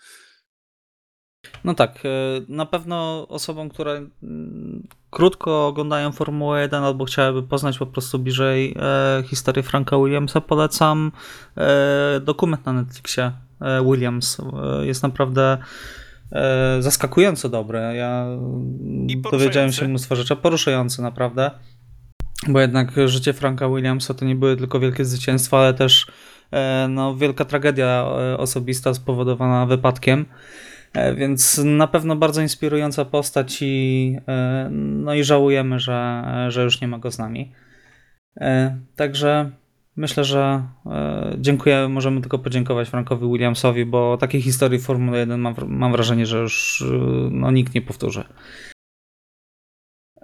No 1.65 1.75
tak, 1.75 1.99
e, 2.05 2.09
na 2.49 2.67
pewno 2.67 3.29
osobom, 3.29 3.69
które 3.69 4.07
mm, 4.23 4.89
krótko 5.11 5.67
oglądają 5.67 6.13
Formułę 6.13 6.63
1 6.63 6.85
albo 6.85 7.05
chciałyby 7.05 7.49
poznać 7.49 7.79
po 7.79 7.87
prostu 7.87 8.19
bliżej 8.19 8.75
e, 8.79 9.23
historię 9.27 9.63
Franka 9.63 9.97
Williamsa, 9.97 10.41
polecam 10.41 11.13
e, 11.57 12.21
dokument 12.21 12.67
na 12.67 12.73
Netflixie 12.73 13.33
Williams. 13.85 14.39
Jest 14.83 15.03
naprawdę 15.03 15.59
zaskakująco 16.81 17.49
dobry. 17.49 17.79
Ja 17.79 18.27
dowiedziałem 19.07 19.23
poruszający. 19.23 19.77
się 19.77 19.89
mnóstwo 19.89 20.17
rzeczy, 20.17 20.37
poruszające 20.37 21.03
naprawdę. 21.03 21.51
Bo 22.49 22.61
jednak 22.61 22.93
życie 23.07 23.33
Franka 23.33 23.69
Williamsa 23.69 24.15
to 24.15 24.25
nie 24.25 24.35
były 24.35 24.57
tylko 24.57 24.81
wielkie 24.81 25.05
zwycięstwa, 25.05 25.59
ale 25.59 25.75
też 25.75 26.07
no, 26.89 27.17
wielka 27.17 27.45
tragedia 27.45 28.07
osobista 28.39 28.95
spowodowana 28.95 29.67
wypadkiem. 29.67 30.27
E, 30.95 31.15
Więc 31.15 31.59
na 31.65 31.87
pewno 31.87 32.17
bardzo 32.17 32.43
inspirująca 32.43 33.05
postać 33.05 33.59
i, 33.63 34.17
e, 34.29 34.69
no 34.73 35.15
i 35.15 35.25
żałujemy, 35.25 35.81
że, 35.81 36.25
że 36.49 36.65
już 36.65 36.81
nie 36.81 36.89
ma 36.89 36.99
go 36.99 37.11
z 37.11 37.19
nami. 37.19 37.53
E, 38.37 38.79
Także 38.97 39.51
myślę, 39.97 40.25
że 40.25 40.63
dziękuję, 41.39 41.89
możemy 41.89 42.21
tylko 42.21 42.39
podziękować 42.39 42.89
Frankowi 42.89 43.27
Williamsowi, 43.27 43.87
bo 43.87 44.17
takiej 44.17 44.43
historii 44.43 44.79
w 44.79 44.85
Formule 44.85 45.19
1 45.19 45.41
mam, 45.41 45.55
mam 45.67 45.93
wrażenie, 45.93 46.27
że 46.27 46.39
już 46.39 46.85
no, 47.31 47.51
nikt 47.51 47.75
nie 47.75 47.83
powtórzy. 47.83 48.25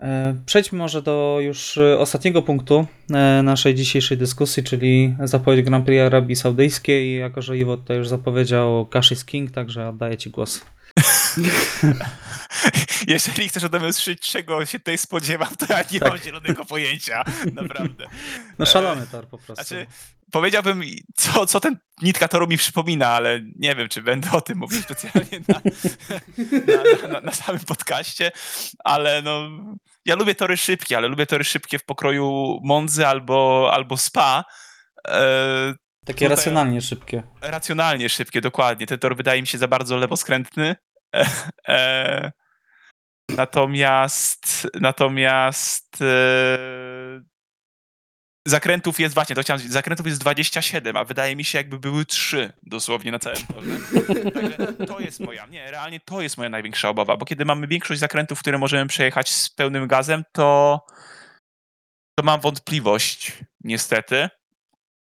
E, 0.02 0.34
Przejdźmy 0.46 0.78
może 0.78 1.02
do 1.02 1.38
już 1.40 1.78
e, 1.78 1.98
ostatniego 1.98 2.42
punktu 2.42 2.86
e, 3.10 3.42
naszej 3.42 3.74
dzisiejszej 3.74 4.18
dyskusji, 4.18 4.64
czyli 4.64 5.16
zapowiedź 5.24 5.64
Grand 5.64 5.84
Prix 5.86 6.00
Arabii 6.00 6.36
Saudyjskiej. 6.36 7.18
Jako, 7.18 7.42
że 7.42 7.58
Iwo 7.58 7.76
tutaj 7.76 7.96
już 7.96 8.08
zapowiedział 8.08 8.86
Cash 8.86 9.12
is 9.12 9.24
King, 9.24 9.50
także 9.50 9.88
oddaję 9.88 10.16
Ci 10.16 10.30
głos. 10.30 10.60
Jeżeli 13.08 13.48
chcesz 13.48 13.64
ode 13.64 13.78
mnie 13.78 13.88
usłyszeć, 13.88 14.20
czego 14.20 14.66
się 14.66 14.78
tutaj 14.78 14.98
spodziewam, 14.98 15.48
to 15.58 15.66
ja 15.70 15.84
nie 15.92 16.00
Tak. 16.00 16.08
mam 16.08 16.18
zielonego 16.18 16.64
pojęcia. 16.64 17.24
Naprawdę. 17.62 18.06
No 18.58 18.66
szalony 18.66 19.06
tor 19.12 19.26
po 19.26 19.38
prostu. 19.38 19.64
Znaczy, 19.64 19.86
powiedziałbym, 20.32 20.82
co, 21.16 21.46
co 21.46 21.60
ten 21.60 21.78
nitka 22.02 22.28
toru 22.28 22.46
mi 22.46 22.58
przypomina, 22.58 23.08
ale 23.08 23.40
nie 23.56 23.74
wiem, 23.74 23.88
czy 23.88 24.02
będę 24.02 24.30
o 24.32 24.40
tym 24.40 24.58
mówił 24.58 24.82
specjalnie 24.82 25.40
na, 25.48 25.60
na, 27.02 27.08
na, 27.08 27.20
na 27.20 27.32
samym 27.32 27.60
podcaście, 27.60 28.30
ale 28.84 29.22
no, 29.22 29.48
ja 30.04 30.14
lubię 30.14 30.34
tory 30.34 30.56
szybkie, 30.56 30.96
ale 30.96 31.08
lubię 31.08 31.26
tory 31.26 31.44
szybkie 31.44 31.78
w 31.78 31.84
pokroju 31.84 32.58
Monzy 32.64 33.06
albo, 33.06 33.70
albo 33.72 33.96
Spa. 33.96 34.44
E, 35.08 35.74
Takie 36.06 36.24
tutaj- 36.24 36.28
racjonalnie 36.28 36.82
szybkie. 36.82 37.22
racjonalnie 37.42 38.08
szybkie, 38.08 38.40
dokładnie. 38.40 38.86
Ten 38.86 38.98
tor 38.98 39.16
wydaje 39.16 39.40
mi 39.40 39.46
się 39.46 39.58
za 39.58 39.68
bardzo 39.68 39.96
lewoskrętny. 39.96 40.76
E, 41.14 41.26
e, 41.68 42.32
natomiast 43.28 44.68
natomiast 44.80 46.02
e, 46.02 46.58
zakrętów 48.46 49.00
jest 49.00 49.14
właśnie, 49.14 49.36
to 49.36 49.42
chciałem 49.42 49.68
zakrętów 49.68 50.06
jest 50.06 50.20
27, 50.20 50.96
a 50.96 51.04
wydaje 51.04 51.36
mi 51.36 51.44
się 51.44 51.58
jakby 51.58 51.78
były 51.78 52.04
3 52.04 52.52
dosłownie 52.62 53.12
na 53.12 53.18
całym 53.18 53.46
torze. 53.46 53.70
Także 54.30 54.86
to 54.86 55.00
jest 55.00 55.20
moja, 55.20 55.46
nie, 55.46 55.70
realnie 55.70 56.00
to 56.00 56.20
jest 56.20 56.36
moja 56.36 56.50
największa 56.50 56.88
obawa, 56.88 57.16
bo 57.16 57.26
kiedy 57.26 57.44
mamy 57.44 57.66
większość 57.66 58.00
zakrętów, 58.00 58.38
które 58.40 58.58
możemy 58.58 58.86
przejechać 58.86 59.30
z 59.30 59.50
pełnym 59.50 59.86
gazem, 59.88 60.24
to 60.32 60.80
to 62.18 62.24
mam 62.24 62.40
wątpliwość, 62.40 63.32
niestety 63.64 64.28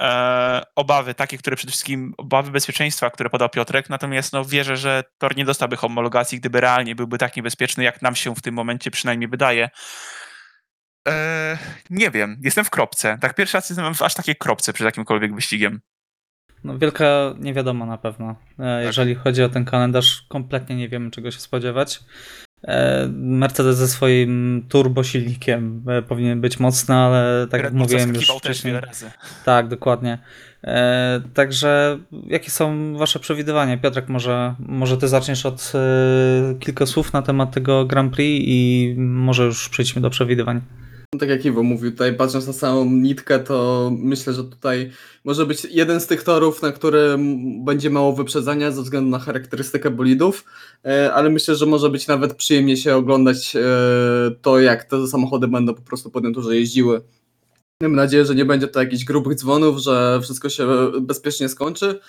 e, 0.03 0.63
obawy, 0.77 1.15
takie, 1.15 1.39
które 1.39 1.57
przede 1.57 1.71
wszystkim 1.71 2.15
obawy 2.17 2.51
bezpieczeństwa, 2.51 3.11
które 3.11 3.31
podał 3.31 3.49
Piotrek, 3.49 3.91
natomiast 3.91 4.33
no, 4.33 4.45
wierzę, 4.45 4.77
że 4.77 5.05
tor 5.19 5.37
nie 5.37 5.45
dostałby 5.45 5.77
homologacji, 5.77 6.41
gdyby 6.41 6.61
realnie 6.61 6.95
byłby 6.95 7.19
tak 7.19 7.37
niebezpieczny, 7.37 7.85
jak 7.85 8.03
nam 8.03 8.17
się 8.17 8.35
w 8.35 8.43
tym 8.43 8.55
momencie 8.55 8.91
przynajmniej 8.91 9.29
wydaje. 9.29 9.71
E, 11.09 11.59
nie 11.91 12.11
wiem, 12.11 12.41
jestem 12.43 12.65
w 12.65 12.71
kropce. 12.71 13.19
Tak 13.21 13.35
pierwszy 13.35 13.57
raz 13.57 13.71
jestem 13.71 13.95
w 13.95 14.03
aż 14.03 14.15
takiej 14.15 14.37
kropce 14.37 14.73
przed 14.73 14.85
jakimkolwiek 14.85 15.35
wyścigiem. 15.35 15.81
No, 16.65 16.79
wielka 16.79 17.35
niewiadoma 17.39 17.87
na 17.87 17.99
pewno. 17.99 18.35
E, 18.59 18.85
Jeżeli 18.85 19.15
chodzi 19.15 19.43
o 19.43 19.49
ten 19.49 19.65
kalendarz, 19.65 20.23
kompletnie 20.29 20.77
nie 20.77 20.89
wiemy, 20.89 21.11
czego 21.11 21.31
się 21.31 21.41
spodziewać. 21.41 22.01
E, 22.65 23.09
Mercedes 23.13 23.77
ze 23.77 23.89
swoim 23.89 24.65
turbosilnikiem 24.69 25.85
powinien 26.09 26.41
być 26.41 26.61
mocny, 26.61 26.95
ale 26.95 27.47
tak 27.51 27.59
jak 27.59 27.63
Red 27.65 27.73
Bull 27.73 27.83
mówiłem 27.83 28.15
już 28.15 28.31
wcześniej. 28.31 28.75
Tak, 29.45 29.69
dokładnie. 29.69 30.19
Także 31.35 31.99
jakie 32.27 32.51
są 32.51 32.97
wasze 32.97 33.21
przewidywania? 33.21 33.79
Piotrek, 33.79 34.09
może, 34.09 34.55
może 34.59 34.97
ty 34.97 35.09
zaczniesz 35.09 35.47
od 35.47 35.73
kilka 36.61 36.87
słów 36.87 37.13
na 37.13 37.23
temat 37.23 37.53
tego 37.53 37.85
Grand 37.85 38.15
Prix 38.15 38.45
i 38.49 38.95
może 38.99 39.45
już 39.45 39.69
przejdźmy 39.69 40.03
do 40.03 40.11
przewidywań. 40.11 40.61
No, 41.15 41.21
tak 41.21 41.29
jak 41.29 41.45
Iwo 41.45 41.63
mówił, 41.63 41.91
tutaj 41.91 42.17
patrząc 42.17 42.47
na 42.47 42.53
samą 42.53 42.85
nitkę, 42.85 43.39
to 43.39 43.91
myślę, 43.99 44.33
że 44.33 44.45
tutaj 44.45 44.91
może 45.25 45.47
być 45.47 45.65
jeden 45.65 46.01
z 46.01 46.07
tych 46.07 46.23
torów, 46.23 46.63
na 46.63 46.73
którym 46.73 47.41
będzie 47.65 47.91
mało 47.91 48.13
wyprzedzania 48.13 48.71
ze 48.71 48.83
względu 48.83 49.11
na 49.11 49.19
charakterystykę 49.19 49.91
bolidów, 49.91 50.45
e, 50.85 51.13
ale 51.15 51.31
myślę, 51.31 51.57
że 51.57 51.67
może 51.67 51.91
być 51.91 52.07
nawet 52.07 52.35
przyjemnie 52.35 52.77
się 52.77 52.97
oglądać 52.97 53.57
e, 53.57 53.61
to, 54.43 54.61
jak 54.61 54.85
te 54.85 55.07
samochody 55.07 55.49
będą 55.49 55.75
po 55.75 55.83
prostu 55.83 56.11
po 56.11 56.21
tym 56.21 56.35
torze 56.35 56.57
jeździły. 56.57 57.01
Mam 57.83 57.95
nadzieję, 57.95 58.25
że 58.25 58.35
nie 58.35 58.45
będzie 58.45 58.69
to 58.69 58.81
jakichś 58.81 59.05
grubych 59.05 59.35
dzwonów, 59.35 59.79
że 59.79 60.21
wszystko 60.23 60.49
się 60.49 60.67
bezpiecznie 61.01 61.49
skończy. 61.49 62.01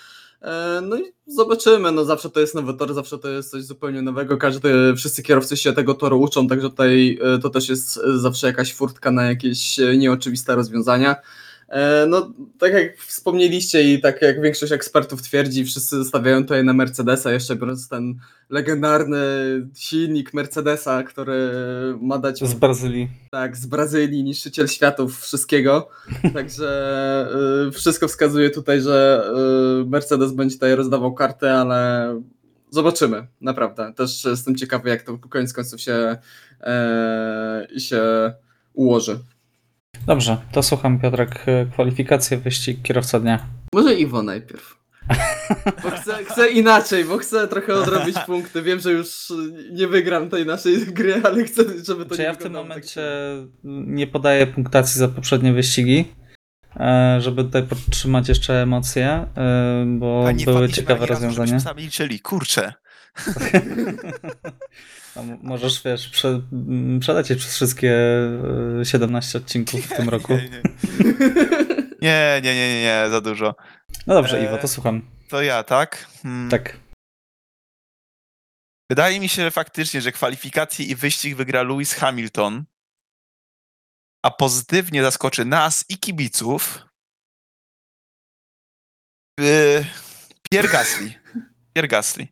E, 0.46 0.80
No 0.80 0.96
i 0.96 1.02
zobaczymy, 1.26 1.92
no 1.92 2.04
zawsze 2.04 2.30
to 2.30 2.40
jest 2.40 2.54
nowy 2.54 2.74
tor, 2.74 2.94
zawsze 2.94 3.18
to 3.18 3.28
jest 3.28 3.50
coś 3.50 3.62
zupełnie 3.64 4.02
nowego, 4.02 4.36
każdy, 4.36 4.94
wszyscy 4.96 5.22
kierowcy 5.22 5.56
się 5.56 5.72
tego 5.72 5.94
toru 5.94 6.20
uczą, 6.20 6.48
także 6.48 6.70
tutaj 6.70 7.18
e, 7.22 7.38
to 7.38 7.50
też 7.50 7.68
jest 7.68 8.00
zawsze 8.14 8.46
jakaś 8.46 8.74
furtka 8.74 9.10
na 9.10 9.24
jakieś 9.24 9.80
e, 9.80 9.96
nieoczywiste 9.96 10.54
rozwiązania. 10.54 11.16
E, 11.68 12.06
No, 12.06 12.32
tak 12.58 12.72
jak 12.72 12.96
wspomnieliście 12.96 13.94
i 13.94 14.00
tak 14.00 14.22
jak 14.22 14.40
większość 14.42 14.72
ekspertów 14.72 15.22
twierdzi, 15.22 15.64
wszyscy 15.64 16.04
stawiają 16.04 16.42
tutaj 16.42 16.64
na 16.64 16.72
Mercedesa, 16.72 17.32
jeszcze 17.32 17.56
biorąc 17.56 17.88
ten 17.88 18.14
legendarny 18.50 19.18
silnik 19.74 20.34
Mercedesa, 20.34 21.02
który 21.02 21.50
ma 22.00 22.18
dać 22.18 22.38
Z 22.44 22.54
Brazylii. 22.54 23.08
tak, 23.30 23.56
z 23.56 23.66
Brazylii, 23.66 24.24
niszczyciel 24.24 24.68
światów, 24.68 25.20
wszystkiego. 25.20 25.88
Także 26.34 27.28
y, 27.68 27.72
wszystko 27.72 28.08
wskazuje 28.08 28.50
tutaj, 28.50 28.80
że 28.80 29.24
y, 29.82 29.90
Mercedes 29.90 30.32
będzie 30.32 30.54
tutaj 30.54 30.74
rozdawał 30.74 31.14
kartę, 31.14 31.54
ale 31.54 32.08
zobaczymy, 32.70 33.26
naprawdę. 33.40 33.92
Też 33.96 34.24
jestem 34.24 34.56
ciekawy, 34.56 34.88
jak 34.88 35.02
to 35.02 35.18
koniec 35.18 35.52
końców 35.52 35.80
się, 35.80 36.16
e, 36.60 37.66
się 37.78 38.02
ułoży. 38.74 39.18
Dobrze, 40.06 40.36
to 40.52 40.62
słucham 40.62 40.98
Piotrek. 41.00 41.44
E, 41.46 41.66
Kwalifikacje, 41.66 42.36
wyścig, 42.36 42.82
kierowca 42.82 43.20
dnia. 43.20 43.46
Może 43.72 43.94
Iwo 43.94 44.22
najpierw. 44.22 44.76
Bo 45.82 45.90
chcę, 45.90 46.24
chcę 46.24 46.48
inaczej, 46.50 47.04
bo 47.04 47.18
chcę 47.18 47.48
trochę 47.48 47.74
odrobić 47.74 48.16
punkty. 48.26 48.62
Wiem, 48.62 48.80
że 48.80 48.92
już 48.92 49.32
nie 49.72 49.88
wygram 49.88 50.30
tej 50.30 50.46
naszej 50.46 50.86
gry, 50.86 51.20
ale 51.24 51.44
chcę, 51.44 51.62
żeby 51.84 52.04
to 52.04 52.14
Czy 52.14 52.20
nie 52.20 52.26
ja 52.26 52.32
w 52.32 52.36
tym 52.36 52.52
tak 52.52 52.62
momencie 52.62 53.02
nie 53.64 54.06
podaję 54.06 54.46
punktacji 54.46 54.98
za 54.98 55.08
poprzednie 55.08 55.52
wyścigi, 55.52 56.04
e, 56.76 57.16
żeby 57.20 57.44
tutaj 57.44 57.62
podtrzymać 57.62 58.28
jeszcze 58.28 58.62
emocje, 58.62 59.26
e, 59.36 59.84
bo 59.86 60.24
były 60.44 60.68
ciekawe 60.68 61.06
rozwiązania. 61.06 61.46
żebyśmy 61.46 61.60
sami 61.60 61.82
liczyli, 61.82 62.20
kurczę. 62.20 62.72
Możesz, 65.42 65.82
wiesz, 65.82 66.08
prze, 66.08 66.28
m, 66.52 66.98
przelecieć 67.00 67.38
przez 67.38 67.54
wszystkie 67.54 67.96
e, 68.80 68.84
17 68.84 69.38
odcinków 69.38 69.80
w 69.80 69.96
tym 69.96 70.08
roku. 70.08 70.32
Nie, 72.02 72.40
nie, 72.42 72.54
nie, 72.54 72.54
nie, 72.54 72.74
nie, 72.74 72.82
nie 72.82 73.10
za 73.10 73.20
dużo. 73.20 73.54
No 74.06 74.14
dobrze, 74.14 74.44
Iwo, 74.44 74.58
to 74.58 74.68
słucham. 74.68 75.02
To 75.28 75.42
ja, 75.42 75.62
tak? 75.62 76.06
Hmm. 76.22 76.50
Tak. 76.50 76.76
Wydaje 78.90 79.20
mi 79.20 79.28
się 79.28 79.42
że 79.42 79.50
faktycznie, 79.50 80.00
że 80.00 80.12
kwalifikacje 80.12 80.86
i 80.86 80.94
wyścig 80.94 81.36
wygra 81.36 81.62
Lewis 81.62 81.94
Hamilton, 81.94 82.64
a 84.24 84.30
pozytywnie 84.30 85.02
zaskoczy 85.02 85.44
nas 85.44 85.84
i 85.88 85.98
kibiców 85.98 86.86
yy, 89.40 89.86
Pierre 90.50 90.68
Gasly. 90.68 91.14
Pierre 91.74 91.88
Gasly. 91.88 92.28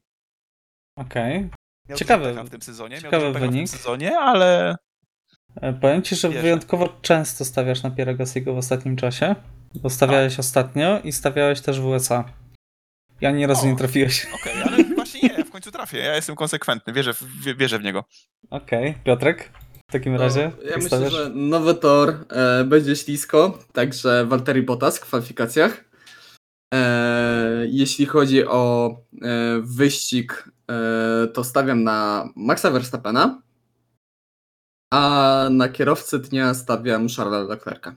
Okej. 0.98 1.50
Miał 1.88 1.98
Ciekawy- 1.98 2.44
w 2.44 2.50
tym 2.50 2.62
sezonie, 2.62 3.00
ciekawy 3.02 3.32
wynik. 3.32 3.50
w 3.68 3.70
tym 3.72 3.78
sezonie, 3.78 4.18
ale 4.18 4.76
E, 5.60 5.72
Powiem 5.72 6.02
ci, 6.02 6.16
że 6.16 6.28
Wierzę. 6.28 6.42
wyjątkowo 6.42 6.88
często 7.02 7.44
stawiasz 7.44 7.82
na 7.82 7.90
Pierre 7.90 8.14
Gassiego 8.14 8.54
w 8.54 8.58
ostatnim 8.58 8.96
czasie, 8.96 9.34
bo 9.74 9.90
stawiałeś 9.90 10.32
Tak. 10.32 10.40
ostatnio 10.40 11.00
i 11.00 11.12
stawiałeś 11.12 11.60
też 11.60 11.80
w 11.80 11.86
USA. 11.86 12.24
Ja 13.20 13.30
nie 13.30 13.46
razu 13.46 13.66
O. 13.66 13.70
nie 13.70 13.76
trafiłeś. 13.76 14.26
okej, 14.34 14.62
ale 14.62 14.84
właśnie 14.94 15.20
nie, 15.20 15.44
w 15.44 15.50
końcu 15.50 15.70
trafię. 15.70 15.98
Ja 15.98 16.14
jestem 16.16 16.36
konsekwentny, 16.36 16.92
wierzę 16.92 17.14
w, 17.14 17.22
wie- 17.44 17.54
wierzę 17.54 17.78
w 17.78 17.82
niego. 17.82 18.04
Okej, 18.50 18.94
Piotrek? 19.04 19.50
W 19.90 19.92
takim 19.92 20.16
razie? 20.16 20.50
No, 20.56 20.62
ja 20.70 20.76
myślę, 20.76 20.88
stawiasz? 20.88 21.12
że 21.12 21.30
nowy 21.34 21.74
tor 21.74 22.14
e, 22.30 22.64
będzie 22.64 22.96
ślisko, 22.96 23.58
także 23.72 24.26
Valtteri 24.26 24.62
Bottas 24.62 24.98
w 24.98 25.00
kwalifikacjach. 25.00 25.84
E, 26.74 27.64
jeśli 27.68 28.06
chodzi 28.06 28.46
o 28.46 28.90
e, 29.22 29.60
wyścig, 29.62 30.48
to 31.34 31.44
stawiam 31.44 31.82
na 31.84 32.28
Maxa 32.36 32.70
Verstappena, 32.70 33.42
a 34.92 35.48
na 35.50 35.68
kierowcę 35.68 36.18
dnia 36.18 36.54
stawiam 36.54 37.08
Charlesa 37.08 37.48
Leclerca. 37.48 37.94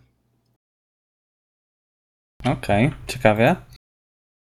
Okej, 2.46 2.92
ciekawie. 3.08 3.56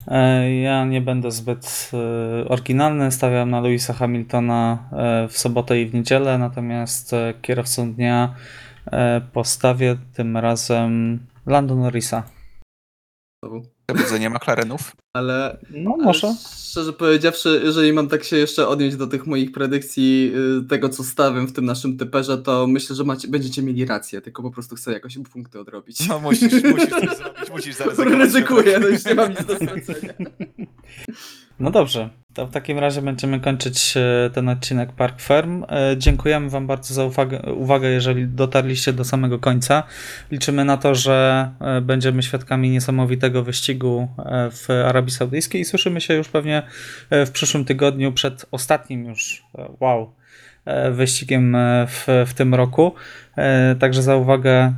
E, 0.07 0.51
Ja 0.61 0.85
nie 0.85 1.01
będę 1.01 1.31
zbyt 1.31 1.91
e, 1.93 2.47
oryginalny, 2.49 3.11
stawiam 3.11 3.49
na 3.49 3.59
Louisa 3.61 3.93
Hamiltona 3.93 4.89
e, 4.91 5.27
w 5.27 5.37
sobotę 5.37 5.81
i 5.81 5.85
w 5.85 5.93
niedzielę, 5.93 6.37
natomiast 6.37 7.13
e, 7.13 7.33
kierowcą 7.41 7.93
dnia 7.93 8.35
e, 8.85 9.21
postawię 9.21 9.97
tym 10.13 10.37
razem 10.37 11.19
Lando 11.45 11.75
Norrisa. 11.75 12.23
Przebudzenie 13.93 14.29
McLarenów. 14.29 14.95
Ale 15.13 15.57
No 15.69 15.97
może. 15.97 16.35
Szczerze 16.69 16.93
powiedziawszy, 16.93 17.61
jeżeli 17.63 17.93
mam 17.93 18.07
tak 18.07 18.23
się 18.23 18.37
jeszcze 18.37 18.67
odnieść 18.67 18.97
do 18.97 19.07
tych 19.07 19.27
moich 19.27 19.51
predykcji, 19.51 20.33
y, 20.63 20.67
tego 20.67 20.89
co 20.89 21.03
stawiam 21.03 21.47
w 21.47 21.53
tym 21.53 21.65
naszym 21.65 21.97
typerze, 21.97 22.37
to 22.37 22.67
myślę, 22.67 22.95
że 22.95 23.03
macie, 23.03 23.27
będziecie 23.27 23.61
mieli 23.61 23.85
rację, 23.85 24.21
tylko 24.21 24.43
po 24.43 24.51
prostu 24.51 24.75
chcę 24.75 24.93
jakoś 24.93 25.17
punkty 25.33 25.59
odrobić. 25.59 26.07
No 26.07 26.19
musisz, 26.19 26.63
musisz 26.63 26.89
coś 26.89 27.17
zrobić, 27.17 27.49
musisz 27.49 27.75
zaryzykować. 27.75 28.13
Ryzykuję, 28.21 28.79
no 28.79 28.87
już 28.87 29.05
nie 29.05 29.15
mam 29.15 29.29
nic 29.29 29.45
do 29.45 29.55
stracenia. 29.55 30.13
No 31.61 31.71
dobrze, 31.71 32.09
to 32.33 32.47
w 32.47 32.51
takim 32.51 32.79
razie 32.79 33.01
będziemy 33.01 33.39
kończyć 33.39 33.93
e, 33.97 34.29
ten 34.33 34.49
odcinek 34.49 34.91
Park 34.91 35.21
Firm. 35.21 35.63
E, 35.63 35.97
Dziękujemy 35.97 36.49
Wam 36.49 36.67
bardzo 36.67 36.93
za 36.93 37.05
uwagę, 37.05 37.41
uwagę, 37.41 37.89
jeżeli 37.89 38.27
dotarliście 38.27 38.93
do 38.93 39.05
samego 39.05 39.39
końca. 39.39 39.83
Liczymy 40.31 40.65
na 40.65 40.77
to, 40.77 40.95
że 40.95 41.49
e, 41.59 41.81
będziemy 41.81 42.23
świadkami 42.23 42.69
niesamowitego 42.69 43.43
wyścigu 43.43 44.07
w 44.51 44.69
Arabii 44.85 45.11
Saudyjskiej 45.11 45.61
i 45.61 45.65
słyszymy 45.65 46.01
się 46.01 46.13
już 46.13 46.27
pewnie 46.29 46.63
w 47.11 47.29
przyszłym 47.33 47.65
tygodniu 47.65 48.11
przed 48.11 48.45
ostatnim 48.51 49.05
już, 49.05 49.43
wow, 49.79 50.13
wyścigiem 50.91 51.57
w, 51.87 52.25
w 52.27 52.33
tym 52.33 52.55
roku. 52.55 52.95
Także 53.79 54.03
za 54.03 54.15
uwagę 54.15 54.73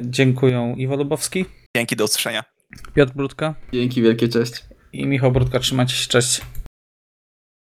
dziękuję 0.00 0.74
Iwo 0.76 0.96
Lubowski, 0.96 1.44
Dzięki, 1.76 1.96
do 1.96 2.04
usłyszenia. 2.04 2.44
Piotr 2.94 3.12
Brudka 3.12 3.54
Dzięki 3.72 4.02
wielkie, 4.02 4.28
cześć. 4.28 4.67
I 4.92 5.06
Michał 5.06 5.32
Brudka. 5.32 5.60
Trzymajcie 5.60 5.94
się, 5.94 6.08
cześć. 6.08 6.40